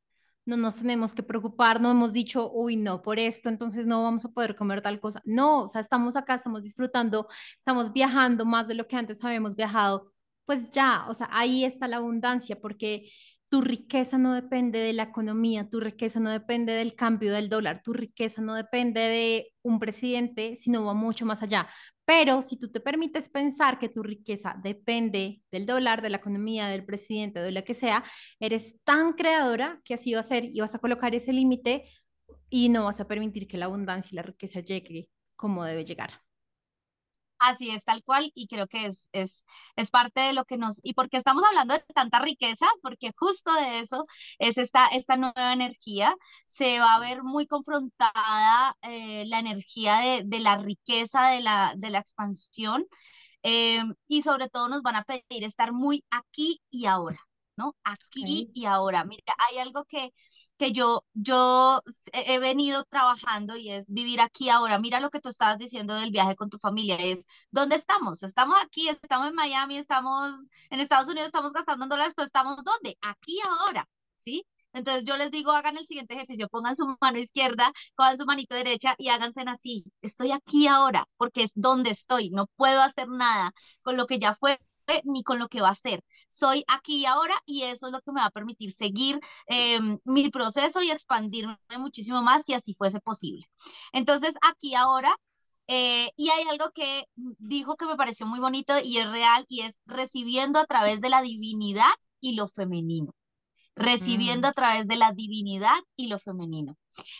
no 0.49 0.57
nos 0.57 0.77
tenemos 0.77 1.15
que 1.15 1.23
preocupar, 1.23 1.79
no 1.81 1.91
hemos 1.91 2.13
dicho, 2.13 2.51
uy, 2.53 2.77
no, 2.77 3.03
por 3.03 3.19
esto, 3.19 3.51
entonces 3.51 3.87
no 3.87 4.03
vamos 4.03 4.25
a 4.25 4.31
poder 4.31 4.57
comer 4.57 4.81
tal 4.81 4.99
cosa. 4.99 5.21
No, 5.27 5.65
o 5.65 5.69
sea, 5.69 5.83
estamos 5.83 6.17
acá, 6.17 6.37
estamos 6.37 6.63
disfrutando, 6.63 7.29
estamos 7.59 7.93
viajando 7.93 8.47
más 8.47 8.67
de 8.67 8.75
lo 8.75 8.89
que 8.89 8.97
antes 8.97 9.23
habíamos 9.23 9.55
viajado. 9.57 10.11
Pues 10.47 10.71
ya, 10.71 11.05
o 11.09 11.15
sea, 11.15 11.29
ahí 11.33 11.65
está 11.65 11.87
la 11.87 11.99
abundancia, 11.99 12.59
porque 12.61 13.11
tu 13.51 13.61
riqueza 13.61 14.17
no 14.17 14.33
depende 14.35 14.79
de 14.79 14.95
la 14.95 15.05
economía, 15.05 15.69
tu 15.69 15.81
riqueza 15.81 16.19
no 16.19 16.31
depende 16.31 16.73
del 16.73 16.95
cambio 16.95 17.33
del 17.33 17.51
dólar, 17.51 17.83
tu 17.83 17.93
riqueza 17.93 18.41
no 18.41 18.55
depende 18.55 19.01
de 19.01 19.55
un 19.63 19.79
presidente, 19.79 20.57
sino 20.57 20.85
va 20.85 20.95
mucho 20.95 21.27
más 21.27 21.43
allá. 21.43 21.69
Pero 22.09 22.41
si 22.41 22.57
tú 22.59 22.71
te 22.71 22.81
permites 22.81 23.29
pensar 23.29 23.79
que 23.79 23.91
tu 23.91 24.03
riqueza 24.03 24.59
depende 24.63 25.43
del 25.53 25.67
dólar, 25.67 26.01
de 26.01 26.09
la 26.09 26.17
economía, 26.17 26.67
del 26.69 26.87
presidente, 26.87 27.39
de 27.41 27.53
lo 27.53 27.63
que 27.65 27.75
sea, 27.75 28.03
eres 28.41 28.77
tan 28.85 29.13
creadora 29.13 29.83
que 29.85 29.93
así 29.93 30.15
va 30.15 30.21
a 30.21 30.23
ser 30.23 30.47
y 30.47 30.59
vas 30.61 30.75
a 30.75 30.79
colocar 30.79 31.15
ese 31.15 31.35
límite 31.35 31.85
y 32.49 32.71
no 32.71 32.85
vas 32.85 33.01
a 33.03 33.07
permitir 33.07 33.47
que 33.47 33.59
la 33.59 33.67
abundancia 33.67 34.09
y 34.13 34.17
la 34.17 34.23
riqueza 34.23 34.61
llegue 34.61 35.11
como 35.37 35.65
debe 35.65 35.85
llegar. 35.85 36.23
Así 37.41 37.71
es, 37.71 37.85
tal 37.85 38.03
cual, 38.05 38.33
y 38.35 38.49
creo 38.49 38.67
que 38.67 38.87
es, 38.87 39.09
es, 39.13 39.45
es 39.77 39.91
parte 39.91 40.21
de 40.21 40.33
lo 40.33 40.45
que 40.45 40.57
nos, 40.59 40.81
y 40.83 40.95
porque 40.95 41.17
estamos 41.19 41.45
hablando 41.45 41.75
de 41.75 41.81
tanta 41.95 42.19
riqueza, 42.21 42.67
porque 42.83 43.13
justo 43.17 43.53
de 43.55 43.79
eso 43.81 44.07
es 44.41 44.59
esta, 44.59 44.87
esta 44.89 45.17
nueva 45.17 45.53
energía, 45.53 46.17
se 46.47 46.81
va 46.81 46.95
a 46.95 47.01
ver 47.01 47.23
muy 47.23 47.47
confrontada 47.47 48.77
eh, 48.83 49.25
la 49.27 49.39
energía 49.39 49.99
de, 49.99 50.23
de, 50.25 50.41
la 50.41 50.59
riqueza, 50.59 51.29
de 51.29 51.41
la, 51.43 51.75
de 51.77 51.91
la 51.91 51.99
expansión, 52.01 52.87
eh, 53.45 53.83
y 54.09 54.23
sobre 54.23 54.49
todo 54.51 54.69
nos 54.69 54.83
van 54.83 54.97
a 54.97 55.05
pedir 55.05 55.45
estar 55.45 55.73
muy 55.73 56.05
aquí 56.11 56.63
y 56.71 56.87
ahora. 56.87 57.28
¿No? 57.59 57.77
Aquí 57.85 58.51
y 58.55 58.65
ahora. 58.67 59.05
Mira, 59.05 59.35
hay 59.51 59.59
algo 59.59 59.85
que, 59.85 60.13
que 60.57 60.73
yo, 60.73 61.05
yo 61.15 61.83
he 62.13 62.39
venido 62.39 62.85
trabajando 62.85 63.57
y 63.57 63.71
es 63.71 63.91
vivir 63.91 64.21
aquí 64.21 64.49
ahora. 64.49 64.79
Mira 64.79 65.01
lo 65.01 65.11
que 65.11 65.21
tú 65.21 65.29
estabas 65.29 65.59
diciendo 65.59 65.95
del 65.95 66.11
viaje 66.13 66.37
con 66.37 66.51
tu 66.51 66.59
familia, 66.59 66.97
es 66.97 67.27
¿dónde 67.51 67.77
estamos? 67.77 68.23
Estamos 68.23 68.57
aquí, 68.65 68.89
estamos 68.89 69.29
en 69.29 69.35
Miami, 69.35 69.77
estamos 69.79 70.33
en 70.71 70.81
Estados 70.81 71.09
Unidos, 71.09 71.27
estamos 71.27 71.53
gastando 71.53 71.85
en 71.85 71.91
dólares, 71.91 72.13
pero 72.17 72.27
estamos 72.27 72.63
¿dónde? 72.65 72.97
Aquí 73.03 73.39
ahora, 73.45 73.89
¿sí? 74.17 74.47
Entonces 74.73 75.05
yo 75.05 75.17
les 75.17 75.31
digo, 75.31 75.51
hagan 75.53 75.77
el 75.77 75.87
siguiente 75.87 76.15
ejercicio, 76.15 76.49
pongan 76.49 76.77
su 76.77 76.97
mano 77.01 77.19
izquierda, 77.19 77.73
cojan 77.97 78.17
su 78.19 78.27
manito 78.27 78.55
derecha 78.55 78.95
y 78.99 79.09
háganse 79.09 79.43
así. 79.47 79.85
Estoy 80.03 80.31
aquí 80.33 80.67
ahora 80.69 81.07
porque 81.17 81.43
es 81.45 81.53
donde 81.55 81.91
estoy, 81.91 82.31
no 82.31 82.47
puedo 82.57 82.81
hacer 82.83 83.09
nada 83.09 83.53
con 83.83 83.97
lo 83.97 84.07
que 84.07 84.19
ya 84.21 84.35
fue 84.35 84.59
ni 85.05 85.23
con 85.23 85.39
lo 85.39 85.49
que 85.49 85.61
va 85.61 85.71
a 85.71 85.75
ser. 85.75 86.03
Soy 86.29 86.65
aquí 86.69 87.03
y 87.03 87.07
ahora 87.07 87.35
y 87.47 87.63
eso 87.65 87.87
es 87.87 87.93
lo 87.93 88.01
que 88.01 88.13
me 88.13 88.21
va 88.21 88.27
a 88.27 88.31
permitir 88.31 88.73
seguir 88.73 89.21
em, 89.47 89.99
mi 90.05 90.31
proceso 90.31 90.83
y 90.83 90.91
expandirme 90.91 91.59
muchísimo 91.79 92.23
más 92.23 92.45
si 92.47 92.55
así 92.55 92.75
fuese 92.75 93.01
posible. 93.01 93.49
Entonces, 93.93 94.35
aquí 94.43 94.75
ahora 94.75 95.15
eh, 95.71 96.11
y 96.17 96.31
hay 96.31 96.45
algo 96.49 96.71
que 96.73 97.05
dijo 97.15 97.77
que 97.77 97.85
me 97.85 97.97
pareció 97.97 98.27
muy 98.27 98.41
bonito 98.41 98.73
y 98.83 98.99
es 98.99 99.11
real 99.11 99.45
y 99.49 99.63
es 99.63 99.83
recibiendo 99.85 100.59
a 100.59 100.67
través 100.67 101.03
de 101.03 101.11
la 101.11 101.21
divinidad 101.21 101.93
y 102.21 102.35
lo 102.37 102.49
femenino. 102.49 103.15
Recibiendo 103.77 104.49
mm. 104.49 104.51
a 104.51 104.55
través 104.55 104.89
de 104.89 104.97
la 104.97 105.13
divinidad 105.13 105.77
y 105.95 106.09
lo 106.09 106.19
femenino. 106.19 106.77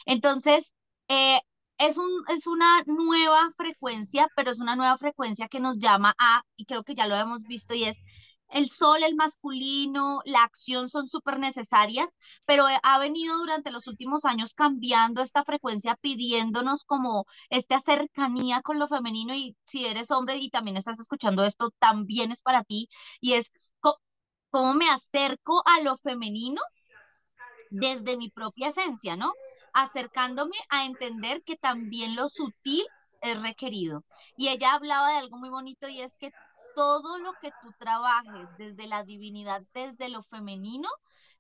Entonces, 0.07 0.75
eh, 1.09 1.41
es, 1.79 1.97
un, 1.99 2.25
es 2.29 2.47
una 2.47 2.83
nueva 2.87 3.51
frecuencia, 3.57 4.29
pero 4.37 4.51
es 4.51 4.59
una 4.61 4.77
nueva 4.77 4.99
frecuencia 4.99 5.49
que 5.49 5.61
nos 5.61 5.79
llama 5.79 6.15
a, 6.19 6.43
y 6.57 6.65
creo 6.65 6.85
que 6.85 6.95
ya 6.95 7.07
lo 7.07 7.17
hemos 7.17 7.45
visto, 7.45 7.75
y 7.75 7.85
es 7.85 8.03
el 8.51 8.69
sol, 8.71 9.03
el 9.03 9.15
masculino, 9.15 10.21
la 10.25 10.43
acción 10.43 10.89
son 10.89 11.07
súper 11.07 11.39
necesarias, 11.39 12.11
pero 12.47 12.65
ha 12.83 12.99
venido 12.99 13.37
durante 13.39 13.71
los 13.71 13.87
últimos 13.87 14.25
años 14.25 14.55
cambiando 14.55 15.23
esta 15.23 15.45
frecuencia, 15.45 15.97
pidiéndonos 16.01 16.85
como 16.85 17.27
esta 17.51 17.79
cercanía 17.81 18.63
con 18.63 18.79
lo 18.79 18.89
femenino 18.89 19.35
y 19.35 19.55
si 19.65 19.85
eres 19.87 20.11
hombre 20.11 20.37
y 20.39 20.49
también 20.51 20.79
estás 20.79 20.99
escuchando 20.99 21.45
esto, 21.45 21.71
también 21.79 22.33
es 22.33 22.41
para 22.43 22.65
ti 22.65 22.89
y 23.21 23.35
es 23.35 23.53
cómo 24.51 24.75
me 24.75 24.89
acerco 24.91 25.63
a 25.67 25.81
lo 25.83 25.97
femenino 25.97 26.61
desde 27.71 28.17
mi 28.17 28.31
propia 28.31 28.69
esencia, 28.69 29.17
¿no? 29.17 29.33
Acercándome 29.73 30.57
a 30.71 30.87
entender 30.87 31.43
que 31.43 31.57
también 31.57 32.17
lo 32.17 32.29
sutil 32.29 32.85
es 33.21 33.41
requerido. 33.43 34.05
Y 34.37 34.49
ella 34.49 34.75
hablaba 34.75 35.11
de 35.11 35.19
algo 35.19 35.39
muy 35.39 35.51
bonito 35.51 35.89
y 35.89 36.01
es 36.01 36.17
que 36.17 36.33
todo 36.75 37.19
lo 37.19 37.33
que 37.41 37.51
tú 37.63 37.73
trabajes 37.79 38.49
desde 38.57 38.87
la 38.87 39.03
divinidad, 39.05 39.63
desde 39.75 40.09
lo 40.09 40.23
femenino, 40.23 40.89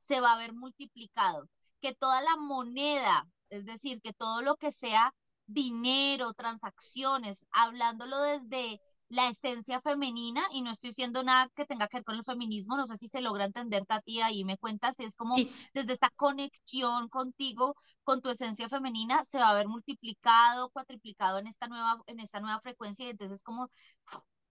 se 0.00 0.20
va 0.20 0.32
a 0.32 0.38
ver 0.38 0.52
multiplicado. 0.52 1.48
Que 1.80 1.94
toda 1.94 2.20
la 2.22 2.36
moneda, 2.36 3.26
es 3.50 3.64
decir, 3.64 4.00
que 4.02 4.12
todo 4.12 4.42
lo 4.42 4.56
que 4.56 4.72
sea 4.72 5.14
dinero, 5.46 6.32
transacciones, 6.34 7.46
hablándolo 7.52 8.18
desde 8.20 8.80
la 9.08 9.28
esencia 9.28 9.80
femenina 9.80 10.42
y 10.52 10.62
no 10.62 10.70
estoy 10.70 10.90
diciendo 10.90 11.22
nada 11.22 11.48
que 11.54 11.64
tenga 11.64 11.88
que 11.88 11.98
ver 11.98 12.04
con 12.04 12.16
el 12.16 12.24
feminismo, 12.24 12.76
no 12.76 12.86
sé 12.86 12.96
si 12.96 13.08
se 13.08 13.20
logra 13.20 13.44
entender 13.44 13.86
Tati, 13.86 14.20
ahí 14.20 14.44
me 14.44 14.58
cuentas, 14.58 15.00
es 15.00 15.14
como 15.14 15.36
desde 15.72 15.92
esta 15.92 16.10
conexión 16.10 17.08
contigo, 17.08 17.74
con 18.04 18.20
tu 18.20 18.28
esencia 18.28 18.68
femenina, 18.68 19.24
se 19.24 19.38
va 19.38 19.50
a 19.50 19.54
ver 19.54 19.68
multiplicado, 19.68 20.70
cuatriplicado 20.70 21.38
en 21.38 21.46
esta 21.46 21.68
nueva, 21.68 22.02
en 22.06 22.20
esta 22.20 22.40
nueva 22.40 22.60
frecuencia 22.60 23.06
y 23.06 23.10
entonces 23.10 23.42
como 23.42 23.68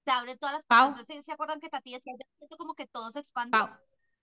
se 0.05 0.11
abre 0.11 0.37
todas 0.37 0.55
las 0.55 0.65
puertas, 0.65 0.89
entonces 0.89 1.25
se 1.25 1.33
acuerdan 1.33 1.59
que 1.59 1.69
Tati 1.69 1.93
decía, 1.93 2.13
como 2.57 2.73
que 2.73 2.87
todo 2.87 3.11
se 3.11 3.19
expande, 3.19 3.57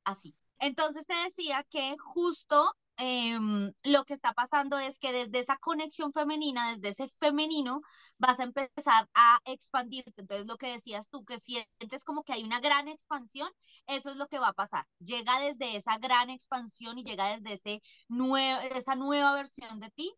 así. 0.04 0.34
Entonces 0.58 1.04
te 1.06 1.14
decía 1.14 1.64
que 1.68 1.96
justo 1.98 2.74
Em, 2.96 3.72
lo 3.83 4.04
que 4.04 4.14
está 4.14 4.35
pasando 4.35 4.78
es 4.78 4.98
que 4.98 5.12
desde 5.12 5.40
esa 5.40 5.57
conexión 5.59 6.12
femenina, 6.12 6.76
desde 6.76 6.90
ese 6.90 7.09
femenino, 7.09 7.80
vas 8.18 8.38
a 8.38 8.44
empezar 8.44 9.09
a 9.14 9.40
expandirte. 9.46 10.20
Entonces, 10.20 10.46
lo 10.46 10.57
que 10.57 10.68
decías 10.72 11.11
tú, 11.11 11.24
que 11.24 11.40
sientes 11.40 12.04
como 12.04 12.22
que 12.22 12.33
hay 12.33 12.44
una 12.44 12.61
gran 12.61 12.87
expansión, 12.88 13.50
eso 13.87 14.11
es 14.11 14.16
lo 14.16 14.28
que 14.28 14.38
va 14.38 14.48
a 14.48 14.52
pasar. 14.52 14.87
Llega 15.00 15.40
desde 15.40 15.76
esa 15.76 15.98
gran 15.98 16.31
expansión 16.31 16.98
y 16.98 17.04
llega 17.04 17.37
desde 17.37 17.54
ese 17.54 17.83
esa 18.77 18.94
nueva 18.94 19.35
versión 19.35 19.81
de 19.81 19.90
ti 19.90 20.14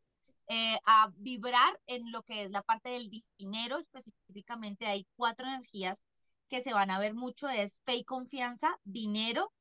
eh, 0.49 0.79
a 0.85 1.11
vibrar 1.17 1.81
en 1.87 2.13
lo 2.13 2.23
que 2.23 2.45
es 2.45 2.51
la 2.51 2.63
parte 2.63 2.91
del 2.91 3.11
dinero. 3.39 3.79
Específicamente 3.79 4.87
hay 4.87 5.07
cuatro 5.17 5.47
energías 5.47 6.03
que 6.49 6.61
se 6.63 6.73
van 6.73 6.91
a 6.91 6.99
ver 6.99 7.15
mucho, 7.15 7.49
es 7.49 7.81
fe 7.85 7.97
y 7.97 8.05
confianza, 8.05 8.79
dinero, 8.85 9.53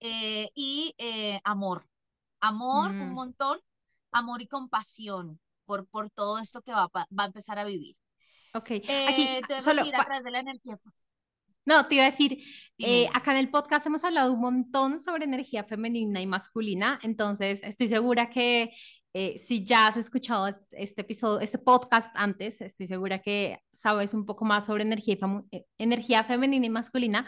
eh, 0.00 0.50
y 0.54 0.94
eh, 0.98 1.40
amor. 1.44 1.86
Amor, 2.40 2.90
un 2.90 3.10
mm. 3.10 3.14
montón, 3.14 3.60
amor 4.12 4.42
y 4.42 4.46
compasión 4.46 5.40
por, 5.64 5.86
por 5.88 6.10
todo 6.10 6.38
esto 6.38 6.62
que 6.62 6.72
va, 6.72 6.88
va 6.94 7.06
a 7.18 7.26
empezar 7.26 7.58
a 7.58 7.64
vivir. 7.64 7.96
Ok, 8.54 8.70
aquí 8.70 8.86
eh, 8.88 9.42
solo 9.62 9.82
a 9.82 10.04
través 10.04 10.24
de 10.24 10.30
la 10.30 10.40
energía. 10.40 10.78
No, 11.64 11.86
te 11.88 11.96
iba 11.96 12.04
a 12.04 12.10
decir, 12.10 12.38
acá 13.12 13.32
en 13.32 13.38
el 13.38 13.50
podcast 13.50 13.84
hemos 13.86 14.04
hablado 14.04 14.32
un 14.32 14.40
montón 14.40 15.00
sobre 15.00 15.24
energía 15.24 15.64
femenina 15.64 16.20
y 16.20 16.26
masculina, 16.26 17.00
entonces 17.02 17.60
estoy 17.64 17.88
segura 17.88 18.30
que 18.30 18.70
eh, 19.18 19.38
si 19.38 19.64
ya 19.64 19.86
has 19.86 19.96
escuchado 19.96 20.46
este 20.72 21.00
episodio, 21.00 21.40
este 21.40 21.56
podcast 21.56 22.12
antes, 22.14 22.60
estoy 22.60 22.86
segura 22.86 23.22
que 23.22 23.60
sabes 23.72 24.12
un 24.12 24.26
poco 24.26 24.44
más 24.44 24.66
sobre 24.66 24.82
energía, 24.82 25.16
eh, 25.52 25.64
energía 25.78 26.22
femenina 26.22 26.66
y 26.66 26.68
masculina, 26.68 27.24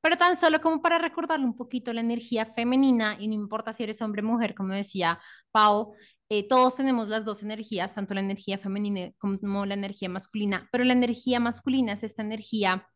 pero 0.00 0.16
tan 0.16 0.36
solo 0.36 0.60
como 0.60 0.80
para 0.80 0.98
recordarle 0.98 1.44
un 1.44 1.56
poquito 1.56 1.92
la 1.92 2.00
energía 2.00 2.46
femenina, 2.46 3.16
y 3.18 3.26
no 3.26 3.34
importa 3.34 3.72
si 3.72 3.82
eres 3.82 4.00
hombre 4.02 4.22
o 4.22 4.24
mujer, 4.24 4.54
como 4.54 4.72
decía 4.72 5.18
Pau, 5.50 5.94
eh, 6.28 6.46
todos 6.46 6.76
tenemos 6.76 7.08
las 7.08 7.24
dos 7.24 7.42
energías, 7.42 7.92
tanto 7.92 8.14
la 8.14 8.20
energía 8.20 8.56
femenina 8.56 9.10
como 9.18 9.66
la 9.66 9.74
energía 9.74 10.08
masculina, 10.08 10.68
pero 10.70 10.84
la 10.84 10.92
energía 10.92 11.40
masculina 11.40 11.94
es 11.94 12.04
esta 12.04 12.22
energía 12.22 12.86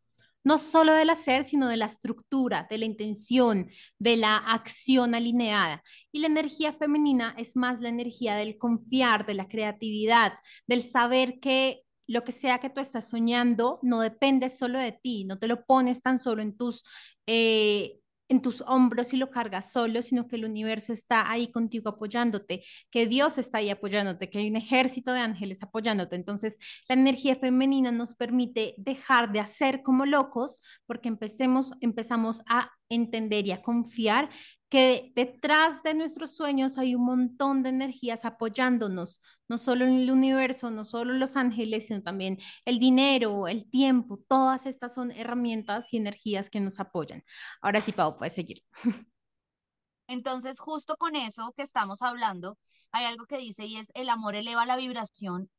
no 0.46 0.58
solo 0.58 0.92
del 0.92 1.10
hacer, 1.10 1.42
sino 1.42 1.66
de 1.66 1.76
la 1.76 1.86
estructura, 1.86 2.68
de 2.70 2.78
la 2.78 2.84
intención, 2.84 3.68
de 3.98 4.16
la 4.16 4.36
acción 4.36 5.16
alineada. 5.16 5.82
Y 6.12 6.20
la 6.20 6.28
energía 6.28 6.72
femenina 6.72 7.34
es 7.36 7.56
más 7.56 7.80
la 7.80 7.88
energía 7.88 8.36
del 8.36 8.56
confiar, 8.56 9.26
de 9.26 9.34
la 9.34 9.48
creatividad, 9.48 10.34
del 10.68 10.84
saber 10.84 11.40
que 11.40 11.82
lo 12.06 12.22
que 12.22 12.30
sea 12.30 12.60
que 12.60 12.70
tú 12.70 12.80
estás 12.80 13.08
soñando 13.08 13.80
no 13.82 14.00
depende 14.00 14.48
solo 14.48 14.78
de 14.78 14.92
ti, 14.92 15.24
no 15.24 15.36
te 15.40 15.48
lo 15.48 15.64
pones 15.64 16.00
tan 16.00 16.20
solo 16.20 16.42
en 16.42 16.56
tus 16.56 16.84
eh, 17.26 17.98
en 18.28 18.42
tus 18.42 18.62
hombros 18.66 19.12
y 19.12 19.16
lo 19.16 19.30
cargas 19.30 19.72
solo, 19.72 20.02
sino 20.02 20.26
que 20.26 20.36
el 20.36 20.44
universo 20.44 20.92
está 20.92 21.30
ahí 21.30 21.50
contigo 21.50 21.88
apoyándote, 21.90 22.64
que 22.90 23.06
Dios 23.06 23.38
está 23.38 23.58
ahí 23.58 23.70
apoyándote, 23.70 24.28
que 24.28 24.38
hay 24.38 24.50
un 24.50 24.56
ejército 24.56 25.12
de 25.12 25.20
ángeles 25.20 25.62
apoyándote. 25.62 26.16
Entonces, 26.16 26.58
la 26.88 26.94
energía 26.94 27.36
femenina 27.36 27.92
nos 27.92 28.14
permite 28.14 28.74
dejar 28.78 29.32
de 29.32 29.40
hacer 29.40 29.82
como 29.82 30.06
locos 30.06 30.62
porque 30.86 31.08
empecemos, 31.08 31.72
empezamos 31.80 32.42
a 32.46 32.70
entender 32.88 33.46
y 33.46 33.52
a 33.52 33.62
confiar 33.62 34.30
que 34.68 35.12
detrás 35.14 35.82
de 35.82 35.94
nuestros 35.94 36.34
sueños 36.34 36.78
hay 36.78 36.94
un 36.94 37.04
montón 37.04 37.62
de 37.62 37.68
energías 37.70 38.24
apoyándonos, 38.24 39.22
no 39.48 39.58
solo 39.58 39.84
en 39.84 39.94
el 39.94 40.10
universo, 40.10 40.70
no 40.70 40.84
solo 40.84 41.12
los 41.14 41.36
ángeles, 41.36 41.86
sino 41.86 42.02
también 42.02 42.38
el 42.64 42.78
dinero, 42.78 43.46
el 43.48 43.70
tiempo, 43.70 44.18
todas 44.28 44.66
estas 44.66 44.94
son 44.94 45.12
herramientas 45.12 45.92
y 45.92 45.98
energías 45.98 46.50
que 46.50 46.60
nos 46.60 46.80
apoyan. 46.80 47.24
Ahora 47.60 47.80
sí, 47.80 47.92
Pau, 47.92 48.16
puedes 48.16 48.34
seguir. 48.34 48.64
Entonces, 50.08 50.60
justo 50.60 50.96
con 50.96 51.16
eso 51.16 51.52
que 51.56 51.62
estamos 51.62 52.02
hablando, 52.02 52.58
hay 52.92 53.06
algo 53.06 53.26
que 53.26 53.38
dice 53.38 53.66
y 53.66 53.76
es 53.76 53.88
el 53.94 54.08
amor 54.08 54.36
eleva 54.36 54.66
la 54.66 54.76
vibración 54.76 55.50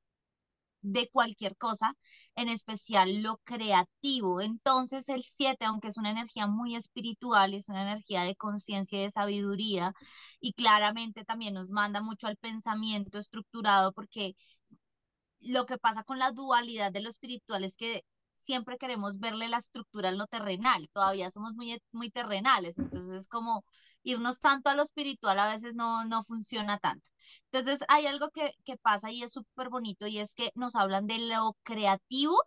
de 0.82 1.10
cualquier 1.10 1.58
cosa, 1.58 1.94
en 2.36 2.50
especial 2.50 3.22
lo 3.24 3.38
creativo. 3.44 4.42
Entonces 4.42 5.10
el 5.10 5.24
7, 5.24 5.66
aunque 5.66 5.90
es 5.90 5.98
una 5.98 6.12
energía 6.12 6.48
muy 6.48 6.76
espiritual, 6.76 7.54
es 7.54 7.70
una 7.70 7.84
energía 7.84 8.24
de 8.24 8.36
conciencia 8.36 9.00
y 9.00 9.04
de 9.04 9.12
sabiduría, 9.12 9.94
y 10.40 10.54
claramente 10.54 11.26
también 11.26 11.54
nos 11.54 11.70
manda 11.70 12.02
mucho 12.02 12.28
al 12.28 12.38
pensamiento 12.38 13.20
estructurado, 13.20 13.94
porque 13.94 14.36
lo 15.40 15.66
que 15.66 15.78
pasa 15.78 16.04
con 16.04 16.20
la 16.20 16.32
dualidad 16.32 16.92
de 16.92 17.02
lo 17.02 17.10
espiritual 17.10 17.64
es 17.64 17.76
que 17.76 18.04
siempre 18.38 18.78
queremos 18.78 19.20
verle 19.20 19.50
la 19.50 19.58
estructura 19.58 20.10
en 20.10 20.18
lo 20.18 20.28
terrenal, 20.28 20.90
todavía 20.94 21.30
somos 21.32 21.56
muy, 21.56 21.82
muy 21.92 22.10
terrenales, 22.12 22.78
entonces 22.78 23.22
es 23.22 23.28
como 23.28 23.66
irnos 24.04 24.40
tanto 24.40 24.70
a 24.70 24.76
lo 24.76 24.84
espiritual 24.84 25.40
a 25.40 25.52
veces 25.52 25.76
no, 25.76 26.06
no 26.06 26.24
funciona 26.24 26.78
tanto. 26.78 27.10
Entonces 27.52 27.84
hay 27.88 28.06
algo 28.08 28.30
que, 28.30 28.54
que 28.64 28.78
pasa 28.78 29.12
y 29.12 29.24
es 29.24 29.34
súper 29.34 29.70
bonito 29.70 30.08
y 30.08 30.20
es 30.20 30.34
que 30.34 30.52
nos 30.56 30.76
hablan 30.76 31.08
de 31.08 31.20
lo 31.20 31.58
creativo 31.64 32.42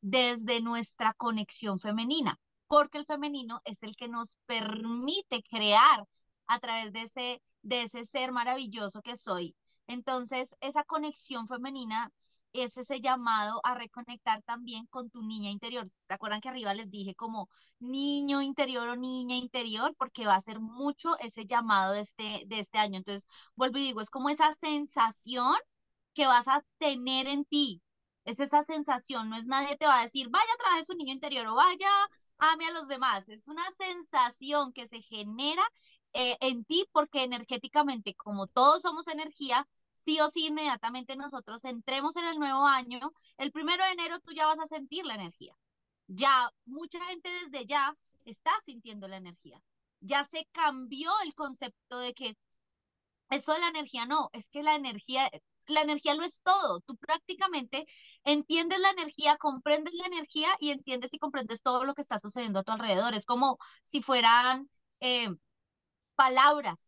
desde 0.00 0.60
nuestra 0.60 1.14
conexión 1.14 1.78
femenina, 1.80 2.38
porque 2.66 2.98
el 2.98 3.06
femenino 3.06 3.60
es 3.64 3.82
el 3.82 3.96
que 3.96 4.08
nos 4.08 4.36
permite 4.46 5.42
crear 5.42 6.06
a 6.46 6.58
través 6.60 6.92
de 6.92 7.02
ese, 7.02 7.42
de 7.62 7.82
ese 7.82 8.04
ser 8.04 8.32
maravilloso 8.32 9.02
que 9.02 9.16
soy. 9.16 9.54
Entonces, 9.86 10.54
esa 10.60 10.84
conexión 10.84 11.48
femenina 11.48 12.12
es 12.52 12.76
ese 12.76 13.00
llamado 13.00 13.60
a 13.64 13.74
reconectar 13.74 14.42
también 14.42 14.86
con 14.86 15.10
tu 15.10 15.22
niña 15.22 15.50
interior. 15.50 15.86
¿Se 15.86 16.14
acuerdan 16.14 16.40
que 16.40 16.48
arriba 16.48 16.74
les 16.74 16.90
dije 16.90 17.14
como 17.14 17.48
niño 17.78 18.42
interior 18.42 18.88
o 18.88 18.96
niña 18.96 19.36
interior? 19.36 19.94
Porque 19.96 20.26
va 20.26 20.36
a 20.36 20.40
ser 20.40 20.60
mucho 20.60 21.18
ese 21.18 21.46
llamado 21.46 21.92
de 21.92 22.00
este, 22.00 22.44
de 22.46 22.60
este 22.60 22.78
año. 22.78 22.98
Entonces, 22.98 23.26
vuelvo 23.56 23.78
y 23.78 23.82
digo, 23.82 24.00
es 24.00 24.10
como 24.10 24.30
esa 24.30 24.54
sensación 24.54 25.54
que 26.14 26.26
vas 26.26 26.48
a 26.48 26.64
tener 26.78 27.26
en 27.26 27.44
ti. 27.44 27.82
Es 28.24 28.40
esa 28.40 28.62
sensación, 28.64 29.30
no 29.30 29.36
es 29.36 29.46
nadie 29.46 29.76
te 29.76 29.86
va 29.86 30.00
a 30.00 30.02
decir, 30.02 30.28
vaya, 30.30 30.50
trae 30.58 30.84
su 30.84 30.94
niño 30.94 31.12
interior 31.14 31.46
o 31.46 31.54
vaya, 31.54 31.88
ame 32.38 32.66
a 32.66 32.72
los 32.72 32.88
demás. 32.88 33.28
Es 33.28 33.48
una 33.48 33.64
sensación 33.78 34.72
que 34.72 34.86
se 34.88 35.00
genera 35.02 35.62
eh, 36.12 36.36
en 36.40 36.64
ti 36.64 36.86
porque 36.92 37.22
energéticamente, 37.24 38.14
como 38.14 38.46
todos 38.46 38.82
somos 38.82 39.08
energía, 39.08 39.66
sí 40.04 40.20
o 40.20 40.30
sí 40.30 40.46
inmediatamente 40.46 41.16
nosotros 41.16 41.64
entremos 41.64 42.16
en 42.16 42.26
el 42.26 42.38
nuevo 42.38 42.66
año, 42.66 43.00
el 43.36 43.52
primero 43.52 43.84
de 43.84 43.92
enero 43.92 44.20
tú 44.20 44.32
ya 44.32 44.46
vas 44.46 44.60
a 44.60 44.66
sentir 44.66 45.04
la 45.04 45.14
energía. 45.14 45.54
Ya, 46.08 46.50
mucha 46.64 47.04
gente 47.06 47.28
desde 47.44 47.66
ya 47.66 47.94
está 48.24 48.50
sintiendo 48.64 49.08
la 49.08 49.16
energía. 49.18 49.60
Ya 50.00 50.24
se 50.30 50.46
cambió 50.52 51.10
el 51.24 51.34
concepto 51.34 51.98
de 51.98 52.14
que 52.14 52.36
eso 53.30 53.52
de 53.52 53.60
la 53.60 53.68
energía 53.68 54.06
no, 54.06 54.30
es 54.32 54.48
que 54.48 54.62
la 54.62 54.74
energía, 54.74 55.28
la 55.66 55.82
energía 55.82 56.14
lo 56.14 56.24
es 56.24 56.40
todo. 56.42 56.80
Tú 56.80 56.96
prácticamente 56.96 57.86
entiendes 58.24 58.80
la 58.80 58.90
energía, 58.90 59.36
comprendes 59.36 59.94
la 59.94 60.06
energía 60.06 60.48
y 60.60 60.70
entiendes 60.70 61.12
y 61.14 61.18
comprendes 61.18 61.62
todo 61.62 61.84
lo 61.84 61.94
que 61.94 62.02
está 62.02 62.18
sucediendo 62.18 62.60
a 62.60 62.64
tu 62.64 62.72
alrededor. 62.72 63.14
Es 63.14 63.26
como 63.26 63.58
si 63.84 64.02
fueran 64.02 64.70
eh, 65.00 65.28
palabras 66.14 66.87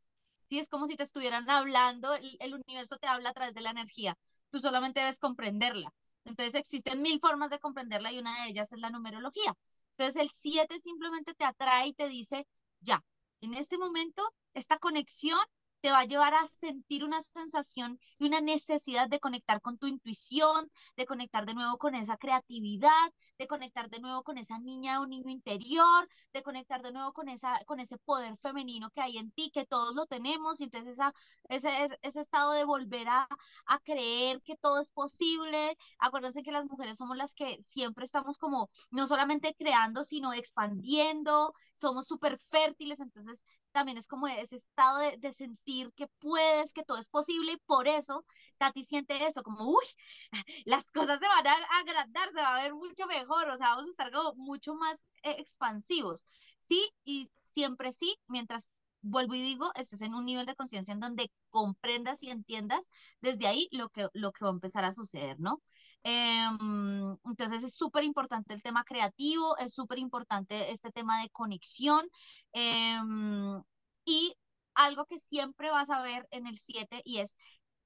¿sí? 0.50 0.58
Es 0.58 0.68
como 0.68 0.86
si 0.86 0.96
te 0.96 1.04
estuvieran 1.04 1.48
hablando, 1.48 2.12
el, 2.14 2.54
universo 2.54 2.98
te 2.98 3.06
habla 3.06 3.30
a 3.30 3.32
través 3.32 3.54
de 3.54 3.60
la 3.62 3.70
energía, 3.70 4.18
tú 4.50 4.60
solamente 4.60 5.00
debes 5.00 5.18
comprenderla. 5.18 5.94
Entonces 6.24 6.54
existen 6.54 7.00
mil 7.00 7.20
formas 7.20 7.50
de 7.50 7.60
comprenderla 7.60 8.12
y 8.12 8.18
una 8.18 8.42
de 8.42 8.50
ellas 8.50 8.72
es 8.72 8.80
la 8.80 8.90
numerología. 8.90 9.56
Entonces 9.96 10.20
el 10.20 10.30
7 10.32 10.78
simplemente 10.80 11.34
te 11.34 11.44
atrae 11.44 11.88
y 11.88 11.94
te 11.94 12.08
dice, 12.08 12.46
ya, 12.80 13.02
en 13.40 13.54
este 13.54 13.78
momento, 13.78 14.22
esta 14.52 14.78
conexión 14.78 15.38
te 15.80 15.90
va 15.90 16.00
a 16.00 16.04
llevar 16.04 16.34
a 16.34 16.46
sentir 16.48 17.04
una 17.04 17.22
sensación 17.22 17.98
y 18.18 18.26
una 18.26 18.40
necesidad 18.40 19.08
de 19.08 19.20
conectar 19.20 19.60
con 19.60 19.78
tu 19.78 19.86
intuición, 19.86 20.70
de 20.96 21.06
conectar 21.06 21.46
de 21.46 21.54
nuevo 21.54 21.78
con 21.78 21.94
esa 21.94 22.16
creatividad, 22.16 22.90
de 23.38 23.46
conectar 23.46 23.88
de 23.90 24.00
nuevo 24.00 24.22
con 24.22 24.38
esa 24.38 24.58
niña 24.58 25.00
o 25.00 25.06
niño 25.06 25.30
interior, 25.30 26.08
de 26.32 26.42
conectar 26.42 26.82
de 26.82 26.92
nuevo 26.92 27.12
con, 27.12 27.28
esa, 27.28 27.58
con 27.66 27.80
ese 27.80 27.98
poder 27.98 28.36
femenino 28.38 28.90
que 28.90 29.00
hay 29.00 29.18
en 29.18 29.30
ti, 29.32 29.50
que 29.52 29.66
todos 29.66 29.94
lo 29.94 30.06
tenemos, 30.06 30.60
y 30.60 30.64
entonces 30.64 30.92
esa, 30.92 31.12
ese, 31.48 31.70
ese 32.02 32.20
estado 32.20 32.52
de 32.52 32.64
volver 32.64 33.08
a, 33.08 33.28
a 33.66 33.78
creer 33.80 34.42
que 34.42 34.56
todo 34.56 34.80
es 34.80 34.90
posible. 34.90 35.76
Acuérdense 35.98 36.42
que 36.42 36.52
las 36.52 36.66
mujeres 36.66 36.98
somos 36.98 37.16
las 37.16 37.34
que 37.34 37.60
siempre 37.62 38.04
estamos 38.04 38.38
como 38.38 38.70
no 38.90 39.06
solamente 39.06 39.54
creando, 39.54 40.04
sino 40.04 40.32
expandiendo, 40.32 41.54
somos 41.74 42.06
súper 42.06 42.38
fértiles, 42.38 43.00
entonces 43.00 43.44
también 43.72 43.98
es 43.98 44.06
como 44.06 44.26
ese 44.28 44.56
estado 44.56 44.98
de, 44.98 45.32
sentir 45.32 45.92
que 45.94 46.06
puedes, 46.18 46.72
que 46.72 46.82
todo 46.84 46.98
es 46.98 47.08
posible 47.08 47.52
y 47.52 47.56
por 47.66 47.88
eso 47.88 48.24
Tati 48.58 48.84
siente 48.84 49.26
eso, 49.26 49.42
como, 49.42 49.64
uy, 49.70 49.84
las 50.66 50.90
cosas 50.90 51.20
se 51.20 51.26
van 51.26 51.46
a 51.46 51.54
agrandar, 51.80 52.30
se 52.32 52.40
va 52.40 52.56
a 52.56 52.62
ver 52.62 52.74
mucho 52.74 53.06
mejor, 53.06 53.48
o 53.48 53.56
sea, 53.56 53.70
vamos 53.70 53.86
a 53.86 53.90
estar 53.90 54.12
como 54.12 54.34
mucho 54.34 54.74
más 54.74 54.98
eh, 55.22 55.36
expansivos. 55.38 56.26
Sí, 56.60 56.90
y 57.04 57.28
siempre 57.48 57.92
sí, 57.92 58.16
mientras 58.28 58.70
vuelvo 59.02 59.34
y 59.34 59.42
digo, 59.42 59.70
estés 59.74 60.02
en 60.02 60.14
un 60.14 60.26
nivel 60.26 60.46
de 60.46 60.54
conciencia 60.54 60.92
en 60.92 61.00
donde 61.00 61.30
comprendas 61.50 62.22
y 62.22 62.30
entiendas 62.30 62.86
desde 63.20 63.46
ahí 63.46 63.68
lo 63.72 63.88
que, 63.88 64.08
lo 64.12 64.32
que 64.32 64.44
va 64.44 64.50
a 64.50 64.54
empezar 64.54 64.84
a 64.84 64.92
suceder, 64.92 65.38
¿no? 65.40 65.60
Em, 66.02 67.16
entonces 67.24 67.62
es 67.62 67.74
súper 67.74 68.04
importante 68.04 68.54
el 68.54 68.62
tema 68.62 68.84
creativo, 68.84 69.56
es 69.58 69.74
súper 69.74 69.98
importante 69.98 70.72
este 70.72 70.90
tema 70.92 71.20
de 71.20 71.30
conexión 71.30 72.08
em, 72.52 73.62
y 74.04 74.34
algo 74.74 75.04
que 75.06 75.18
siempre 75.18 75.70
vas 75.70 75.90
a 75.90 76.02
ver 76.02 76.26
en 76.30 76.46
el 76.46 76.58
7 76.58 77.02
y 77.04 77.18
es, 77.18 77.36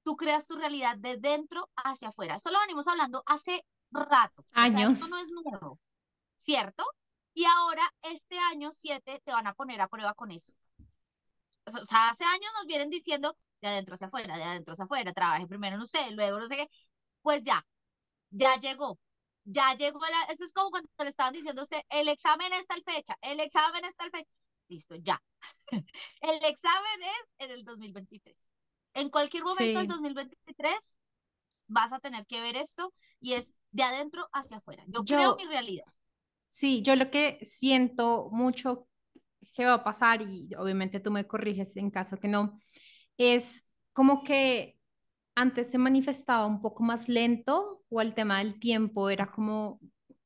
tú 0.03 0.15
creas 0.15 0.47
tu 0.47 0.55
realidad 0.55 0.97
de 0.97 1.17
dentro 1.17 1.69
hacia 1.75 2.09
afuera. 2.09 2.35
Esto 2.35 2.51
lo 2.51 2.59
venimos 2.59 2.87
hablando 2.87 3.23
hace 3.25 3.65
rato. 3.91 4.45
Años. 4.53 4.91
esto 4.91 5.07
no 5.07 5.17
es 5.17 5.31
nuevo, 5.31 5.79
¿cierto? 6.37 6.85
Y 7.33 7.45
ahora, 7.45 7.83
este 8.03 8.39
año 8.39 8.71
7, 8.71 9.21
te 9.25 9.31
van 9.31 9.47
a 9.47 9.53
poner 9.53 9.81
a 9.81 9.89
prueba 9.89 10.13
con 10.13 10.31
eso 10.31 10.53
o 11.67 11.85
sea, 11.85 12.09
hace 12.09 12.23
años 12.23 12.51
nos 12.57 12.67
vienen 12.67 12.89
diciendo 12.89 13.35
de 13.61 13.67
adentro 13.67 13.95
hacia 13.95 14.07
afuera, 14.07 14.37
de 14.37 14.43
adentro 14.43 14.73
hacia 14.73 14.85
afuera, 14.85 15.13
trabaje 15.13 15.47
primero 15.47 15.75
en 15.75 15.81
usted, 15.81 16.11
luego 16.11 16.39
no 16.39 16.45
sé 16.45 16.55
qué, 16.57 16.69
pues 17.21 17.43
ya, 17.43 17.65
ya 18.35 18.55
llegó, 18.59 18.99
ya 19.43 19.75
llegó, 19.75 19.99
la, 19.99 20.33
eso 20.33 20.43
es 20.43 20.53
como 20.53 20.69
cuando 20.71 20.89
le 20.99 21.09
estaban 21.09 21.33
diciendo 21.33 21.61
a 21.61 21.63
usted, 21.63 21.81
el 21.89 22.07
examen 22.09 22.51
está 22.53 22.75
en 22.75 22.83
fecha, 22.83 23.17
el 23.21 23.39
examen 23.39 23.85
está 23.85 24.05
en 24.05 24.11
fecha, 24.11 24.31
listo, 24.67 24.95
ya. 24.95 25.21
el 26.21 26.45
examen 26.45 27.03
es 27.03 27.45
en 27.45 27.51
el 27.51 27.63
2023. 27.63 28.35
En 28.93 29.09
cualquier 29.09 29.43
momento 29.43 29.79
del 29.79 29.87
2023 29.87 30.97
vas 31.67 31.91
a 31.91 31.99
tener 31.99 32.25
que 32.25 32.41
ver 32.41 32.55
esto 32.55 32.93
y 33.19 33.33
es 33.33 33.53
de 33.71 33.83
adentro 33.83 34.27
hacia 34.31 34.57
afuera. 34.57 34.83
Yo, 34.87 35.03
yo 35.03 35.15
creo 35.15 35.35
mi 35.35 35.45
realidad. 35.45 35.85
Sí, 36.47 36.81
yo 36.81 36.95
lo 36.95 37.11
que 37.11 37.39
siento 37.43 38.29
mucho 38.31 38.87
qué 39.53 39.65
va 39.65 39.73
a 39.73 39.83
pasar 39.83 40.21
y 40.21 40.49
obviamente 40.57 40.99
tú 40.99 41.11
me 41.11 41.25
corriges 41.25 41.75
en 41.77 41.89
caso 41.89 42.17
que 42.17 42.27
no, 42.27 42.59
es 43.17 43.63
como 43.93 44.23
que 44.23 44.74
antes 45.35 45.69
se 45.69 45.77
manifestaba 45.77 46.45
un 46.45 46.61
poco 46.61 46.83
más 46.83 47.09
lento 47.09 47.83
o 47.89 48.01
el 48.01 48.13
tema 48.13 48.39
del 48.39 48.59
tiempo 48.59 49.09
era 49.09 49.31
como 49.31 49.79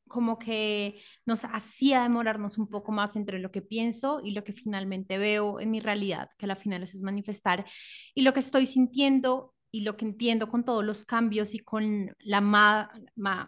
como 0.09 0.39
que 0.39 1.01
nos 1.25 1.45
hacía 1.45 2.01
demorarnos 2.01 2.57
un 2.57 2.67
poco 2.67 2.91
más 2.91 3.15
entre 3.15 3.39
lo 3.39 3.51
que 3.51 3.61
pienso 3.61 4.19
y 4.23 4.31
lo 4.31 4.43
que 4.43 4.53
finalmente 4.53 5.17
veo 5.17 5.59
en 5.61 5.71
mi 5.71 5.79
realidad, 5.79 6.31
que 6.37 6.47
al 6.47 6.57
final 6.57 6.83
eso 6.83 6.97
es 6.97 7.03
manifestar, 7.03 7.65
y 8.13 8.23
lo 8.23 8.33
que 8.33 8.41
estoy 8.41 8.65
sintiendo 8.65 9.53
y 9.71 9.81
lo 9.81 9.97
que 9.97 10.05
entiendo 10.05 10.49
con 10.49 10.63
todos 10.63 10.83
los 10.83 11.03
cambios 11.03 11.53
y 11.53 11.59
con 11.59 12.15
la 12.19 12.41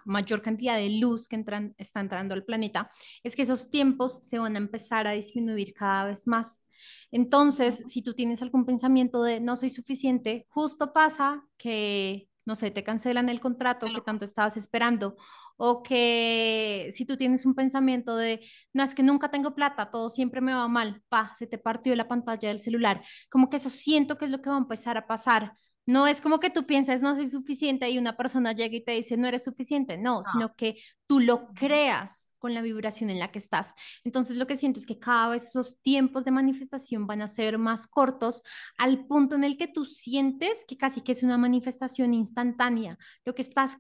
mayor 0.06 0.42
cantidad 0.42 0.78
de 0.78 1.00
luz 1.00 1.28
que 1.28 1.36
entran, 1.36 1.74
está 1.78 2.00
entrando 2.00 2.34
al 2.34 2.46
planeta, 2.46 2.92
es 3.24 3.36
que 3.36 3.42
esos 3.44 3.70
tiempos 3.70 4.20
se 4.24 4.40
van 4.40 4.56
a 4.56 4.60
empezar 4.60 5.08
a 5.08 5.12
disminuir 5.12 5.74
cada 5.74 6.06
vez 6.06 6.28
más. 6.28 6.66
Entonces, 7.12 7.84
si 7.88 8.02
tú 8.02 8.14
tienes 8.14 8.42
algún 8.42 8.66
pensamiento 8.66 9.24
de 9.24 9.40
no 9.40 9.56
soy 9.56 9.70
suficiente, 9.70 10.46
justo 10.50 10.94
pasa 10.94 11.44
que, 11.58 12.28
no 12.46 12.56
sé, 12.56 12.72
te 12.72 12.84
cancelan 12.84 13.30
el 13.30 13.40
contrato 13.40 13.88
que 13.94 14.02
tanto 14.02 14.26
estabas 14.26 14.58
esperando 14.58 15.16
o 15.58 15.84
que 15.84 16.90
si 16.92 17.06
tú 17.06 17.18
tienes 17.18 17.46
un 17.46 17.54
pensamiento 17.54 18.16
de, 18.16 18.42
no, 18.74 18.84
es 18.84 18.96
que 18.96 19.04
nunca 19.04 19.30
tengo 19.30 19.54
plata, 19.54 19.92
todo 19.92 20.10
siempre 20.10 20.42
me 20.42 20.54
va 20.54 20.68
mal, 20.68 21.04
pa, 21.08 21.34
se 21.38 21.46
te 21.46 21.60
partió 21.60 21.96
la 21.96 22.08
pantalla 22.08 22.50
del 22.50 22.60
celular, 22.60 23.04
como 23.30 23.48
que 23.50 23.58
eso 23.58 23.70
siento 23.70 24.18
que 24.18 24.26
es 24.26 24.32
lo 24.32 24.42
que 24.42 24.50
va 24.50 24.56
a 24.56 24.60
empezar 24.60 24.98
a 24.98 25.06
pasar 25.06 25.54
no 25.92 26.08
es 26.08 26.22
como 26.22 26.40
que 26.40 26.50
tú 26.50 26.66
pienses 26.66 27.02
no 27.02 27.16
soy 27.16 27.28
suficiente 27.28 27.90
y 27.90 27.98
una 27.98 28.16
persona 28.16 28.54
llega 28.54 28.78
y 28.78 28.84
te 28.84 28.94
dice 28.94 29.18
no 29.18 29.28
eres 29.28 29.44
suficiente, 29.44 29.98
no, 29.98 30.24
sino 30.24 30.56
que 30.56 30.78
tú 31.06 31.20
lo 31.20 31.50
creas 31.54 32.30
con 32.38 32.54
la 32.54 32.62
vibración 32.62 33.10
en 33.10 33.20
la 33.20 33.32
que 33.32 33.40
estás. 33.40 33.74
Entonces 34.06 34.38
lo 34.38 34.48
que 34.48 34.56
siento 34.56 34.80
es 34.80 34.86
que 34.86 35.00
cada 35.00 35.30
vez 35.30 35.50
esos 35.50 35.82
tiempos 35.82 36.24
de 36.24 36.32
manifestación 36.32 37.08
van 37.08 37.22
a 37.22 37.28
ser 37.28 37.58
más 37.58 37.88
cortos 37.88 38.42
al 38.78 39.06
punto 39.06 39.36
en 39.36 39.44
el 39.44 39.58
que 39.58 39.68
tú 39.68 39.84
sientes 39.84 40.64
que 40.66 40.78
casi 40.78 41.02
que 41.02 41.12
es 41.12 41.24
una 41.24 41.38
manifestación 41.38 42.14
instantánea. 42.14 42.98
Lo 43.26 43.36
que 43.36 43.42
estás 43.42 43.78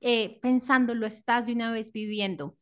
eh, 0.00 0.40
pensando 0.40 0.94
lo 0.96 1.06
estás 1.06 1.46
de 1.46 1.52
una 1.52 1.70
vez 1.70 1.92
viviendo. 1.92 2.56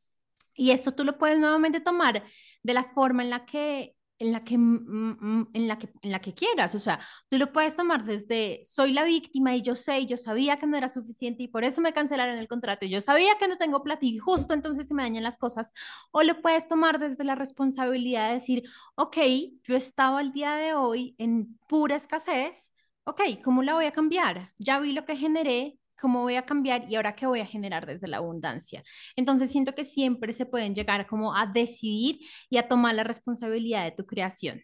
Y 0.55 0.73
esto 0.73 0.93
tú 0.93 1.05
lo 1.05 1.17
puedes 1.17 1.39
nuevamente 1.39 1.81
tomar 1.81 2.23
de 2.63 2.75
la 2.75 2.85
forma 2.93 3.23
en 3.23 3.31
la 3.31 3.47
que 3.47 3.97
en 4.19 4.33
la 4.33 4.41
que, 4.41 4.55
en 4.55 5.69
la 5.69 5.79
que, 5.79 5.93
en 6.03 6.11
la 6.13 6.21
que 6.21 6.35
quieras. 6.35 6.75
O 6.75 6.79
sea, 6.79 7.01
tú 7.29 7.39
lo 7.39 7.53
puedes 7.53 7.77
tomar 7.77 8.05
desde 8.05 8.61
soy 8.65 8.93
la 8.93 9.05
víctima 9.05 9.55
y 9.57 9.63
yo 9.63 9.75
sé, 9.75 10.07
yo 10.07 10.17
sabía 10.17 10.59
que 10.59 10.67
no 10.67 10.77
era 10.77 10.89
suficiente 10.89 11.43
y 11.43 11.49
por 11.49 11.65
eso 11.65 11.81
me 11.81 11.93
cancelaron 11.93 12.39
el 12.39 12.49
contrato 12.49 12.87
y 12.87 12.91
yo 12.91 13.01
sabía 13.01 13.37
que 13.39 13.49
no 13.49 13.57
tengo 13.59 13.83
plata 13.83 14.05
y 14.07 14.19
justo 14.19 14.55
entonces 14.55 14.89
se 14.89 14.95
me 14.95 15.03
dañan 15.03 15.23
las 15.23 15.39
cosas. 15.39 15.73
O 16.13 16.23
lo 16.23 16.41
puedes 16.41 16.69
tomar 16.69 16.99
desde 16.99 17.25
la 17.25 17.35
responsabilidad 17.35 18.29
de 18.29 18.35
decir, 18.35 18.65
ok, 18.97 19.17
yo 19.63 19.77
estaba 19.77 20.21
el 20.21 20.33
día 20.33 20.55
de 20.57 20.75
hoy 20.75 21.15
en 21.19 21.59
pura 21.69 21.97
escasez. 21.97 22.73
Ok, 23.05 23.21
¿cómo 23.43 23.63
la 23.63 23.75
voy 23.75 23.85
a 23.87 23.93
cambiar? 23.93 24.53
Ya 24.59 24.79
vi 24.81 24.93
lo 24.93 25.05
que 25.05 25.17
generé, 25.17 25.79
cómo 26.05 26.21
voy 26.21 26.35
a 26.35 26.45
cambiar 26.45 26.85
y 26.87 26.97
ahora 26.97 27.15
qué 27.15 27.25
voy 27.27 27.41
a 27.41 27.47
generar 27.47 27.87
desde 27.87 28.09
la 28.09 28.19
abundancia. 28.19 28.83
Entonces 29.17 29.51
siento 29.51 29.75
que 29.75 29.85
siempre 29.85 30.35
se 30.35 30.45
pueden 30.45 30.75
llegar 30.75 31.07
como 31.07 31.35
a 31.35 31.47
decidir 31.47 32.19
y 32.51 32.59
a 32.59 32.69
tomar 32.69 32.95
la 32.95 33.05
responsabilidad 33.05 33.85
de 33.85 33.93
tu 33.93 34.05
creación. 34.05 34.61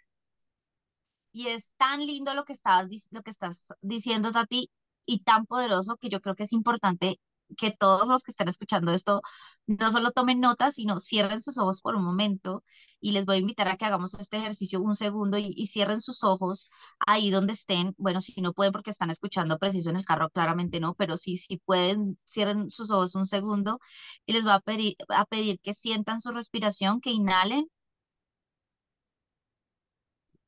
Y 1.33 1.47
es 1.47 1.73
tan 1.79 2.07
lindo 2.07 2.35
lo 2.35 2.45
que, 2.45 2.53
estabas, 2.53 3.09
lo 3.11 3.23
que 3.23 3.31
estás 3.31 3.69
diciendo, 3.81 4.33
Tati, 4.33 4.71
y 5.07 5.23
tan 5.23 5.47
poderoso 5.47 5.97
que 5.97 6.11
yo 6.11 6.21
creo 6.21 6.35
que 6.35 6.43
es 6.43 6.53
importante 6.53 7.19
que 7.57 7.71
todos 7.71 8.09
los 8.09 8.23
que 8.23 8.31
estén 8.33 8.49
escuchando 8.49 8.93
esto 8.93 9.23
no 9.67 9.91
solo 9.91 10.11
tomen 10.13 10.41
notas, 10.41 10.75
sino 10.77 11.01
cierren 11.01 11.41
sus 11.41 11.59
ojos 11.59 11.81
por 11.81 11.95
un 11.97 12.05
momento 12.05 12.65
y 13.01 13.13
les 13.13 13.25
voy 13.25 13.37
a 13.37 13.39
invitar 13.41 13.69
a 13.69 13.77
que 13.77 13.85
hagamos 13.85 14.15
este 14.15 14.37
ejercicio 14.39 14.81
un 14.81 14.97
segundo 14.97 15.39
y, 15.39 15.67
cierren 15.67 16.01
sus 16.01 16.25
ojos 16.25 16.69
ahí 17.07 17.31
donde 17.31 17.53
estén. 17.55 17.95
Bueno, 17.99 18.21
si 18.21 18.41
no 18.41 18.53
pueden 18.53 18.73
porque 18.73 18.91
están 18.91 19.11
escuchando 19.11 19.59
preciso 19.59 19.91
en 19.91 19.97
el 19.97 20.05
carro, 20.05 20.31
claramente 20.31 20.81
no, 20.81 20.95
pero 20.95 21.17
sí, 21.17 21.37
si 21.37 21.59
pueden, 21.59 22.19
cierren 22.25 22.71
sus 22.71 22.91
ojos 22.91 23.15
un 23.15 23.27
segundo 23.27 23.81
y 24.27 24.33
les 24.33 24.43
voy 24.45 24.53
a 24.53 24.61
pedir, 24.61 24.97
a 25.09 25.25
pedir 25.27 25.61
que 25.61 25.75
sientan 25.75 26.21
su 26.21 26.33
respiración, 26.33 27.01
que 27.01 27.11
inhalen 27.11 27.67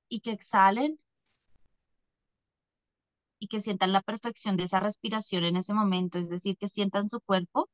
y 0.08 0.20
que 0.20 0.32
exhalen 0.32 0.98
y 3.42 3.48
que 3.48 3.60
sientan 3.60 3.92
la 3.92 4.02
perfección 4.02 4.56
de 4.56 4.64
esa 4.64 4.78
respiración 4.80 5.44
en 5.44 5.56
ese 5.56 5.74
momento, 5.74 6.18
es 6.18 6.30
decir, 6.30 6.56
que 6.58 6.68
sientan 6.68 7.08
su 7.08 7.20
cuerpo 7.20 7.68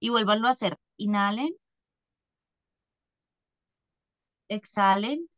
y 0.00 0.10
vuélvanlo 0.10 0.48
a 0.48 0.52
hacer. 0.52 0.78
Inhalen, 0.98 1.54
exhalen 4.48 5.28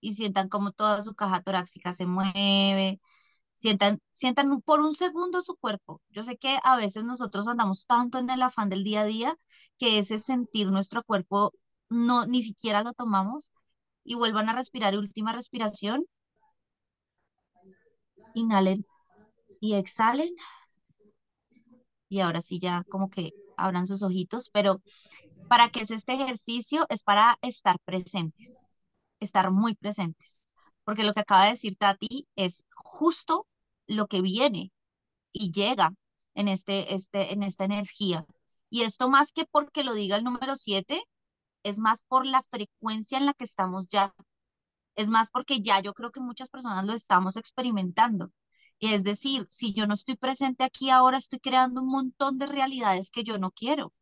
y 0.00 0.14
sientan 0.14 0.48
como 0.48 0.72
toda 0.72 1.02
su 1.02 1.14
caja 1.14 1.42
torácica 1.42 1.92
se 1.92 2.06
mueve. 2.06 3.00
Sientan, 3.54 4.00
sientan 4.10 4.60
por 4.62 4.80
un 4.80 4.94
segundo 4.94 5.42
su 5.42 5.56
cuerpo. 5.56 6.02
Yo 6.10 6.24
sé 6.24 6.36
que 6.38 6.58
a 6.64 6.76
veces 6.76 7.04
nosotros 7.04 7.48
andamos 7.48 7.86
tanto 7.86 8.18
en 8.18 8.30
el 8.30 8.42
afán 8.42 8.68
del 8.68 8.84
día 8.84 9.02
a 9.02 9.04
día 9.06 9.36
que 9.78 9.98
ese 9.98 10.18
sentir 10.18 10.68
nuestro 10.70 11.04
cuerpo 11.04 11.52
no 11.90 12.26
ni 12.26 12.42
siquiera 12.42 12.82
lo 12.82 12.94
tomamos 12.94 13.52
y 14.04 14.14
vuelvan 14.16 14.48
a 14.48 14.54
respirar. 14.56 14.96
Última 14.98 15.32
respiración. 15.32 16.06
Inhalen 18.34 18.86
y 19.60 19.74
exhalen. 19.74 20.34
Y 22.08 22.20
ahora 22.20 22.42
sí 22.42 22.58
ya 22.58 22.84
como 22.90 23.08
que 23.08 23.32
abran 23.56 23.86
sus 23.86 24.02
ojitos, 24.02 24.50
pero 24.50 24.82
¿para 25.48 25.70
qué 25.70 25.80
es 25.80 25.90
este 25.90 26.14
ejercicio? 26.14 26.86
Es 26.88 27.02
para 27.02 27.38
estar 27.42 27.78
presentes, 27.84 28.66
estar 29.20 29.50
muy 29.50 29.74
presentes. 29.74 30.42
Porque 30.84 31.04
lo 31.04 31.12
que 31.12 31.20
acaba 31.20 31.44
de 31.44 31.50
decir 31.52 31.76
Tati 31.76 32.26
es 32.36 32.64
justo 32.74 33.46
lo 33.86 34.06
que 34.06 34.20
viene 34.20 34.72
y 35.32 35.52
llega 35.52 35.94
en, 36.34 36.48
este, 36.48 36.94
este, 36.94 37.32
en 37.32 37.42
esta 37.42 37.64
energía. 37.64 38.26
Y 38.70 38.82
esto 38.82 39.08
más 39.08 39.32
que 39.32 39.44
porque 39.44 39.84
lo 39.84 39.94
diga 39.94 40.16
el 40.16 40.24
número 40.24 40.56
7, 40.56 41.02
es 41.62 41.78
más 41.78 42.04
por 42.04 42.26
la 42.26 42.42
frecuencia 42.42 43.18
en 43.18 43.26
la 43.26 43.34
que 43.34 43.44
estamos 43.44 43.86
ya 43.88 44.14
es 44.96 45.08
más 45.08 45.30
porque 45.30 45.60
ya 45.60 45.80
yo 45.82 45.94
creo 45.94 46.10
que 46.12 46.20
muchas 46.20 46.48
personas 46.48 46.84
lo 46.86 46.92
estamos 46.94 47.36
experimentando. 47.36 48.30
Y 48.78 48.94
es 48.94 49.04
decir, 49.04 49.46
si 49.48 49.72
yo 49.74 49.86
no 49.86 49.94
estoy 49.94 50.16
presente 50.16 50.64
aquí 50.64 50.90
ahora, 50.90 51.18
estoy 51.18 51.38
creando 51.40 51.80
un 51.82 51.88
montón 51.88 52.38
de 52.38 52.46
realidades 52.46 53.10
que 53.10 53.22
yo 53.24 53.38
no 53.38 53.50
quiero. 53.52 53.92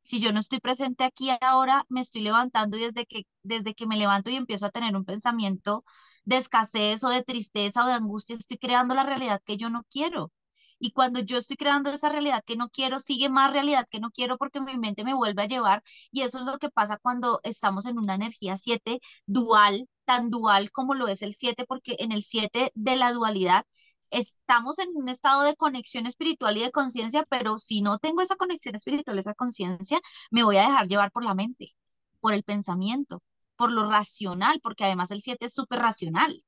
Si 0.00 0.20
yo 0.20 0.32
no 0.32 0.40
estoy 0.40 0.60
presente 0.60 1.04
aquí 1.04 1.30
ahora, 1.40 1.84
me 1.88 2.00
estoy 2.00 2.22
levantando 2.22 2.76
y 2.78 2.80
desde 2.82 3.06
que, 3.06 3.24
desde 3.42 3.74
que 3.74 3.86
me 3.86 3.96
levanto 3.98 4.30
y 4.30 4.36
empiezo 4.36 4.66
a 4.66 4.70
tener 4.70 4.96
un 4.96 5.04
pensamiento 5.04 5.84
de 6.24 6.38
escasez 6.38 7.04
o 7.04 7.08
de 7.10 7.24
tristeza 7.24 7.84
o 7.84 7.88
de 7.88 7.94
angustia, 7.94 8.36
estoy 8.36 8.58
creando 8.58 8.94
la 8.94 9.04
realidad 9.04 9.42
que 9.44 9.56
yo 9.58 9.70
no 9.70 9.84
quiero. 9.90 10.32
Y 10.78 10.92
cuando 10.92 11.20
yo 11.20 11.38
estoy 11.38 11.56
creando 11.56 11.90
esa 11.90 12.08
realidad 12.08 12.42
que 12.44 12.56
no 12.56 12.68
quiero, 12.70 13.00
sigue 13.00 13.28
más 13.28 13.52
realidad 13.52 13.86
que 13.90 14.00
no 14.00 14.10
quiero 14.10 14.36
porque 14.38 14.60
mi 14.60 14.76
mente 14.78 15.04
me 15.04 15.14
vuelve 15.14 15.42
a 15.42 15.46
llevar. 15.46 15.82
Y 16.10 16.22
eso 16.22 16.38
es 16.38 16.46
lo 16.46 16.58
que 16.58 16.70
pasa 16.70 16.98
cuando 16.98 17.40
estamos 17.44 17.86
en 17.86 17.98
una 17.98 18.14
energía 18.14 18.56
7 18.56 19.00
dual, 19.26 19.88
tan 20.04 20.30
dual 20.30 20.70
como 20.72 20.94
lo 20.94 21.08
es 21.08 21.22
el 21.22 21.34
7, 21.34 21.64
porque 21.66 21.96
en 21.98 22.12
el 22.12 22.22
7 22.22 22.70
de 22.74 22.96
la 22.96 23.12
dualidad 23.12 23.64
estamos 24.10 24.78
en 24.78 24.88
un 24.94 25.08
estado 25.08 25.42
de 25.42 25.56
conexión 25.56 26.06
espiritual 26.06 26.56
y 26.56 26.62
de 26.62 26.70
conciencia, 26.70 27.24
pero 27.28 27.58
si 27.58 27.80
no 27.82 27.98
tengo 27.98 28.22
esa 28.22 28.36
conexión 28.36 28.74
espiritual, 28.74 29.18
esa 29.18 29.34
conciencia, 29.34 30.00
me 30.30 30.44
voy 30.44 30.56
a 30.56 30.62
dejar 30.62 30.88
llevar 30.88 31.10
por 31.12 31.24
la 31.24 31.34
mente, 31.34 31.74
por 32.20 32.34
el 32.34 32.42
pensamiento, 32.42 33.22
por 33.56 33.72
lo 33.72 33.88
racional, 33.90 34.60
porque 34.62 34.84
además 34.84 35.10
el 35.10 35.22
7 35.22 35.46
es 35.46 35.54
súper 35.54 35.80
racional. 35.80 36.42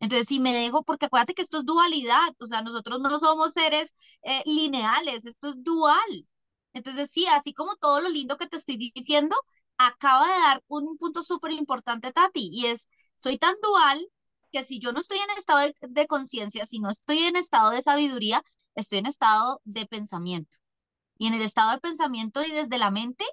Entonces, 0.00 0.28
si 0.28 0.40
me 0.40 0.54
dejo, 0.54 0.82
porque 0.84 1.06
acuérdate 1.06 1.34
que 1.34 1.42
esto 1.42 1.58
es 1.58 1.64
dualidad, 1.64 2.34
o 2.38 2.46
sea, 2.46 2.62
nosotros 2.62 3.00
no 3.00 3.18
somos 3.18 3.52
seres 3.52 3.94
eh, 4.22 4.42
lineales, 4.46 5.26
esto 5.26 5.48
es 5.48 5.62
dual. 5.62 6.28
Entonces, 6.72 7.10
sí, 7.10 7.26
así 7.26 7.52
como 7.54 7.76
todo 7.76 8.00
lo 8.00 8.08
lindo 8.08 8.36
que 8.36 8.46
te 8.46 8.56
estoy 8.56 8.76
diciendo, 8.94 9.36
acaba 9.78 10.26
de 10.26 10.40
dar 10.40 10.62
un 10.68 10.96
punto 10.98 11.22
súper 11.22 11.52
importante, 11.52 12.12
Tati, 12.12 12.48
y 12.52 12.66
es, 12.66 12.88
soy 13.16 13.38
tan 13.38 13.54
dual 13.62 14.06
que 14.52 14.64
si 14.64 14.80
yo 14.80 14.92
no 14.92 15.00
estoy 15.00 15.18
en 15.18 15.30
estado 15.36 15.60
de, 15.60 15.74
de 15.80 16.06
conciencia, 16.06 16.66
si 16.66 16.78
no 16.80 16.90
estoy 16.90 17.18
en 17.24 17.36
estado 17.36 17.70
de 17.70 17.82
sabiduría, 17.82 18.42
estoy 18.74 18.98
en 18.98 19.06
estado 19.06 19.60
de 19.64 19.86
pensamiento. 19.86 20.58
Y 21.18 21.26
en 21.28 21.34
el 21.34 21.42
estado 21.42 21.72
de 21.72 21.80
pensamiento 21.80 22.42
y 22.44 22.50
desde 22.50 22.78
la 22.78 22.90
mente 22.90 23.24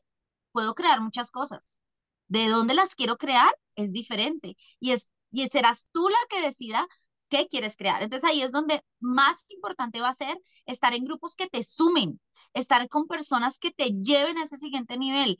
puedo 0.51 0.76
crear 0.76 1.01
muchas 1.01 1.32
cosas. 1.32 1.82
De 2.28 2.49
dónde 2.49 2.74
las 2.74 2.95
quiero 2.95 3.18
crear 3.18 3.55
es 3.76 3.93
diferente. 3.93 4.58
Y 4.80 4.91
es 4.91 5.12
y 5.43 5.47
serás 5.49 5.88
tú 5.91 6.09
la 6.09 6.17
que 6.29 6.41
decida 6.41 6.88
qué 7.29 7.47
quieres 7.47 7.77
crear. 7.77 8.01
Entonces 8.01 8.29
ahí 8.29 8.41
es 8.41 8.51
donde 8.51 8.83
más 8.99 9.45
importante 9.49 10.01
va 10.01 10.09
a 10.09 10.13
ser 10.13 10.41
estar 10.65 10.93
en 10.93 11.03
grupos 11.03 11.35
que 11.35 11.47
te 11.47 11.63
sumen, 11.63 12.19
estar 12.53 12.88
con 12.89 13.07
personas 13.07 13.59
que 13.59 13.71
te 13.71 13.91
lleven 13.91 14.38
a 14.38 14.45
ese 14.45 14.57
siguiente 14.57 14.97
nivel. 14.97 15.38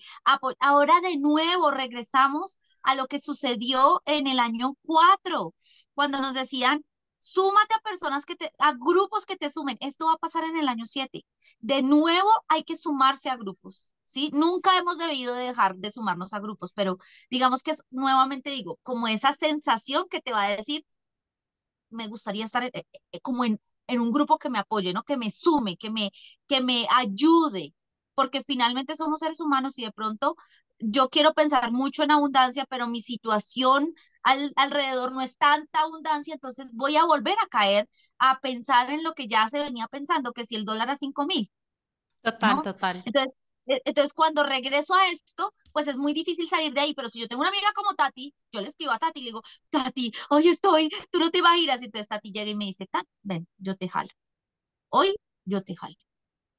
Ahora 0.59 1.01
de 1.01 1.17
nuevo 1.17 1.71
regresamos 1.71 2.59
a 2.83 2.95
lo 2.95 3.07
que 3.07 3.19
sucedió 3.19 4.01
en 4.05 4.27
el 4.27 4.39
año 4.39 4.75
4, 4.83 5.53
cuando 5.93 6.21
nos 6.21 6.33
decían, 6.33 6.85
súmate 7.17 7.73
a 7.75 7.79
personas 7.81 8.25
que 8.25 8.35
te, 8.35 8.51
a 8.59 8.73
grupos 8.73 9.25
que 9.25 9.37
te 9.37 9.49
sumen. 9.49 9.77
Esto 9.79 10.05
va 10.05 10.13
a 10.13 10.17
pasar 10.17 10.43
en 10.43 10.57
el 10.57 10.67
año 10.67 10.85
7. 10.85 11.25
De 11.59 11.81
nuevo 11.81 12.29
hay 12.47 12.63
que 12.63 12.75
sumarse 12.75 13.29
a 13.29 13.37
grupos. 13.37 13.95
¿Sí? 14.08 14.32
Nunca 14.34 14.78
hemos 14.80 14.97
debido 14.97 15.36
dejar 15.36 15.76
de 15.78 15.91
sumarnos 15.91 16.34
a 16.34 16.39
grupos, 16.39 16.74
pero 16.74 16.97
digamos 17.30 17.64
que 17.64 17.72
es, 17.72 17.84
nuevamente 17.91 18.49
digo, 18.51 18.80
como 18.84 19.08
esa 19.08 19.34
sensación 19.34 20.08
que 20.10 20.22
te 20.22 20.34
va 20.34 20.45
a 20.45 20.58
decir, 20.58 20.86
me 21.89 22.08
gustaría 22.08 22.45
estar 22.45 22.64
eh, 22.64 22.72
eh, 23.12 23.20
como 23.22 23.45
en, 23.45 23.60
en 23.88 24.01
un 24.01 24.12
grupo 24.12 24.38
que 24.38 24.49
me 24.49 24.60
apoye, 24.60 24.93
¿no? 24.93 25.03
Que 25.03 25.18
me 25.18 25.32
sume, 25.32 25.78
que 25.78 25.89
me, 25.91 26.12
que 26.47 26.62
me 26.62 26.88
ayude, 26.91 27.74
porque 28.16 28.43
finalmente 28.43 28.95
somos 28.95 29.20
seres 29.20 29.39
humanos 29.39 29.78
y 29.80 29.86
de 29.86 29.91
pronto 29.91 30.36
yo 30.80 31.10
quiero 31.10 31.34
pensar 31.34 31.72
mucho 31.72 32.03
en 32.03 32.12
abundancia, 32.12 32.66
pero 32.70 32.88
mi 32.88 33.01
situación 33.01 33.93
al, 34.24 34.53
alrededor 34.55 35.12
no 35.14 35.22
es 35.22 35.38
tanta 35.38 35.82
abundancia, 35.82 36.34
entonces 36.36 36.76
voy 36.76 36.97
a 36.97 37.05
volver 37.05 37.36
a 37.43 37.47
caer 37.47 37.89
a 38.20 38.39
pensar 38.41 38.91
en 38.91 39.03
lo 39.03 39.14
que 39.14 39.28
ya 39.28 39.49
se 39.49 39.60
venía 39.60 39.88
pensando, 39.88 40.34
que 40.34 40.45
si 40.45 40.55
el 40.55 40.66
dólar 40.66 40.89
a 40.91 40.97
cinco 40.97 41.26
mil. 41.26 41.49
Total, 42.22 42.62
total. 42.62 43.01
Entonces, 43.05 43.34
entonces, 43.68 44.13
cuando 44.13 44.43
regreso 44.43 44.93
a 44.93 45.09
esto, 45.09 45.53
pues 45.74 45.88
es 45.88 45.97
muy 45.97 46.13
difícil 46.13 46.47
salir 46.47 46.74
de 46.74 46.82
ahí, 46.82 46.93
pero 46.93 47.09
si 47.09 47.20
yo 47.20 47.28
tengo 47.28 47.41
una 47.41 47.49
amiga 47.49 47.68
como 47.76 47.93
Tati, 47.95 48.34
yo 48.51 48.61
le 48.61 48.68
escribo 48.68 48.91
a 48.91 48.99
Tati 48.99 49.20
y 49.20 49.24
le 49.24 49.30
digo, 49.30 49.41
Tati, 49.70 50.11
hoy 50.30 50.47
estoy, 50.47 50.89
tú 51.11 51.20
no 51.20 51.30
te 51.32 51.39
imaginas, 51.39 51.82
y 51.82 51.86
entonces 51.86 52.07
Tati 52.07 52.32
llega 52.32 52.49
y 52.49 52.55
me 52.55 52.65
dice, 52.65 52.88
Tati, 52.88 53.09
ven, 53.24 53.47
yo 53.57 53.76
te 53.76 53.89
jalo. 53.89 54.09
Hoy 54.89 55.15
yo 55.45 55.63
te 55.63 55.76
jalo. 55.76 55.95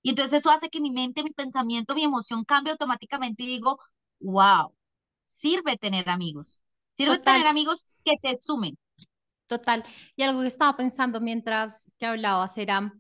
Y 0.02 0.10
entonces 0.10 0.40
eso 0.40 0.50
hace 0.50 0.68
que 0.70 0.80
mi 0.80 0.90
mente, 0.90 1.22
mi 1.22 1.30
pensamiento, 1.30 1.94
mi 1.94 2.04
emoción 2.04 2.44
cambie 2.44 2.72
automáticamente 2.72 3.42
y 3.42 3.46
digo, 3.46 3.78
wow, 4.20 4.74
sirve 5.24 5.76
tener 5.76 6.08
amigos, 6.08 6.62
sirve 6.96 7.18
tener 7.18 7.46
amigos 7.46 7.86
que 8.04 8.16
te 8.22 8.38
sumen. 8.40 8.78
Total. 9.46 9.84
Y 10.14 10.22
algo 10.22 10.42
que 10.42 10.46
estaba 10.46 10.76
pensando 10.76 11.20
mientras 11.20 11.92
que 11.98 12.06
hablabas 12.06 12.58
era, 12.58 12.92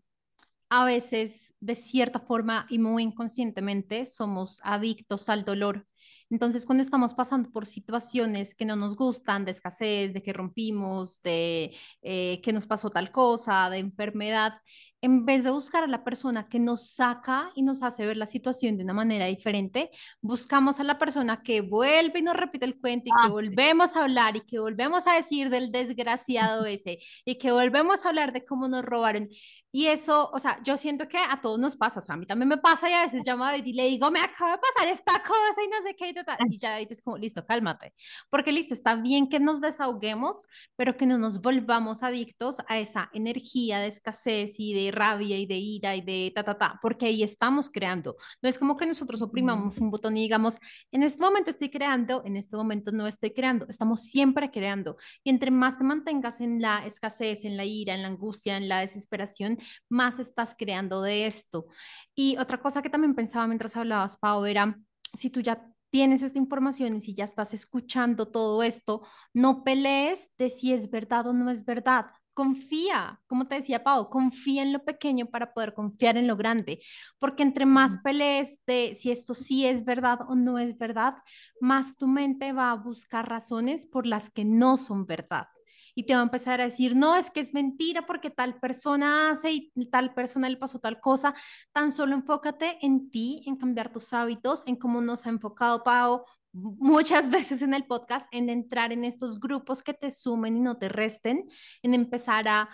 a 0.70 0.84
veces, 0.84 1.47
de 1.60 1.74
cierta 1.74 2.20
forma 2.20 2.66
y 2.68 2.78
muy 2.78 3.02
inconscientemente, 3.02 4.06
somos 4.06 4.60
adictos 4.64 5.28
al 5.28 5.44
dolor. 5.44 5.86
Entonces, 6.30 6.66
cuando 6.66 6.82
estamos 6.82 7.14
pasando 7.14 7.50
por 7.50 7.64
situaciones 7.64 8.54
que 8.54 8.66
no 8.66 8.76
nos 8.76 8.96
gustan, 8.96 9.44
de 9.44 9.52
escasez, 9.52 10.12
de 10.12 10.22
que 10.22 10.32
rompimos, 10.32 11.22
de 11.22 11.74
eh, 12.02 12.40
que 12.42 12.52
nos 12.52 12.66
pasó 12.66 12.90
tal 12.90 13.10
cosa, 13.10 13.70
de 13.70 13.78
enfermedad, 13.78 14.52
en 15.00 15.24
vez 15.24 15.44
de 15.44 15.50
buscar 15.50 15.84
a 15.84 15.86
la 15.86 16.02
persona 16.02 16.48
que 16.48 16.58
nos 16.58 16.90
saca 16.90 17.50
y 17.54 17.62
nos 17.62 17.82
hace 17.82 18.04
ver 18.04 18.16
la 18.16 18.26
situación 18.26 18.76
de 18.76 18.84
una 18.84 18.94
manera 18.94 19.26
diferente, 19.26 19.90
buscamos 20.20 20.80
a 20.80 20.84
la 20.84 20.98
persona 20.98 21.42
que 21.42 21.60
vuelve 21.60 22.18
y 22.18 22.22
nos 22.22 22.34
repite 22.34 22.64
el 22.64 22.80
cuento 22.80 23.06
y 23.06 23.10
que 23.10 23.26
ah, 23.26 23.28
volvemos 23.28 23.94
a 23.94 24.02
hablar 24.02 24.36
y 24.36 24.40
que 24.40 24.58
volvemos 24.58 25.06
a 25.06 25.14
decir 25.14 25.50
del 25.50 25.70
desgraciado 25.70 26.66
ese 26.66 26.98
y 27.24 27.36
que 27.38 27.52
volvemos 27.52 28.04
a 28.04 28.08
hablar 28.08 28.32
de 28.32 28.44
cómo 28.44 28.66
nos 28.68 28.84
robaron. 28.84 29.28
Y 29.70 29.86
eso, 29.86 30.30
o 30.32 30.38
sea, 30.38 30.60
yo 30.64 30.78
siento 30.78 31.08
que 31.08 31.18
a 31.18 31.40
todos 31.42 31.58
nos 31.58 31.76
pasa, 31.76 32.00
o 32.00 32.02
sea, 32.02 32.14
a 32.14 32.18
mí 32.18 32.24
también 32.24 32.48
me 32.48 32.56
pasa 32.56 32.88
y 32.88 32.94
a 32.94 33.02
veces 33.02 33.22
llamo 33.26 33.44
a 33.44 33.48
David 33.48 33.66
y 33.66 33.72
le 33.74 33.84
digo, 33.84 34.10
me 34.10 34.20
acaba 34.20 34.52
de 34.52 34.58
pasar 34.58 34.88
esta 34.88 35.22
cosa 35.22 35.62
y 35.62 35.68
no 35.68 35.86
sé 35.86 35.94
qué, 35.94 36.08
y, 36.08 36.54
y 36.54 36.58
ya 36.58 36.70
David 36.70 36.88
es 36.90 37.02
como, 37.02 37.18
listo, 37.18 37.44
cálmate, 37.44 37.92
porque 38.30 38.50
listo, 38.50 38.72
está 38.72 38.94
bien 38.94 39.28
que 39.28 39.38
nos 39.40 39.60
desahoguemos, 39.60 40.46
pero 40.74 40.96
que 40.96 41.04
no 41.04 41.18
nos 41.18 41.42
volvamos 41.42 42.02
adictos 42.02 42.56
a 42.66 42.78
esa 42.78 43.10
energía 43.12 43.78
de 43.78 43.88
escasez 43.88 44.58
y 44.58 44.72
de 44.72 44.87
rabia 44.90 45.38
y 45.38 45.46
de 45.46 45.56
ira 45.56 45.96
y 45.96 46.00
de 46.00 46.32
ta, 46.34 46.44
ta, 46.44 46.58
ta, 46.58 46.78
porque 46.82 47.06
ahí 47.06 47.22
estamos 47.22 47.70
creando. 47.70 48.16
No 48.42 48.48
es 48.48 48.58
como 48.58 48.76
que 48.76 48.86
nosotros 48.86 49.22
oprimamos 49.22 49.78
un 49.78 49.90
botón 49.90 50.16
y 50.16 50.22
digamos, 50.22 50.58
en 50.92 51.02
este 51.02 51.22
momento 51.22 51.50
estoy 51.50 51.70
creando, 51.70 52.22
en 52.24 52.36
este 52.36 52.56
momento 52.56 52.92
no 52.92 53.06
estoy 53.06 53.30
creando, 53.32 53.66
estamos 53.68 54.02
siempre 54.02 54.50
creando. 54.50 54.96
Y 55.24 55.30
entre 55.30 55.50
más 55.50 55.78
te 55.78 55.84
mantengas 55.84 56.40
en 56.40 56.60
la 56.60 56.86
escasez, 56.86 57.44
en 57.44 57.56
la 57.56 57.64
ira, 57.64 57.94
en 57.94 58.02
la 58.02 58.08
angustia, 58.08 58.56
en 58.56 58.68
la 58.68 58.80
desesperación, 58.80 59.58
más 59.88 60.18
estás 60.18 60.54
creando 60.56 61.02
de 61.02 61.26
esto. 61.26 61.66
Y 62.14 62.36
otra 62.38 62.60
cosa 62.60 62.82
que 62.82 62.90
también 62.90 63.14
pensaba 63.14 63.46
mientras 63.46 63.76
hablabas, 63.76 64.16
Pau, 64.16 64.44
era 64.44 64.78
si 65.14 65.30
tú 65.30 65.40
ya 65.40 65.64
tienes 65.90 66.22
esta 66.22 66.38
información 66.38 66.96
y 66.96 67.00
si 67.00 67.14
ya 67.14 67.24
estás 67.24 67.54
escuchando 67.54 68.28
todo 68.28 68.62
esto, 68.62 69.02
no 69.32 69.64
pelees 69.64 70.30
de 70.38 70.50
si 70.50 70.72
es 70.72 70.90
verdad 70.90 71.26
o 71.26 71.32
no 71.32 71.50
es 71.50 71.64
verdad. 71.64 72.06
Confía, 72.38 73.20
como 73.26 73.48
te 73.48 73.56
decía 73.56 73.82
Pau, 73.82 74.10
confía 74.10 74.62
en 74.62 74.72
lo 74.72 74.84
pequeño 74.84 75.26
para 75.26 75.52
poder 75.52 75.74
confiar 75.74 76.16
en 76.16 76.28
lo 76.28 76.36
grande, 76.36 76.78
porque 77.18 77.42
entre 77.42 77.66
más 77.66 77.98
pelees 78.04 78.60
de 78.64 78.94
si 78.94 79.10
esto 79.10 79.34
sí 79.34 79.66
es 79.66 79.84
verdad 79.84 80.20
o 80.28 80.36
no 80.36 80.60
es 80.60 80.78
verdad, 80.78 81.14
más 81.60 81.96
tu 81.96 82.06
mente 82.06 82.52
va 82.52 82.70
a 82.70 82.76
buscar 82.76 83.28
razones 83.28 83.88
por 83.88 84.06
las 84.06 84.30
que 84.30 84.44
no 84.44 84.76
son 84.76 85.04
verdad 85.04 85.48
y 85.96 86.04
te 86.04 86.14
va 86.14 86.20
a 86.20 86.22
empezar 86.22 86.60
a 86.60 86.64
decir, 86.64 86.94
no, 86.94 87.16
es 87.16 87.28
que 87.28 87.40
es 87.40 87.54
mentira 87.54 88.06
porque 88.06 88.30
tal 88.30 88.60
persona 88.60 89.30
hace 89.30 89.50
y 89.74 89.86
tal 89.90 90.14
persona 90.14 90.48
le 90.48 90.56
pasó 90.56 90.78
tal 90.78 91.00
cosa. 91.00 91.34
Tan 91.72 91.90
solo 91.90 92.14
enfócate 92.14 92.78
en 92.82 93.10
ti, 93.10 93.42
en 93.46 93.56
cambiar 93.56 93.90
tus 93.90 94.12
hábitos, 94.12 94.62
en 94.66 94.76
cómo 94.76 95.00
nos 95.00 95.26
ha 95.26 95.30
enfocado 95.30 95.82
Pau 95.82 96.22
muchas 96.52 97.30
veces 97.30 97.62
en 97.62 97.74
el 97.74 97.86
podcast, 97.86 98.26
en 98.32 98.48
entrar 98.48 98.92
en 98.92 99.04
estos 99.04 99.40
grupos 99.40 99.82
que 99.82 99.94
te 99.94 100.10
sumen 100.10 100.56
y 100.56 100.60
no 100.60 100.78
te 100.78 100.88
resten, 100.88 101.48
en 101.82 101.94
empezar 101.94 102.48
a 102.48 102.68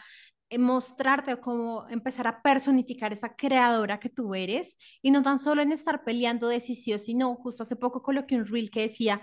mostrarte 0.58 1.34
o 1.34 1.40
como 1.40 1.86
empezar 1.88 2.26
a 2.26 2.42
personificar 2.42 3.12
esa 3.12 3.34
creadora 3.34 3.98
que 3.98 4.08
tú 4.08 4.34
eres 4.34 4.76
y 5.02 5.10
no 5.10 5.22
tan 5.22 5.38
solo 5.38 5.62
en 5.62 5.72
estar 5.72 6.04
peleando 6.04 6.48
de 6.48 6.60
sí 6.60 6.74
sí 6.74 6.92
o 6.92 6.98
sí 6.98 7.14
no. 7.14 7.34
Justo 7.36 7.62
hace 7.62 7.76
poco 7.76 8.02
coloqué 8.02 8.36
un 8.36 8.46
reel 8.46 8.70
que 8.70 8.82
decía, 8.82 9.20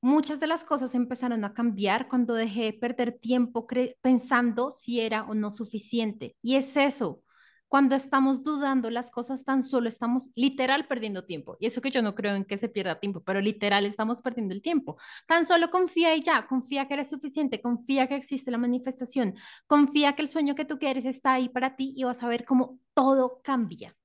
muchas 0.00 0.40
de 0.40 0.46
las 0.46 0.64
cosas 0.64 0.94
empezaron 0.94 1.44
a 1.44 1.54
cambiar 1.54 2.08
cuando 2.08 2.34
dejé 2.34 2.64
de 2.64 2.72
perder 2.74 3.18
tiempo 3.18 3.66
pensando 4.02 4.70
si 4.70 5.00
era 5.00 5.24
o 5.24 5.34
no 5.34 5.50
suficiente. 5.50 6.36
Y 6.42 6.56
es 6.56 6.76
eso, 6.76 7.22
cuando 7.70 7.94
estamos 7.94 8.42
dudando 8.42 8.90
las 8.90 9.12
cosas, 9.12 9.44
tan 9.44 9.62
solo 9.62 9.88
estamos 9.88 10.30
literal 10.34 10.88
perdiendo 10.88 11.24
tiempo. 11.24 11.56
Y 11.60 11.66
eso 11.66 11.80
que 11.80 11.92
yo 11.92 12.02
no 12.02 12.16
creo 12.16 12.34
en 12.34 12.44
que 12.44 12.56
se 12.56 12.68
pierda 12.68 12.98
tiempo, 12.98 13.22
pero 13.22 13.40
literal 13.40 13.86
estamos 13.86 14.20
perdiendo 14.22 14.52
el 14.52 14.60
tiempo. 14.60 14.96
Tan 15.28 15.46
solo 15.46 15.70
confía 15.70 16.16
y 16.16 16.20
ya, 16.20 16.48
confía 16.48 16.88
que 16.88 16.94
eres 16.94 17.10
suficiente, 17.10 17.62
confía 17.62 18.08
que 18.08 18.16
existe 18.16 18.50
la 18.50 18.58
manifestación, 18.58 19.36
confía 19.68 20.16
que 20.16 20.22
el 20.22 20.28
sueño 20.28 20.56
que 20.56 20.64
tú 20.64 20.80
quieres 20.80 21.04
está 21.04 21.34
ahí 21.34 21.48
para 21.48 21.76
ti 21.76 21.94
y 21.96 22.02
vas 22.02 22.24
a 22.24 22.28
ver 22.28 22.44
cómo 22.44 22.80
todo 22.92 23.40
cambia. 23.44 23.96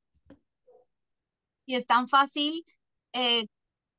Y 1.65 1.73
es 1.73 1.87
tan 1.87 2.07
fácil 2.07 2.63
eh, 3.13 3.47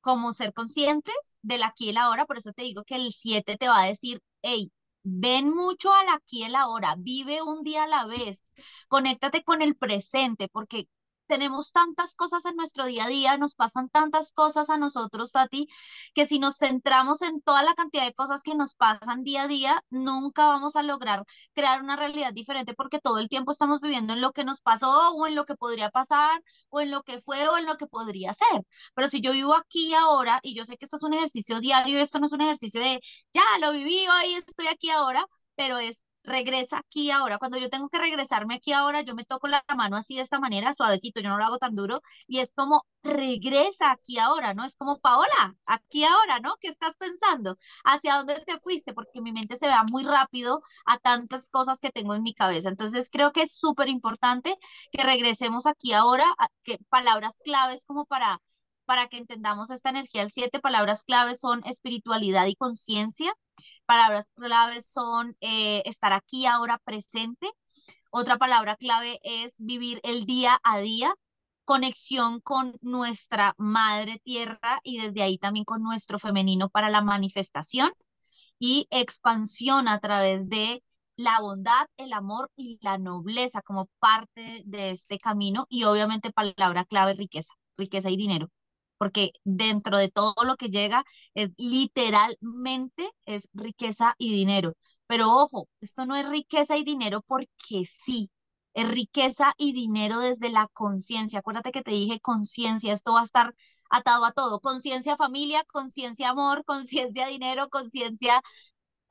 como 0.00 0.32
ser 0.32 0.52
conscientes 0.52 1.16
del 1.42 1.64
aquí 1.64 1.86
y 1.86 1.88
el 1.90 1.96
ahora, 1.96 2.24
por 2.24 2.38
eso 2.38 2.52
te 2.52 2.62
digo 2.62 2.84
que 2.84 2.94
el 2.94 3.10
7 3.12 3.56
te 3.56 3.66
va 3.66 3.82
a 3.82 3.88
decir, 3.88 4.20
hey, 4.42 4.70
ven 5.08 5.50
mucho 5.54 5.92
al 5.92 6.08
aquí 6.10 6.40
y 6.40 6.44
el 6.44 6.54
ahora, 6.56 6.96
vive 6.98 7.42
un 7.42 7.62
día 7.62 7.84
a 7.84 7.86
la 7.88 8.06
vez, 8.06 8.42
conéctate 8.88 9.44
con 9.44 9.62
el 9.62 9.76
presente, 9.76 10.48
porque 10.48 10.88
tenemos 11.26 11.72
tantas 11.72 12.14
cosas 12.14 12.44
en 12.46 12.56
nuestro 12.56 12.86
día 12.86 13.04
a 13.04 13.08
día, 13.08 13.36
nos 13.38 13.54
pasan 13.54 13.88
tantas 13.88 14.32
cosas 14.32 14.70
a 14.70 14.78
nosotros, 14.78 15.32
Tati, 15.32 15.68
que 16.14 16.26
si 16.26 16.38
nos 16.38 16.56
centramos 16.58 17.22
en 17.22 17.40
toda 17.42 17.62
la 17.62 17.74
cantidad 17.74 18.04
de 18.04 18.14
cosas 18.14 18.42
que 18.42 18.54
nos 18.54 18.74
pasan 18.74 19.22
día 19.22 19.42
a 19.42 19.48
día, 19.48 19.84
nunca 19.90 20.46
vamos 20.46 20.76
a 20.76 20.82
lograr 20.82 21.24
crear 21.54 21.82
una 21.82 21.96
realidad 21.96 22.32
diferente 22.32 22.74
porque 22.74 22.98
todo 23.00 23.18
el 23.18 23.28
tiempo 23.28 23.52
estamos 23.52 23.80
viviendo 23.80 24.12
en 24.12 24.20
lo 24.20 24.32
que 24.32 24.44
nos 24.44 24.60
pasó 24.60 25.12
o 25.14 25.26
en 25.26 25.34
lo 25.34 25.44
que 25.44 25.54
podría 25.56 25.90
pasar 25.90 26.42
o 26.70 26.80
en 26.80 26.90
lo 26.90 27.02
que 27.02 27.20
fue 27.20 27.48
o 27.48 27.56
en 27.58 27.66
lo 27.66 27.76
que 27.76 27.86
podría 27.86 28.32
ser. 28.34 28.62
Pero 28.94 29.08
si 29.08 29.20
yo 29.20 29.32
vivo 29.32 29.54
aquí 29.54 29.94
ahora 29.94 30.40
y 30.42 30.54
yo 30.56 30.64
sé 30.64 30.76
que 30.76 30.84
esto 30.84 30.96
es 30.96 31.02
un 31.02 31.14
ejercicio 31.14 31.60
diario, 31.60 31.98
esto 31.98 32.18
no 32.18 32.26
es 32.26 32.32
un 32.32 32.40
ejercicio 32.42 32.80
de, 32.80 33.00
ya, 33.32 33.42
lo 33.60 33.72
viví 33.72 34.06
hoy, 34.08 34.34
estoy 34.34 34.66
aquí 34.68 34.90
ahora, 34.90 35.24
pero 35.56 35.78
es 35.78 36.04
regresa 36.26 36.78
aquí 36.78 37.10
ahora. 37.10 37.38
Cuando 37.38 37.58
yo 37.58 37.70
tengo 37.70 37.88
que 37.88 37.98
regresarme 37.98 38.56
aquí 38.56 38.72
ahora, 38.72 39.02
yo 39.02 39.14
me 39.14 39.24
toco 39.24 39.48
la 39.48 39.64
mano 39.76 39.96
así 39.96 40.16
de 40.16 40.22
esta 40.22 40.38
manera, 40.40 40.74
suavecito, 40.74 41.20
yo 41.20 41.28
no 41.30 41.38
lo 41.38 41.44
hago 41.44 41.58
tan 41.58 41.74
duro, 41.74 42.02
y 42.26 42.40
es 42.40 42.50
como 42.54 42.84
regresa 43.02 43.92
aquí 43.92 44.18
ahora, 44.18 44.52
¿no? 44.54 44.64
Es 44.64 44.74
como 44.76 44.98
Paola, 44.98 45.54
aquí 45.66 46.04
ahora, 46.04 46.40
¿no? 46.40 46.56
¿Qué 46.60 46.68
estás 46.68 46.96
pensando? 46.96 47.56
¿Hacia 47.84 48.16
dónde 48.16 48.42
te 48.44 48.58
fuiste? 48.60 48.92
Porque 48.92 49.20
mi 49.20 49.32
mente 49.32 49.56
se 49.56 49.66
vea 49.66 49.84
muy 49.84 50.04
rápido 50.04 50.60
a 50.84 50.98
tantas 50.98 51.48
cosas 51.50 51.78
que 51.80 51.90
tengo 51.90 52.14
en 52.14 52.22
mi 52.22 52.34
cabeza. 52.34 52.68
Entonces 52.68 53.08
creo 53.10 53.32
que 53.32 53.42
es 53.42 53.56
súper 53.56 53.88
importante 53.88 54.56
que 54.92 55.02
regresemos 55.04 55.66
aquí 55.66 55.92
ahora, 55.92 56.26
que 56.62 56.78
palabras 56.88 57.40
claves 57.44 57.84
como 57.84 58.04
para 58.06 58.40
para 58.86 59.08
que 59.08 59.18
entendamos 59.18 59.70
esta 59.70 59.90
energía. 59.90 60.22
El 60.22 60.30
siete 60.30 60.60
palabras 60.60 61.04
claves 61.04 61.40
son 61.40 61.62
espiritualidad 61.66 62.46
y 62.46 62.54
conciencia. 62.56 63.32
Palabras 63.84 64.30
claves 64.34 64.90
son 64.90 65.36
eh, 65.40 65.82
estar 65.84 66.12
aquí 66.12 66.46
ahora 66.46 66.78
presente. 66.84 67.50
Otra 68.10 68.38
palabra 68.38 68.76
clave 68.76 69.20
es 69.22 69.54
vivir 69.58 70.00
el 70.04 70.24
día 70.24 70.58
a 70.62 70.78
día, 70.78 71.14
conexión 71.64 72.40
con 72.40 72.76
nuestra 72.80 73.54
madre 73.58 74.20
tierra 74.24 74.80
y 74.84 74.98
desde 74.98 75.22
ahí 75.22 75.38
también 75.38 75.64
con 75.64 75.82
nuestro 75.82 76.18
femenino 76.18 76.68
para 76.70 76.90
la 76.90 77.02
manifestación 77.02 77.92
y 78.58 78.86
expansión 78.90 79.88
a 79.88 80.00
través 80.00 80.48
de 80.48 80.82
la 81.16 81.40
bondad, 81.40 81.86
el 81.96 82.12
amor 82.12 82.50
y 82.56 82.78
la 82.82 82.98
nobleza 82.98 83.62
como 83.62 83.88
parte 83.98 84.62
de 84.66 84.90
este 84.90 85.18
camino 85.18 85.66
y 85.68 85.84
obviamente 85.84 86.30
palabra 86.32 86.84
clave 86.84 87.14
riqueza, 87.14 87.54
riqueza 87.76 88.10
y 88.10 88.16
dinero 88.16 88.50
porque 88.98 89.32
dentro 89.44 89.98
de 89.98 90.10
todo 90.10 90.34
lo 90.44 90.56
que 90.56 90.68
llega 90.68 91.04
es 91.34 91.50
literalmente 91.56 93.10
es 93.26 93.48
riqueza 93.52 94.14
y 94.18 94.32
dinero. 94.34 94.74
Pero 95.06 95.30
ojo, 95.34 95.68
esto 95.80 96.06
no 96.06 96.16
es 96.16 96.28
riqueza 96.28 96.76
y 96.76 96.84
dinero 96.84 97.22
porque 97.26 97.84
sí, 97.86 98.30
es 98.74 98.88
riqueza 98.88 99.54
y 99.56 99.72
dinero 99.72 100.20
desde 100.20 100.50
la 100.50 100.68
conciencia. 100.72 101.38
Acuérdate 101.40 101.72
que 101.72 101.82
te 101.82 101.90
dije 101.92 102.20
conciencia, 102.20 102.92
esto 102.92 103.12
va 103.14 103.20
a 103.22 103.24
estar 103.24 103.54
atado 103.90 104.24
a 104.24 104.32
todo. 104.32 104.60
Conciencia 104.60 105.16
familia, 105.16 105.64
conciencia 105.72 106.30
amor, 106.30 106.64
conciencia 106.66 107.26
dinero, 107.28 107.68
conciencia 107.70 108.42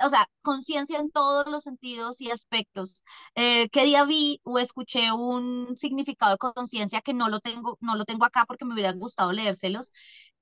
o 0.04 0.10
sea, 0.10 0.30
conciencia 0.42 1.00
en 1.00 1.12
todos 1.12 1.48
los 1.48 1.64
sentidos 1.64 2.22
y 2.22 2.32
aspectos. 2.32 3.04
Eh, 3.36 3.70
¿qué 3.70 3.86
día 3.86 4.06
vi 4.06 4.42
o 4.44 4.60
escuché 4.60 5.12
un 5.14 5.76
significado 5.78 6.34
de 6.34 6.38
conciencia 6.38 7.02
que 7.02 7.14
no 7.14 7.30
lo 7.30 7.40
tengo, 7.40 7.78
no 7.82 7.96
lo 7.96 8.06
tengo 8.06 8.26
acá 8.26 8.46
porque 8.46 8.66
me 8.66 8.74
hubiera 8.74 8.94
gustado 8.94 9.32
leérselos? 9.32 9.92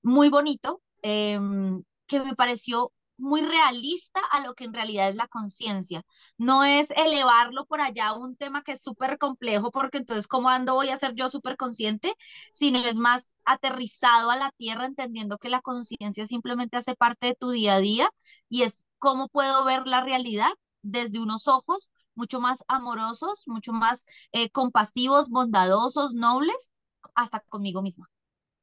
Muy 0.02 0.30
bonito, 0.30 0.82
em, 1.02 1.84
que 2.08 2.20
me 2.22 2.36
pareció 2.36 2.92
muy 3.18 3.42
realista 3.42 4.20
a 4.32 4.42
lo 4.42 4.54
que 4.56 4.66
en 4.66 4.74
realidad 4.74 5.10
es 5.10 5.16
la 5.16 5.28
conciencia. 5.28 6.04
No 6.38 6.64
es 6.64 6.90
elevarlo 6.92 7.66
por 7.66 7.80
allá 7.82 8.08
a 8.10 8.18
un 8.18 8.36
tema 8.36 8.64
que 8.64 8.74
es 8.74 8.82
súper 8.82 9.18
complejo, 9.18 9.72
porque 9.72 10.00
entonces, 10.00 10.28
¿cómo 10.28 10.50
ando 10.50 10.74
voy 10.76 10.90
a 10.90 10.98
ser 10.98 11.14
yo 11.16 11.30
súper 11.30 11.56
consciente? 11.58 12.14
Sino 12.52 12.80
es 12.80 12.98
más 12.98 13.36
aterrizado 13.46 14.32
a 14.32 14.36
la 14.38 14.52
tierra, 14.58 14.86
entendiendo 14.86 15.38
que 15.38 15.50
la 15.50 15.62
conciencia 15.62 16.26
simplemente 16.26 16.78
hace 16.78 16.96
parte 16.96 17.28
de 17.28 17.36
tu 17.36 17.52
día 17.52 17.76
a 17.76 17.80
día 17.80 18.10
y 18.50 18.64
es 18.64 18.86
cómo 19.04 19.28
puedo 19.28 19.66
ver 19.66 19.86
la 19.86 20.00
realidad 20.00 20.54
desde 20.82 21.20
unos 21.20 21.50
ojos 21.50 21.92
mucho 22.16 22.40
más 22.40 22.64
amorosos, 22.70 23.44
mucho 23.48 23.74
más 23.74 24.06
eh, 24.32 24.50
compasivos, 24.50 25.28
bondadosos, 25.28 26.14
nobles, 26.14 26.72
hasta 27.14 27.42
conmigo 27.42 27.82
misma, 27.82 28.10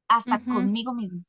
hasta 0.07 0.43
conmigo 0.43 0.95
misma. 0.95 1.21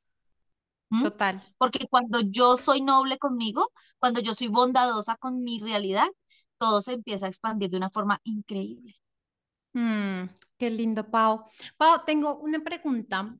Total. 1.03 1.43
Porque 1.59 1.87
cuando 1.91 2.21
yo 2.23 2.57
soy 2.57 2.81
noble 2.81 3.19
conmigo, 3.19 3.71
cuando 3.99 4.23
yo 4.23 4.35
soy 4.35 4.49
bondadosa 4.49 5.17
con 5.17 5.43
mi 5.43 5.59
realidad, 5.59 6.09
todo 6.57 6.81
se 6.81 6.95
empieza 6.95 7.27
a 7.27 7.29
expandir 7.29 7.69
de 7.69 7.77
una 7.77 7.91
forma 7.91 8.19
increíble. 8.25 8.95
Mm, 9.75 10.25
qué 10.57 10.71
lindo, 10.71 11.11
Pau. 11.11 11.45
Pau, 11.77 12.03
tengo 12.07 12.37
una 12.37 12.61
pregunta 12.61 13.37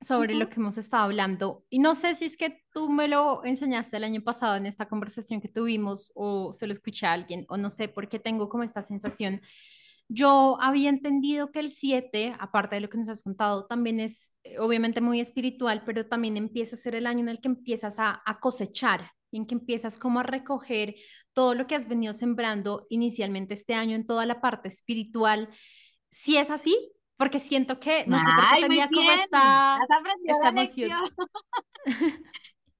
sobre 0.00 0.34
lo 0.34 0.48
que 0.48 0.56
hemos 0.56 0.78
estado 0.78 1.04
hablando. 1.04 1.64
Y 1.68 1.78
no 1.78 1.94
sé 1.94 2.14
si 2.14 2.24
es 2.24 2.36
que 2.36 2.62
tú 2.72 2.88
me 2.88 3.06
lo 3.08 3.44
enseñaste 3.44 3.98
el 3.98 4.04
año 4.04 4.22
pasado 4.22 4.56
en 4.56 4.66
esta 4.66 4.88
conversación 4.88 5.40
que 5.40 5.48
tuvimos 5.48 6.12
o 6.14 6.52
se 6.52 6.66
lo 6.66 6.72
escuché 6.72 7.06
a 7.06 7.12
alguien 7.12 7.44
o 7.48 7.56
no 7.56 7.68
sé 7.70 7.88
por 7.88 8.08
qué 8.08 8.18
tengo 8.18 8.48
como 8.48 8.62
esta 8.62 8.82
sensación. 8.82 9.42
Yo 10.08 10.58
había 10.60 10.88
entendido 10.88 11.52
que 11.52 11.60
el 11.60 11.70
7, 11.70 12.34
aparte 12.40 12.76
de 12.76 12.80
lo 12.80 12.88
que 12.88 12.98
nos 12.98 13.08
has 13.08 13.22
contado, 13.22 13.66
también 13.66 14.00
es 14.00 14.32
eh, 14.42 14.58
obviamente 14.58 15.00
muy 15.00 15.20
espiritual, 15.20 15.84
pero 15.84 16.06
también 16.06 16.36
empieza 16.36 16.74
a 16.76 16.78
ser 16.78 16.96
el 16.96 17.06
año 17.06 17.20
en 17.20 17.28
el 17.28 17.40
que 17.40 17.48
empiezas 17.48 17.98
a, 17.98 18.20
a 18.24 18.40
cosechar 18.40 19.12
y 19.30 19.36
en 19.36 19.46
que 19.46 19.54
empiezas 19.54 19.98
como 19.98 20.18
a 20.18 20.24
recoger 20.24 20.96
todo 21.32 21.54
lo 21.54 21.66
que 21.66 21.76
has 21.76 21.86
venido 21.86 22.12
sembrando 22.14 22.86
inicialmente 22.90 23.54
este 23.54 23.74
año 23.74 23.94
en 23.94 24.06
toda 24.06 24.26
la 24.26 24.40
parte 24.40 24.66
espiritual. 24.68 25.48
Si 26.10 26.36
es 26.36 26.50
así, 26.50 26.92
porque 27.20 27.38
siento 27.38 27.78
que, 27.78 28.06
no 28.06 28.18
sé 28.18 28.24
por 28.24 28.56
qué 28.56 28.62
tenía 28.62 28.88
como 28.88 29.10
esta, 29.10 29.78
esta 30.24 30.48
emoción. 30.48 30.98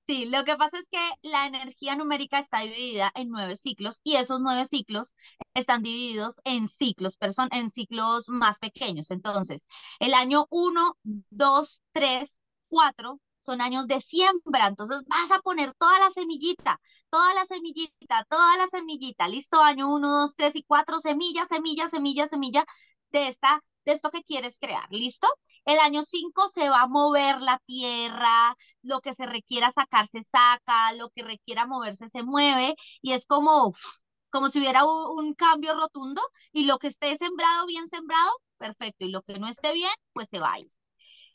Sí, 0.07 0.25
lo 0.25 0.45
que 0.45 0.57
pasa 0.57 0.79
es 0.79 0.89
que 0.89 0.99
la 1.23 1.47
energía 1.47 1.95
numérica 1.95 2.39
está 2.39 2.61
dividida 2.61 3.13
en 3.15 3.29
nueve 3.29 3.57
ciclos 3.57 4.01
y 4.03 4.17
esos 4.17 4.41
nueve 4.41 4.65
ciclos 4.65 5.15
están 5.55 5.83
divididos 5.83 6.41
en 6.45 6.69
ciclos, 6.69 7.19
pero 7.19 7.33
son 7.33 7.49
en 7.53 7.69
ciclos 7.69 8.31
más 8.31 8.59
pequeños. 8.59 9.11
Entonces, 9.11 9.69
el 10.01 10.15
año 10.15 10.47
1, 10.49 10.97
2, 11.05 11.83
3, 11.93 12.41
4 12.69 13.21
son 13.41 13.61
años 13.61 13.87
de 13.89 14.01
siembra. 14.01 14.69
Entonces, 14.69 15.03
vas 15.07 15.31
a 15.31 15.41
poner 15.43 15.75
toda 15.75 15.99
la 16.01 16.09
semillita, 16.09 16.81
toda 17.11 17.35
la 17.35 17.45
semillita, 17.45 18.27
toda 18.29 18.57
la 18.57 18.67
semillita. 18.69 19.29
Listo, 19.29 19.63
año 19.63 19.93
1, 19.93 20.09
2, 20.23 20.35
3 20.35 20.57
y 20.57 20.63
4, 20.63 20.99
semilla, 20.99 21.45
semilla, 21.45 21.89
semilla, 21.89 22.27
semilla 22.27 22.65
de 23.13 23.29
esta 23.29 23.63
de 23.85 23.93
esto 23.93 24.11
que 24.11 24.23
quieres 24.23 24.59
crear, 24.59 24.87
¿listo? 24.91 25.29
El 25.65 25.79
año 25.79 26.03
5 26.05 26.49
se 26.49 26.69
va 26.69 26.83
a 26.83 26.87
mover 26.89 27.41
la 27.41 27.61
tierra, 27.67 28.57
lo 28.83 29.01
que 29.01 29.15
se 29.15 29.27
requiera 29.27 29.71
sacar 29.71 30.07
se 30.07 30.23
saca, 30.23 30.93
lo 30.95 31.11
que 31.11 31.23
requiera 31.23 31.67
moverse 31.67 32.09
se 32.09 32.23
mueve 32.23 32.75
y 33.03 33.13
es 33.13 33.27
como, 33.27 33.73
como 34.31 34.49
si 34.49 34.59
hubiera 34.59 34.85
un, 34.85 35.35
cambio 35.35 35.75
rotundo 35.75 36.23
y 36.53 36.65
lo 36.65 36.79
que 36.79 36.89
esté 36.89 37.17
sembrado, 37.17 37.67
bien 37.67 37.89
sembrado, 37.89 38.31
perfecto, 38.59 39.05
y 39.07 39.11
lo 39.11 39.23
que 39.23 39.39
no 39.39 39.49
esté 39.49 39.73
bien, 39.73 39.93
pues 40.13 40.29
se 40.29 40.41
va 40.41 40.53
a 40.55 40.61
ir. 40.61 40.69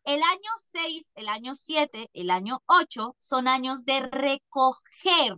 El 0.03 0.21
año 0.21 0.51
6, 0.71 1.09
el 1.15 1.27
año 1.29 1.55
7, 1.55 2.09
el 2.13 2.29
año 2.29 2.61
8 2.67 3.15
son 3.17 3.47
años 3.47 3.85
de 3.85 4.01
recoger. 4.01 5.35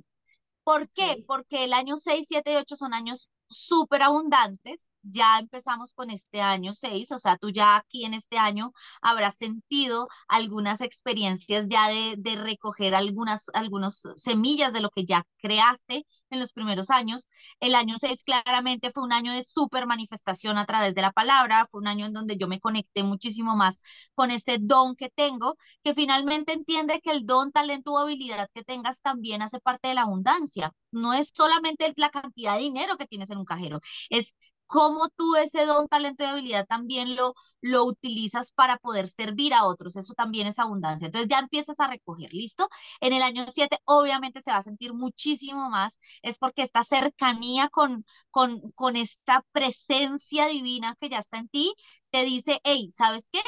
¿Por 0.63 0.89
qué? 0.91 1.23
Porque 1.25 1.63
el 1.63 1.73
año 1.73 1.95
6, 1.97 2.25
7 2.27 2.53
y 2.53 2.55
8 2.57 2.75
son 2.75 2.93
años 2.93 3.29
súper 3.47 4.01
abundantes 4.03 4.86
ya 5.11 5.39
empezamos 5.39 5.93
con 5.93 6.09
este 6.09 6.41
año 6.41 6.73
6, 6.73 7.11
o 7.11 7.19
sea, 7.19 7.37
tú 7.37 7.49
ya 7.51 7.77
aquí 7.77 8.05
en 8.05 8.13
este 8.13 8.37
año 8.37 8.71
habrás 9.01 9.37
sentido 9.37 10.07
algunas 10.27 10.81
experiencias 10.81 11.67
ya 11.69 11.89
de, 11.89 12.15
de 12.17 12.35
recoger 12.35 12.95
algunas, 12.95 13.49
algunas 13.53 14.03
semillas 14.17 14.73
de 14.73 14.81
lo 14.81 14.89
que 14.89 15.05
ya 15.05 15.23
creaste 15.41 16.05
en 16.29 16.39
los 16.39 16.53
primeros 16.53 16.89
años. 16.89 17.27
El 17.59 17.75
año 17.75 17.95
6 17.97 18.23
claramente 18.23 18.91
fue 18.91 19.03
un 19.03 19.13
año 19.13 19.31
de 19.33 19.43
súper 19.43 19.85
manifestación 19.87 20.57
a 20.57 20.65
través 20.65 20.95
de 20.95 21.01
la 21.01 21.11
palabra, 21.11 21.67
fue 21.69 21.81
un 21.81 21.87
año 21.87 22.05
en 22.05 22.13
donde 22.13 22.37
yo 22.37 22.47
me 22.47 22.59
conecté 22.59 23.03
muchísimo 23.03 23.55
más 23.55 23.79
con 24.15 24.31
ese 24.31 24.57
don 24.59 24.95
que 24.95 25.09
tengo, 25.09 25.55
que 25.83 25.93
finalmente 25.93 26.53
entiende 26.53 27.01
que 27.01 27.11
el 27.11 27.25
don, 27.25 27.51
talento 27.51 27.93
o 27.93 27.97
habilidad 27.99 28.49
que 28.53 28.63
tengas 28.63 29.01
también 29.01 29.41
hace 29.41 29.59
parte 29.59 29.89
de 29.89 29.95
la 29.95 30.01
abundancia. 30.03 30.71
No 30.91 31.13
es 31.13 31.31
solamente 31.33 31.93
la 31.97 32.09
cantidad 32.09 32.55
de 32.55 32.61
dinero 32.61 32.97
que 32.97 33.07
tienes 33.07 33.29
en 33.29 33.37
un 33.39 33.45
cajero, 33.45 33.79
es 34.09 34.35
cómo 34.67 35.09
tú 35.15 35.35
ese 35.35 35.65
don, 35.65 35.87
talento 35.87 36.23
y 36.23 36.27
habilidad 36.27 36.65
también 36.67 37.15
lo, 37.15 37.33
lo 37.61 37.85
utilizas 37.85 38.51
para 38.51 38.77
poder 38.77 39.07
servir 39.07 39.53
a 39.53 39.65
otros. 39.65 39.95
Eso 39.95 40.13
también 40.13 40.47
es 40.47 40.59
abundancia. 40.59 41.07
Entonces 41.07 41.29
ya 41.29 41.39
empiezas 41.39 41.79
a 41.79 41.87
recoger, 41.87 42.33
¿listo? 42.33 42.67
En 43.01 43.13
el 43.13 43.21
año 43.23 43.45
7 43.49 43.79
obviamente 43.85 44.41
se 44.41 44.51
va 44.51 44.57
a 44.57 44.61
sentir 44.63 44.93
muchísimo 44.93 45.69
más, 45.69 45.99
es 46.21 46.37
porque 46.37 46.61
esta 46.63 46.83
cercanía 46.83 47.69
con, 47.69 48.05
con, 48.29 48.71
con 48.73 48.95
esta 48.95 49.43
presencia 49.51 50.47
divina 50.47 50.95
que 50.99 51.09
ya 51.09 51.19
está 51.19 51.37
en 51.39 51.49
ti, 51.49 51.73
te 52.11 52.23
dice, 52.23 52.59
hey, 52.63 52.89
¿sabes 52.91 53.29
qué? 53.31 53.39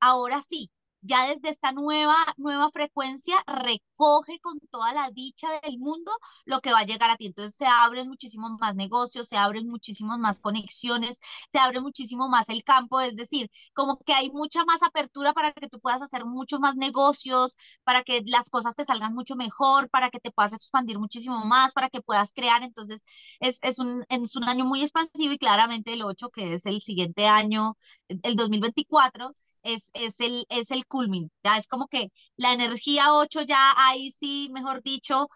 Ahora 0.00 0.42
sí, 0.42 0.70
ya 1.02 1.26
desde 1.28 1.48
esta 1.50 1.72
nueva, 1.72 2.14
nueva 2.36 2.70
frecuencia 2.70 3.36
recoge 3.46 4.38
con 4.40 4.58
toda 4.70 4.92
la 4.92 5.10
dicha 5.10 5.48
del 5.62 5.78
mundo 5.78 6.10
lo 6.44 6.60
que 6.60 6.72
va 6.72 6.80
a 6.80 6.84
llegar 6.84 7.10
a 7.10 7.16
ti. 7.16 7.26
Entonces 7.26 7.56
se 7.56 7.66
abren 7.66 8.08
muchísimos 8.08 8.52
más 8.60 8.74
negocios, 8.74 9.28
se 9.28 9.36
abren 9.36 9.66
muchísimos 9.68 10.18
más 10.18 10.40
conexiones, 10.40 11.18
se 11.52 11.58
abre 11.58 11.80
muchísimo 11.80 12.28
más 12.28 12.48
el 12.48 12.64
campo, 12.64 13.00
es 13.00 13.16
decir, 13.16 13.50
como 13.74 13.98
que 13.98 14.12
hay 14.12 14.30
mucha 14.30 14.64
más 14.64 14.82
apertura 14.82 15.32
para 15.32 15.52
que 15.52 15.68
tú 15.68 15.80
puedas 15.80 16.02
hacer 16.02 16.24
muchos 16.24 16.60
más 16.60 16.76
negocios, 16.76 17.56
para 17.84 18.02
que 18.02 18.22
las 18.26 18.50
cosas 18.50 18.74
te 18.74 18.84
salgan 18.84 19.14
mucho 19.14 19.36
mejor, 19.36 19.88
para 19.90 20.10
que 20.10 20.20
te 20.20 20.30
puedas 20.30 20.52
expandir 20.52 20.98
muchísimo 20.98 21.44
más, 21.44 21.72
para 21.72 21.90
que 21.90 22.00
puedas 22.02 22.32
crear. 22.32 22.62
Entonces 22.62 23.04
es, 23.40 23.58
es, 23.62 23.78
un, 23.78 24.04
es 24.08 24.36
un 24.36 24.44
año 24.44 24.64
muy 24.64 24.82
expansivo 24.82 25.32
y 25.32 25.38
claramente 25.38 25.92
el 25.92 26.02
8, 26.02 26.30
que 26.30 26.54
es 26.54 26.66
el 26.66 26.80
siguiente 26.80 27.26
año, 27.26 27.76
el 28.08 28.36
2024 28.36 29.34
es, 29.62 29.90
es 29.94 30.20
el, 30.20 30.46
es 30.48 30.70
el 30.70 30.86
culmin, 30.86 31.30
ya 31.42 31.56
es 31.56 31.66
como 31.66 31.86
que 31.88 32.08
la 32.36 32.52
energía 32.52 33.14
8 33.14 33.42
ya 33.42 33.74
ahí 33.76 34.10
sí, 34.10 34.48
mejor 34.52 34.82
dicho, 34.82 35.28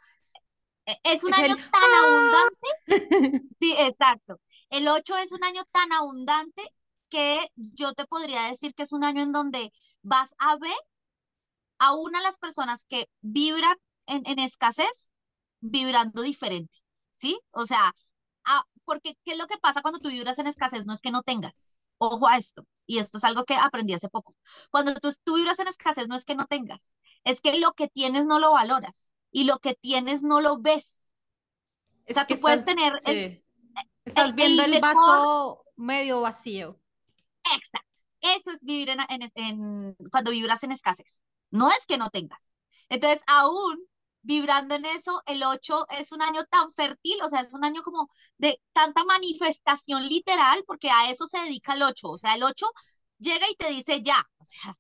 e, 0.87 0.97
es 1.05 1.25
un 1.25 1.35
año 1.35 1.57
tan 1.57 1.73
¡Ah! 1.73 2.03
abundante. 2.05 3.49
Sí, 3.61 3.75
exacto. 3.79 4.41
El 4.71 4.89
8 4.89 5.17
es 5.17 5.33
un 5.33 5.43
año 5.45 5.63
tan 5.73 5.93
abundante 5.93 6.63
que 7.09 7.47
yo 7.57 7.93
te 7.95 8.07
podría 8.07 8.43
decir 8.49 8.75
que 8.75 8.83
es 8.83 8.93
un 8.93 9.05
año 9.05 9.23
en 9.23 9.33
donde 9.33 9.73
vas 10.03 10.35
a 10.39 10.57
ver 10.59 10.77
a 11.79 11.95
una 11.95 12.19
de 12.19 12.25
las 12.25 12.39
personas 12.39 12.85
que 12.85 13.09
vibran 13.21 13.77
en, 14.07 14.23
en 14.27 14.39
escasez 14.39 15.13
vibrando 15.61 16.23
diferente, 16.23 16.79
¿sí? 17.11 17.39
O 17.53 17.65
sea, 17.67 17.93
porque 18.85 19.15
¿qué 19.25 19.33
es 19.33 19.39
lo 19.39 19.47
que 19.47 19.59
pasa 19.59 19.83
cuando 19.83 20.01
tú 20.01 20.09
vibras 20.09 20.39
en 20.39 20.47
escasez? 20.47 20.87
No 20.87 20.93
es 20.93 21.01
que 21.01 21.11
no 21.11 21.23
tengas, 21.23 21.77
Ojo 21.99 22.27
a 22.29 22.37
esto, 22.37 22.67
y 22.87 22.99
esto 22.99 23.19
es 23.19 23.25
algo 23.25 23.45
que 23.45 23.55
aprendí 23.55 23.95
hace 23.95 24.09
poco. 24.09 24.35
Cuando 24.71 24.95
tú, 24.97 25.11
tú 25.25 25.37
vibras 25.37 25.59
en 25.59 25.69
escasez, 25.69 26.09
no 26.09 26.17
es 26.17 26.25
que 26.25 26.35
no 26.35 26.47
tengas, 26.47 26.97
es 27.25 27.41
que 27.41 27.59
lo 27.59 27.73
que 27.73 27.89
tienes 27.89 28.27
no 28.27 28.39
lo 28.39 28.53
valoras 28.53 29.15
y 29.31 29.45
lo 29.45 29.59
que 29.59 29.75
tienes 29.75 30.23
no 30.23 30.41
lo 30.41 30.59
ves. 30.59 31.15
o 32.09 32.13
sea, 32.13 32.27
tú 32.27 32.39
puedes 32.41 32.65
tener... 32.65 32.93
estás 34.05 34.35
viendo 34.35 34.65
el, 34.65 34.81
vaso 34.81 35.65
medio 35.77 36.21
vacío. 36.21 36.79
Exacto. 37.55 37.91
Eso 38.21 38.53
es 38.53 38.63
vivir 38.63 38.89
en, 38.89 39.01
en, 39.35 39.97
cuando 40.11 40.31
vibras 40.31 40.63
en 40.63 40.73
escasez. 40.73 41.25
No 41.51 41.69
es 41.69 41.85
que 41.87 41.99
no 41.99 42.09
tengas. 42.09 42.41
Entonces, 42.89 43.23
aún 43.27 43.79
vibrando 44.25 44.75
en 44.75 44.85
eso, 44.87 45.23
el 45.27 45.43
8 45.45 45.87
es 45.91 46.13
un 46.13 46.23
año 46.23 46.45
tan 46.47 46.73
fértil, 46.73 47.23
o 47.23 47.29
sea, 47.29 47.41
es 47.43 47.55
un 47.55 47.65
año 47.65 47.83
como 47.85 48.09
de 48.39 48.61
tanta 48.73 49.05
manifestación 49.05 50.09
literal, 50.09 50.65
porque 50.67 50.91
a 50.91 51.11
eso 51.11 51.27
se 51.27 51.39
dedica 51.41 51.75
el 51.75 51.83
8, 51.83 52.11
o 52.11 52.19
sea, 52.19 52.35
el 52.35 52.43
8 52.43 52.67
llega 53.19 53.49
y 53.51 53.57
te 53.57 53.71
dice 53.71 54.03
ya, 54.03 54.27
o 54.39 54.45
sea, 54.45 54.75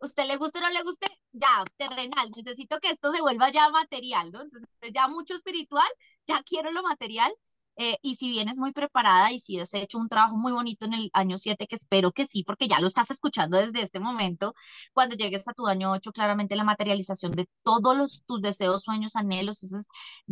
usted 0.00 0.26
le 0.26 0.36
guste 0.36 0.58
o 0.60 0.62
no 0.62 0.70
le 0.70 0.82
guste, 0.82 1.06
ya, 1.32 1.64
terrenal, 1.76 2.30
necesito 2.36 2.78
que 2.80 2.90
esto 2.90 3.12
se 3.12 3.20
vuelva 3.22 3.50
ya 3.52 3.70
material, 3.70 4.32
¿no? 4.32 4.42
Entonces, 4.42 4.68
ya 4.94 5.08
mucho 5.08 5.34
espiritual, 5.34 5.88
ya 6.26 6.42
quiero 6.44 6.70
lo 6.72 6.82
material. 6.82 7.32
Eh, 7.80 7.96
y 8.02 8.16
si 8.16 8.28
vienes 8.28 8.58
muy 8.58 8.72
preparada 8.72 9.30
y 9.32 9.38
si 9.38 9.58
has 9.60 9.72
hecho 9.72 9.98
un 9.98 10.08
trabajo 10.08 10.36
muy 10.36 10.50
bonito 10.52 10.84
en 10.86 10.94
el 10.94 11.10
año 11.12 11.38
7, 11.38 11.66
que 11.68 11.76
espero 11.76 12.10
que 12.12 12.26
sí, 12.26 12.42
porque 12.44 12.66
ya 12.68 12.80
lo 12.80 12.88
estás 12.88 13.10
escuchando 13.12 13.56
desde 13.56 13.82
este 13.82 14.00
momento, 14.00 14.54
cuando 14.92 15.14
llegues 15.14 15.46
a 15.46 15.52
tu 15.54 15.66
año 15.68 15.92
8, 15.92 16.10
claramente 16.12 16.56
la 16.56 16.64
materialización 16.64 17.32
de 17.32 17.48
todos 17.62 17.96
los, 17.96 18.22
tus 18.26 18.42
deseos, 18.42 18.82
sueños, 18.82 19.14
anhelos, 19.14 19.62
ese 19.62 19.76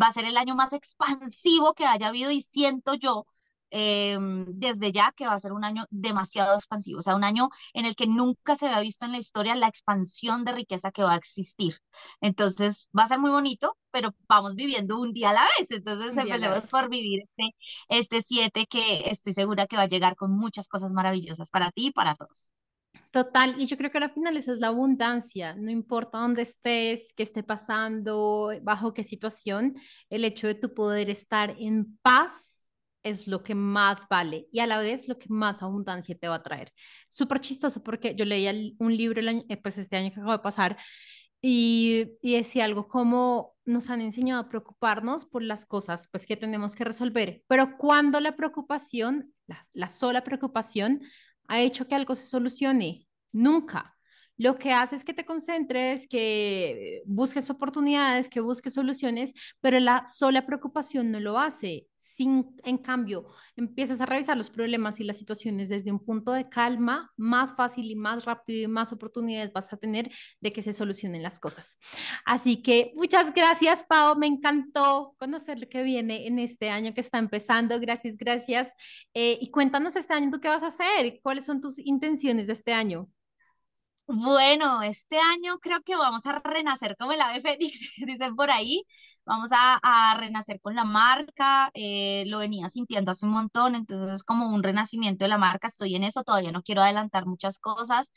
va 0.00 0.06
a 0.08 0.12
ser 0.12 0.24
el 0.24 0.36
año 0.36 0.56
más 0.56 0.72
expansivo 0.72 1.72
que 1.74 1.86
haya 1.86 2.08
habido 2.08 2.32
y 2.32 2.40
siento 2.42 2.94
yo 2.94 3.26
Em, 3.70 4.46
desde 4.48 4.92
ya 4.92 5.12
que 5.16 5.26
va 5.26 5.34
a 5.34 5.38
ser 5.40 5.52
un 5.52 5.64
año 5.64 5.84
demasiado 5.90 6.54
expansivo, 6.54 7.00
o 7.00 7.02
sea, 7.02 7.16
un 7.16 7.24
año 7.24 7.48
en 7.74 7.84
el 7.84 7.96
que 7.96 8.06
nunca 8.06 8.54
se 8.54 8.66
había 8.66 8.80
visto 8.80 9.04
en 9.04 9.12
la 9.12 9.18
historia 9.18 9.56
la 9.56 9.66
expansión 9.68 10.44
de 10.44 10.52
riqueza 10.52 10.92
que 10.92 11.02
va 11.02 11.14
a 11.14 11.16
existir. 11.16 11.74
Entonces, 12.20 12.88
va 12.96 13.04
a 13.04 13.08
ser 13.08 13.18
muy 13.18 13.30
bonito, 13.30 13.76
pero 13.90 14.14
vamos 14.28 14.54
viviendo 14.54 15.00
un 15.00 15.12
día 15.12 15.30
a 15.30 15.34
la 15.34 15.46
vez. 15.58 15.70
Entonces, 15.70 16.16
empecemos 16.16 16.70
por 16.70 16.88
vivir 16.88 17.22
este, 17.24 17.56
este 17.88 18.22
siete 18.22 18.66
que 18.66 19.10
estoy 19.10 19.32
segura 19.32 19.66
que 19.66 19.76
va 19.76 19.82
a 19.82 19.88
llegar 19.88 20.14
con 20.16 20.30
muchas 20.32 20.68
cosas 20.68 20.92
maravillosas 20.92 21.50
para 21.50 21.72
ti 21.72 21.88
y 21.88 21.92
para 21.92 22.14
todos. 22.14 22.52
Total, 23.10 23.54
y 23.58 23.66
yo 23.66 23.76
creo 23.76 23.90
que 23.90 23.98
al 23.98 24.10
final 24.12 24.36
esa 24.36 24.52
es 24.52 24.58
la 24.58 24.68
abundancia, 24.68 25.54
no 25.54 25.70
importa 25.70 26.18
dónde 26.18 26.42
estés, 26.42 27.12
qué 27.14 27.22
esté 27.22 27.42
pasando, 27.42 28.50
bajo 28.62 28.92
qué 28.92 29.04
situación, 29.04 29.74
el 30.10 30.24
hecho 30.24 30.46
de 30.46 30.54
tu 30.54 30.74
poder 30.74 31.08
estar 31.08 31.54
en 31.58 31.98
paz 32.02 32.55
es 33.06 33.26
lo 33.28 33.42
que 33.42 33.54
más 33.54 34.06
vale 34.08 34.48
y 34.52 34.60
a 34.60 34.66
la 34.66 34.78
vez 34.80 35.08
lo 35.08 35.18
que 35.18 35.26
más 35.28 35.62
abundancia 35.62 36.16
te 36.16 36.28
va 36.28 36.36
a 36.36 36.42
traer. 36.42 36.72
Súper 37.08 37.40
chistoso 37.40 37.82
porque 37.82 38.14
yo 38.14 38.24
leía 38.24 38.52
un 38.78 38.96
libro 38.96 39.20
el 39.20 39.44
eh, 39.48 39.56
pues 39.56 39.78
este 39.78 39.96
año 39.96 40.10
que 40.12 40.20
acaba 40.20 40.36
de 40.38 40.42
pasar 40.42 40.76
y, 41.40 42.12
y, 42.22 42.36
decía 42.36 42.64
algo 42.64 42.88
como 42.88 43.54
nos 43.64 43.90
han 43.90 44.00
enseñado 44.00 44.40
a 44.40 44.48
preocuparnos 44.48 45.26
por 45.26 45.42
las 45.42 45.66
cosas 45.66 46.08
pues 46.10 46.26
que 46.26 46.36
tenemos 46.36 46.74
que 46.74 46.84
resolver, 46.84 47.44
pero 47.46 47.76
cuando 47.78 48.20
la 48.20 48.36
preocupación, 48.36 49.34
la 49.72 49.88
sola 49.88 50.24
preocupación 50.24 51.02
ha 51.48 51.60
hecho 51.60 51.86
que 51.88 51.94
algo 51.94 52.14
se 52.14 52.26
solucione, 52.26 53.06
nunca 53.32 53.95
lo 54.38 54.58
que 54.58 54.72
hace 54.72 54.96
es 54.96 55.04
que 55.04 55.14
te 55.14 55.24
concentres, 55.24 56.06
que 56.06 57.02
busques 57.06 57.48
oportunidades, 57.50 58.28
que 58.28 58.40
busques 58.40 58.74
soluciones, 58.74 59.32
pero 59.60 59.80
la 59.80 60.04
sola 60.06 60.46
preocupación 60.46 61.10
no 61.10 61.20
lo 61.20 61.38
hace. 61.38 61.86
Sin, 61.98 62.54
en 62.62 62.78
cambio, 62.78 63.26
empiezas 63.56 64.00
a 64.00 64.06
revisar 64.06 64.36
los 64.36 64.48
problemas 64.48 65.00
y 65.00 65.04
las 65.04 65.18
situaciones 65.18 65.68
desde 65.68 65.90
un 65.90 65.98
punto 65.98 66.30
de 66.32 66.48
calma, 66.48 67.12
más 67.16 67.56
fácil 67.56 67.90
y 67.90 67.96
más 67.96 68.24
rápido 68.24 68.62
y 68.62 68.68
más 68.68 68.92
oportunidades 68.92 69.52
vas 69.52 69.72
a 69.72 69.76
tener 69.76 70.12
de 70.40 70.52
que 70.52 70.62
se 70.62 70.72
solucionen 70.72 71.22
las 71.22 71.40
cosas. 71.40 71.78
Así 72.24 72.62
que 72.62 72.92
muchas 72.94 73.32
gracias, 73.32 73.84
Pau. 73.84 74.16
Me 74.16 74.28
encantó 74.28 75.16
conocer 75.18 75.58
lo 75.58 75.68
que 75.68 75.82
viene 75.82 76.28
en 76.28 76.38
este 76.38 76.70
año 76.70 76.94
que 76.94 77.00
está 77.00 77.18
empezando. 77.18 77.80
Gracias, 77.80 78.16
gracias. 78.16 78.72
Eh, 79.12 79.38
y 79.40 79.50
cuéntanos 79.50 79.96
este 79.96 80.14
año 80.14 80.30
tú 80.30 80.40
qué 80.40 80.48
vas 80.48 80.62
a 80.62 80.68
hacer, 80.68 81.18
cuáles 81.22 81.44
son 81.44 81.60
tus 81.60 81.78
intenciones 81.78 82.46
de 82.46 82.52
este 82.52 82.72
año. 82.72 83.08
Bueno, 84.08 84.82
este 84.82 85.18
año 85.18 85.58
creo 85.58 85.82
que 85.82 85.96
vamos 85.96 86.26
a 86.26 86.38
renacer 86.40 86.96
como 86.96 87.12
el 87.12 87.20
ave 87.20 87.40
fénix, 87.58 87.78
dicen 88.06 88.36
por 88.36 88.50
ahí. 88.50 88.84
Vamos 89.24 89.50
a, 89.52 90.16
renacer 90.18 90.60
con 90.60 90.76
la 90.76 90.84
marca. 90.84 91.70
Eh, 91.74 92.24
lo 92.28 92.38
venía 92.38 92.68
sintiendo 92.68 93.10
hace 93.10 93.26
un 93.26 93.32
montón, 93.32 93.74
entonces 93.74 94.08
es 94.14 94.22
como 94.22 94.48
un 94.48 94.62
renacimiento 94.62 95.24
de 95.24 95.28
la 95.28 95.38
marca. 95.38 95.66
Estoy 95.66 95.96
en 95.96 96.04
eso, 96.04 96.22
todavía 96.22 96.52
no 96.52 96.62
quiero 96.62 96.82
adelantar 96.82 97.26
muchas 97.26 97.58
cosas, 97.58 98.12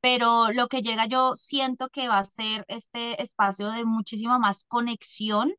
pero 0.00 0.50
lo 0.52 0.66
que 0.68 0.82
llega 0.82 1.06
yo 1.06 1.36
siento 1.36 1.88
que 1.88 2.08
va 2.08 2.18
a 2.18 2.24
ser 2.24 2.64
este 2.68 3.22
espacio 3.22 3.70
de 3.70 3.84
muchísima 3.84 4.38
más 4.40 4.64
conexión 4.64 5.52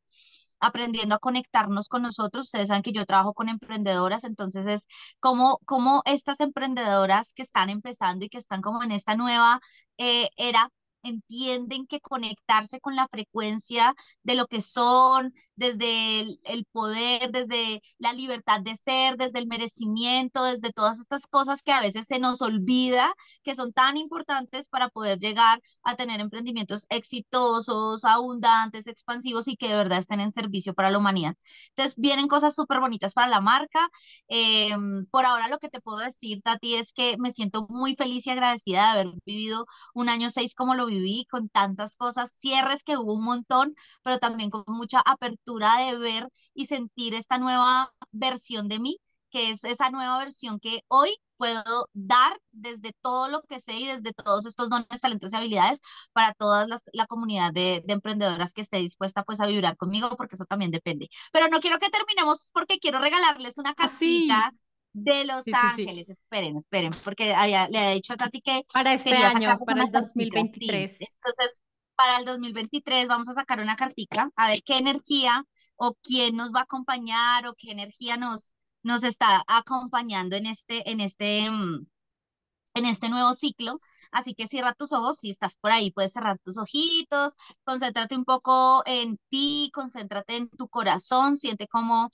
aprendiendo 0.60 1.16
a 1.16 1.20
conectarnos 1.20 1.88
con 1.88 2.02
nosotros. 2.04 2.46
Ustedes 2.46 2.68
saben 2.70 2.84
que 2.84 2.92
yo 2.92 3.06
trabajo 3.06 3.34
con 3.34 3.50
emprendedoras, 3.50 4.24
entonces 4.24 4.68
es 4.68 4.88
como, 5.20 5.60
como 5.66 6.02
estas 6.06 6.40
emprendedoras 6.42 7.34
que 7.34 7.42
están 7.44 7.70
empezando 7.70 8.26
y 8.26 8.30
que 8.30 8.38
están 8.38 8.62
como 8.62 8.84
en 8.84 8.92
esta 8.92 9.16
nueva 9.16 9.60
eh, 9.98 10.30
era 10.38 10.72
entienden 11.04 11.88
que 11.88 12.00
conectarse 12.02 12.80
con 12.80 12.96
la 12.96 13.08
frecuencia 13.08 13.96
de 14.24 14.36
lo 14.36 14.48
que 14.48 14.62
son, 14.62 15.34
desde 15.56 16.22
el, 16.22 16.66
poder, 16.72 17.32
desde 17.32 17.82
la 17.98 18.14
libertad 18.14 18.62
de 18.62 18.76
ser, 18.76 19.18
desde 19.18 19.40
el 19.40 19.48
merecimiento, 19.48 20.44
desde 20.44 20.72
todas 20.74 21.00
estas 21.00 21.28
cosas 21.28 21.62
que 21.64 21.72
a 21.72 21.82
veces 21.82 22.08
se 22.08 22.20
nos 22.20 22.42
olvida 22.42 23.14
que 23.44 23.56
son 23.56 23.74
tan 23.74 23.98
importantes 23.98 24.68
para 24.68 24.90
poder 24.90 25.20
llegar 25.20 25.62
a 25.84 25.96
tener 25.96 26.20
emprendimientos 26.20 26.86
exitosos, 26.90 28.06
abundantes, 28.06 28.88
expansivos 28.88 29.48
y 29.48 29.56
que 29.56 29.68
de 29.70 29.76
verdad 29.76 30.00
estén 30.00 30.20
en 30.20 30.32
servicio 30.32 30.74
para 30.74 30.92
la 30.92 30.98
humanidad. 30.98 31.36
Entonces 31.70 31.96
vienen 31.98 32.28
cosas 32.28 32.56
súper 32.56 32.80
bonitas 32.80 33.14
para 33.14 33.28
la 33.28 33.42
marca. 33.42 33.90
Em, 34.28 35.06
por 35.08 35.26
ahora 35.26 35.48
lo 35.48 35.60
que 35.60 35.70
te 35.70 35.82
puedo 35.82 36.00
decir, 36.00 36.42
Tati, 36.42 36.76
es 36.76 36.94
que 36.94 37.18
me 37.18 37.32
siento 37.32 37.68
muy 37.70 37.96
feliz 37.96 38.26
y 38.28 38.32
agradecida 38.32 38.94
de 38.94 39.02
haber 39.02 39.14
vivido 39.26 39.66
un 39.94 40.10
año 40.10 40.30
seis 40.30 40.56
como 40.56 40.76
lo 40.76 40.86
viví 40.90 41.26
con 41.30 41.50
tantas 41.50 41.96
cosas, 41.96 42.32
cierres 42.32 42.84
que 42.84 42.98
hubo 42.98 43.14
un 43.14 43.26
montón, 43.26 43.76
pero 44.04 44.20
también 44.20 44.50
con 44.50 44.64
mucha 44.68 45.02
apertura 45.06 45.78
de 45.78 45.98
ver 45.98 46.30
y 46.54 46.66
sentir 46.68 47.14
esta 47.14 47.38
nueva 47.38 47.94
versión 48.12 48.68
de 48.68 48.80
mí, 48.80 48.98
que 49.32 49.52
es 49.52 49.64
esa 49.64 49.90
nueva 49.92 50.20
versión 50.20 50.60
que 50.60 50.82
hoy 50.88 51.16
puedo 51.38 51.88
dar 51.94 52.40
desde 52.52 52.92
todo 53.02 53.30
lo 53.30 53.42
que 53.44 53.60
sé 53.60 53.74
y 53.74 53.88
desde 53.88 54.14
todos 54.14 54.46
estos 54.46 54.70
dones, 54.70 55.02
talentos 55.02 55.32
y 55.32 55.38
habilidades 55.38 55.80
para 56.12 56.34
toda 56.34 56.68
la 56.92 57.06
comunidad 57.08 57.54
de, 57.54 57.84
emprendedoras 57.88 58.54
que 58.54 58.62
esté 58.62 58.78
dispuesta 58.78 59.24
pues 59.24 59.40
a 59.40 59.48
vibrar 59.48 59.78
conmigo, 59.78 60.18
porque 60.18 60.36
eso 60.36 60.46
también 60.46 60.72
depende. 60.72 61.10
Pero 61.32 61.48
no 61.48 61.62
quiero 61.62 61.80
que 61.80 61.90
terminemos 61.90 62.52
porque 62.54 62.80
quiero 62.80 63.00
regalarles 63.00 63.58
una 63.58 63.72
ah, 63.72 63.76
casita 63.76 64.54
de 64.94 65.26
Los 65.26 65.44
Ángeles. 65.52 66.10
Esperen, 66.10 66.58
esperen, 66.58 66.92
porque 67.04 67.34
había, 67.34 67.68
le 67.70 67.78
había 67.78 67.92
dicho 67.92 68.14
a 68.14 68.18
Tati 68.18 68.42
que. 68.42 68.66
Para 68.74 68.94
este 68.94 69.16
año, 69.16 69.58
para 69.66 69.84
el 69.84 69.92
2023. 69.92 70.98
Entonces, 71.00 71.62
para 71.96 72.20
el 72.20 72.26
2023 72.26 73.08
vamos 73.08 73.28
a 73.28 73.34
sacar 73.34 73.60
una 73.60 73.76
cartica, 73.76 74.32
a 74.36 74.48
ver 74.48 74.64
qué 74.64 74.78
energía 74.78 75.44
o 75.76 75.96
quién 76.02 76.38
nos 76.38 76.54
va 76.54 76.62
a 76.62 76.64
acompañar 76.64 77.46
o 77.46 77.56
qué 77.58 77.72
energía 77.72 78.16
nos, 78.16 78.54
nos 78.84 79.04
está 79.04 79.44
acompañando 79.48 80.36
en 80.36 80.46
este, 80.46 80.90
en 80.90 81.02
este, 81.02 81.52
mm, 81.52 81.86
en 82.76 82.86
este 82.86 83.10
nuevo 83.10 83.34
ciclo. 83.34 83.80
Así 84.12 84.34
que 84.34 84.48
cierra 84.48 84.74
tus 84.74 84.92
ojos, 84.94 85.18
si 85.20 85.30
estás 85.30 85.58
por 85.58 85.72
ahí, 85.72 85.92
puedes 85.92 86.14
cerrar 86.14 86.40
tus 86.44 86.58
ojitos, 86.58 87.36
concéntrate 87.64 88.16
un 88.16 88.26
poco 88.26 88.84
en 88.86 89.20
ti, 89.30 89.70
concéntrate 89.74 90.36
en 90.38 90.50
tu 90.50 90.68
corazón, 90.68 91.38
siente 91.38 91.68
como 91.68 92.10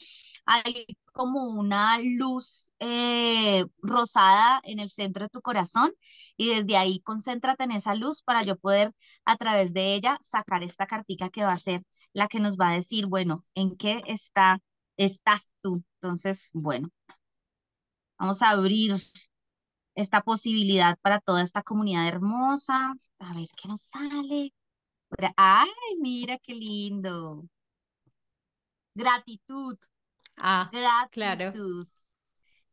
hay 0.45 0.85
como 1.13 1.47
una 1.47 1.97
luz 1.99 2.73
eh, 2.79 3.65
rosada 3.81 4.59
en 4.63 4.79
el 4.79 4.89
centro 4.89 5.23
de 5.25 5.29
tu 5.29 5.41
corazón 5.41 5.93
y 6.37 6.49
desde 6.49 6.77
ahí 6.77 6.99
concéntrate 7.01 7.63
en 7.63 7.71
esa 7.71 7.95
luz 7.95 8.21
para 8.21 8.43
yo 8.43 8.57
poder 8.57 8.93
a 9.25 9.37
través 9.37 9.73
de 9.73 9.95
ella 9.95 10.17
sacar 10.21 10.63
esta 10.63 10.87
cartica 10.87 11.29
que 11.29 11.43
va 11.43 11.53
a 11.53 11.57
ser 11.57 11.83
la 12.13 12.27
que 12.27 12.39
nos 12.39 12.57
va 12.57 12.69
a 12.69 12.73
decir, 12.75 13.05
bueno, 13.07 13.45
¿en 13.55 13.77
qué 13.77 14.01
está, 14.07 14.59
estás 14.97 15.49
tú? 15.61 15.83
Entonces, 16.01 16.49
bueno, 16.53 16.89
vamos 18.17 18.41
a 18.41 18.49
abrir 18.51 18.95
esta 19.95 20.21
posibilidad 20.21 20.97
para 21.01 21.19
toda 21.19 21.43
esta 21.43 21.63
comunidad 21.63 22.07
hermosa. 22.07 22.95
A 23.19 23.33
ver 23.33 23.47
qué 23.57 23.67
nos 23.67 23.81
sale. 23.81 24.53
Ay, 25.37 25.69
mira 25.99 26.37
qué 26.39 26.53
lindo. 26.53 27.43
Gratitud. 28.93 29.77
Ah, 30.37 30.69
claro. 31.11 31.53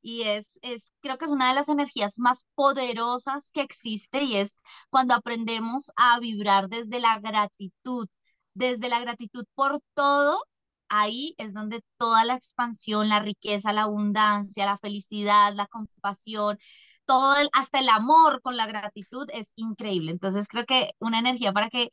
Y 0.05 0.23
es, 0.23 0.59
es, 0.63 0.93
creo 1.01 1.17
que 1.17 1.27
es 1.27 1.31
una 1.31 1.49
de 1.49 1.55
las 1.55 1.69
energías 1.69 2.19
más 2.19 2.47
poderosas 2.57 3.53
que 3.53 3.61
existe 3.61 4.25
y 4.25 4.37
es 4.37 4.57
cuando 4.91 5.15
aprendemos 5.15 5.93
a 5.97 6.19
vibrar 6.19 6.69
desde 6.69 6.99
la 6.99 7.21
gratitud, 7.21 8.09
desde 8.55 8.89
la 8.89 9.01
gratitud 9.01 9.45
por 9.55 9.81
todo, 9.95 10.43
ahí 10.89 11.35
es 11.39 11.55
donde 11.55 11.85
toda 11.99 12.25
la 12.25 12.35
expansión, 12.35 13.09
la 13.09 13.21
riqueza, 13.21 13.73
la 13.73 13.83
abundancia, 13.83 14.67
la 14.67 14.77
felicidad, 14.77 15.55
la 15.55 15.67
compasión, 15.69 16.59
todo 17.07 17.37
el, 17.37 17.49
hasta 17.53 17.81
el 17.81 17.89
amor 17.89 18.41
con 18.43 18.57
la 18.57 18.67
gratitud 18.67 19.27
es 19.33 19.53
increíble. 19.57 20.13
Entonces 20.13 20.49
creo 20.49 20.65
que 20.67 20.93
una 20.99 21.19
energía 21.19 21.53
para 21.53 21.71
que 21.71 21.89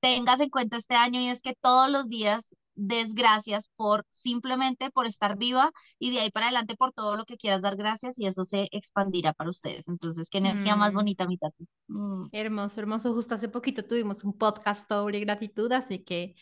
tengas 0.00 0.40
en 0.40 0.50
cuenta 0.50 0.76
este 0.76 0.94
año 0.94 1.20
y 1.20 1.28
es 1.28 1.40
que 1.40 1.54
todos 1.60 1.90
los 1.90 2.08
días 2.08 2.56
des 2.74 3.14
gracias 3.14 3.70
por 3.76 4.04
simplemente 4.10 4.90
por 4.90 5.06
estar 5.06 5.36
viva 5.38 5.70
y 5.98 6.10
de 6.10 6.20
ahí 6.20 6.30
para 6.30 6.46
adelante 6.46 6.76
por 6.76 6.92
todo 6.92 7.16
lo 7.16 7.24
que 7.24 7.36
quieras 7.36 7.62
dar 7.62 7.76
gracias 7.76 8.18
y 8.18 8.26
eso 8.26 8.44
se 8.44 8.68
expandirá 8.72 9.32
para 9.32 9.50
ustedes. 9.50 9.88
Entonces, 9.88 10.28
qué 10.28 10.38
energía 10.38 10.76
más 10.76 10.92
mm. 10.92 10.96
bonita, 10.96 11.26
mi 11.26 11.38
tati. 11.38 11.66
Mm. 11.88 12.26
Hermoso, 12.32 12.80
hermoso. 12.80 13.14
Justo 13.14 13.34
hace 13.34 13.48
poquito 13.48 13.84
tuvimos 13.84 14.24
un 14.24 14.36
podcast 14.36 14.88
sobre 14.88 15.20
gratitud, 15.20 15.70
así 15.72 16.00
que 16.00 16.34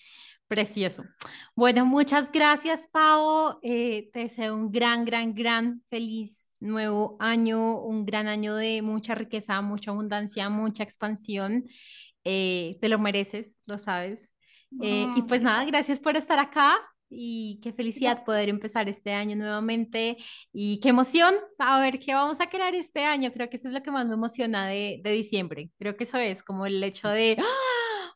precioso. 0.53 1.03
Bueno, 1.57 1.87
muchas 1.87 2.31
gracias, 2.31 2.87
Pau. 2.87 3.59
Eh, 3.63 4.11
te 4.13 4.21
deseo 4.21 4.55
un 4.55 4.71
gran, 4.71 5.07
gran, 5.07 5.33
gran 5.33 5.83
feliz 5.89 6.47
nuevo 6.61 7.17
año, 7.21 7.81
un 7.81 8.05
gran 8.05 8.29
año 8.29 8.55
de 8.55 8.83
mucha 8.83 9.15
riqueza, 9.15 9.63
mucha 9.63 9.93
abundancia, 9.93 10.51
mucha 10.51 10.83
expansión. 10.83 11.65
Eh, 12.25 12.77
te 12.83 12.91
lo 12.91 12.99
mereces, 12.99 13.63
lo 13.67 13.79
sabes. 13.79 14.35
Eh, 14.83 15.07
y 15.17 15.23
pues 15.23 15.41
nada, 15.41 15.65
gracias 15.65 15.99
por 15.99 16.19
estar 16.19 16.39
acá. 16.39 16.75
y 17.15 17.61
qué 17.63 17.73
felicidad 17.75 18.25
poder 18.25 18.49
empezar 18.49 18.89
este 18.89 19.13
año 19.13 19.37
nuevamente 19.37 20.17
y 20.51 20.81
qué 20.81 20.89
emoción 20.89 21.35
a 21.59 21.79
ver 21.79 21.99
qué 21.99 22.15
vamos 22.15 22.41
a 22.41 22.49
crear 22.49 22.75
este 22.75 23.05
año. 23.05 23.33
Creo 23.33 23.49
que 23.49 23.57
eso 23.57 23.69
es 23.69 23.75
lo 23.75 23.83
que 23.83 23.91
más 23.91 24.07
me 24.07 24.15
emociona 24.15 24.67
de, 24.67 25.01
de 25.03 25.13
diciembre. 25.13 25.71
Creo 25.79 25.97
que 25.97 26.05
eso 26.05 26.19
es 26.19 26.43
como 26.43 26.67
el 26.67 26.83
hecho 26.85 27.09
de 27.09 27.37
¡ah! 27.39 27.72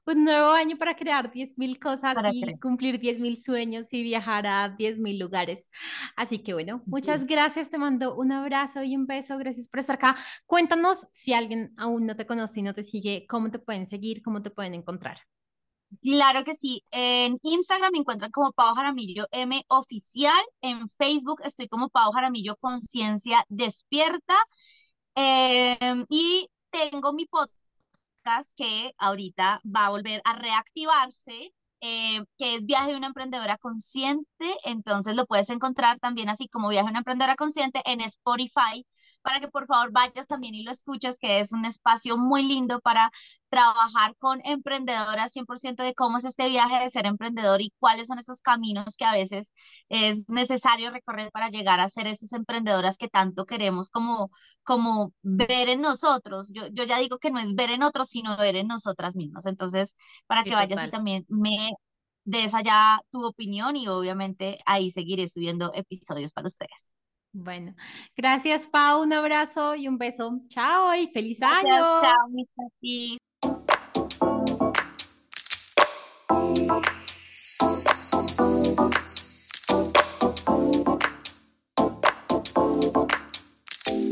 Un 0.07 0.25
nuevo 0.25 0.51
año 0.53 0.77
para 0.79 0.95
crear 0.97 1.31
10.000 1.33 1.79
cosas 1.79 2.15
Para 2.15 2.31
y 2.33 2.41
crear. 2.43 2.61
cumplir 2.61 3.01
10.000 3.01 3.37
sueños 3.37 3.93
y 3.93 4.03
viajar 4.03 4.47
a 4.47 4.77
10.000 4.77 5.19
lugares. 5.19 5.71
Así 6.17 6.39
que 6.39 6.55
bueno, 6.55 6.83
muchas 6.87 7.27
gracias, 7.27 7.71
te 7.71 7.79
mando 7.79 8.15
un 8.15 8.33
abrazo 8.33 8.83
y 8.83 8.97
un 8.97 9.07
beso, 9.07 9.37
gracias 9.39 9.69
por 9.69 9.81
estar 9.81 9.97
acá. 9.97 10.17
Cuéntanos 10.47 11.07
si 11.11 11.33
alguien 11.35 11.75
aún 11.77 12.07
no 12.07 12.17
te 12.17 12.27
conoce 12.27 12.61
y 12.61 12.63
no 12.63 12.75
te 12.75 12.85
sigue, 12.85 13.27
cómo 13.29 13.51
te 13.51 13.59
pueden 13.59 13.87
seguir, 13.87 14.23
cómo 14.23 14.43
te 14.43 14.51
pueden 14.51 14.75
encontrar. 14.75 15.19
Claro 16.03 16.45
que 16.45 16.55
sí. 16.55 16.85
En 16.91 17.39
Instagram 17.43 17.93
me 17.93 17.99
encuentran 17.99 18.31
como 18.31 18.53
Pau 18.53 18.75
Jaramillo 18.75 19.27
M 19.31 19.63
oficial. 19.69 20.43
En 20.61 20.89
Facebook 20.89 21.41
estoy 21.45 21.69
como 21.69 21.89
Pau 21.89 22.13
Jaramillo 22.13 22.57
Conciencia 22.57 23.45
Despierta. 23.49 24.35
Em, 25.15 26.05
y 26.11 26.49
tengo 26.71 27.13
mi 27.13 27.27
podcast 27.27 27.56
que 28.57 28.93
ahorita 28.99 29.61
va 29.64 29.87
a 29.87 29.91
volver 29.91 30.20
a 30.24 30.35
reactivarse, 30.35 31.53
eh, 31.81 32.20
que 32.39 32.57
es 32.57 32.64
Viaje 32.66 32.91
de 32.93 32.97
una 32.97 33.09
Emprendedora 33.09 33.59
Consciente. 33.59 34.57
Entonces 34.64 35.14
lo 35.16 35.27
puedes 35.27 35.51
encontrar 35.51 35.99
también 36.01 36.29
así 36.29 36.49
como 36.49 36.68
Viaje 36.68 36.87
de 36.87 36.91
una 36.91 36.99
Emprendedora 37.01 37.37
Consciente 37.37 37.83
en 37.85 38.01
Spotify 38.01 38.87
para 39.27 39.41
que 39.41 39.49
por 39.49 39.66
favor 39.66 39.91
vayas 39.93 40.29
también 40.29 40.55
y 40.55 40.62
lo 40.62 40.70
escuches, 40.70 41.18
que 41.18 41.41
es 41.41 41.53
un 41.53 41.64
espacio 41.64 42.16
muy 42.16 42.45
lindo 42.45 42.81
para 42.81 43.11
trabajar 43.49 44.14
con 44.18 44.41
emprendedoras 44.45 45.33
100% 45.33 45.83
de 45.83 45.95
cómo 45.95 46.18
es 46.18 46.24
este 46.24 46.49
viaje 46.49 46.79
de 46.83 46.91
ser 46.91 47.07
emprendedor 47.07 47.61
y 47.61 47.72
cuáles 47.81 48.07
son 48.09 48.18
esos 48.20 48.41
caminos 48.41 48.95
que 48.97 49.05
a 49.05 49.12
veces 49.12 49.53
es 49.89 50.29
necesario 50.29 50.91
recorrer 50.93 51.31
para 51.33 51.49
llegar 51.51 51.81
a 51.81 51.89
ser 51.89 52.07
esas 52.07 52.33
emprendedoras 52.33 52.99
que 52.99 53.09
tanto 53.09 53.47
queremos 53.47 53.91
como, 53.91 54.31
como 54.62 55.12
ver 55.22 55.68
en 55.70 55.81
nosotros. 55.81 56.53
Yo, 56.55 56.68
yo 56.68 56.85
ya 56.85 56.99
digo 56.99 57.18
que 57.18 57.31
no 57.33 57.41
es 57.41 57.55
ver 57.55 57.70
en 57.70 57.83
otros, 57.83 58.09
sino 58.11 58.37
ver 58.37 58.57
en 58.57 58.68
nosotras 58.68 59.16
mismas. 59.16 59.47
Entonces, 59.47 59.97
para 60.29 60.45
Sí, 60.45 60.51
que 60.51 60.55
vayas 60.55 60.83
y 60.85 60.89
también 60.89 61.24
me 61.29 61.51
des 62.24 62.55
allá 62.55 63.01
tu 63.11 63.24
opinión 63.27 63.77
y 63.77 63.89
obviamente 63.89 64.59
ahí 64.66 64.91
seguiré 64.91 65.29
subiendo 65.29 65.72
episodios 65.74 66.33
para 66.33 66.49
ustedes. 66.49 66.95
Bueno, 67.39 67.74
gracias, 68.16 68.66
Pau, 68.66 69.03
un 69.03 69.12
abrazo 69.12 69.74
y 69.74 69.89
un 69.89 69.99
beso. 69.99 70.41
Chao 70.49 70.95
y 70.95 71.07
feliz 71.09 71.39
Gracias, 71.39 71.64
año. 71.64 71.84
chao, 72.01 72.28
Tati. 72.57 73.18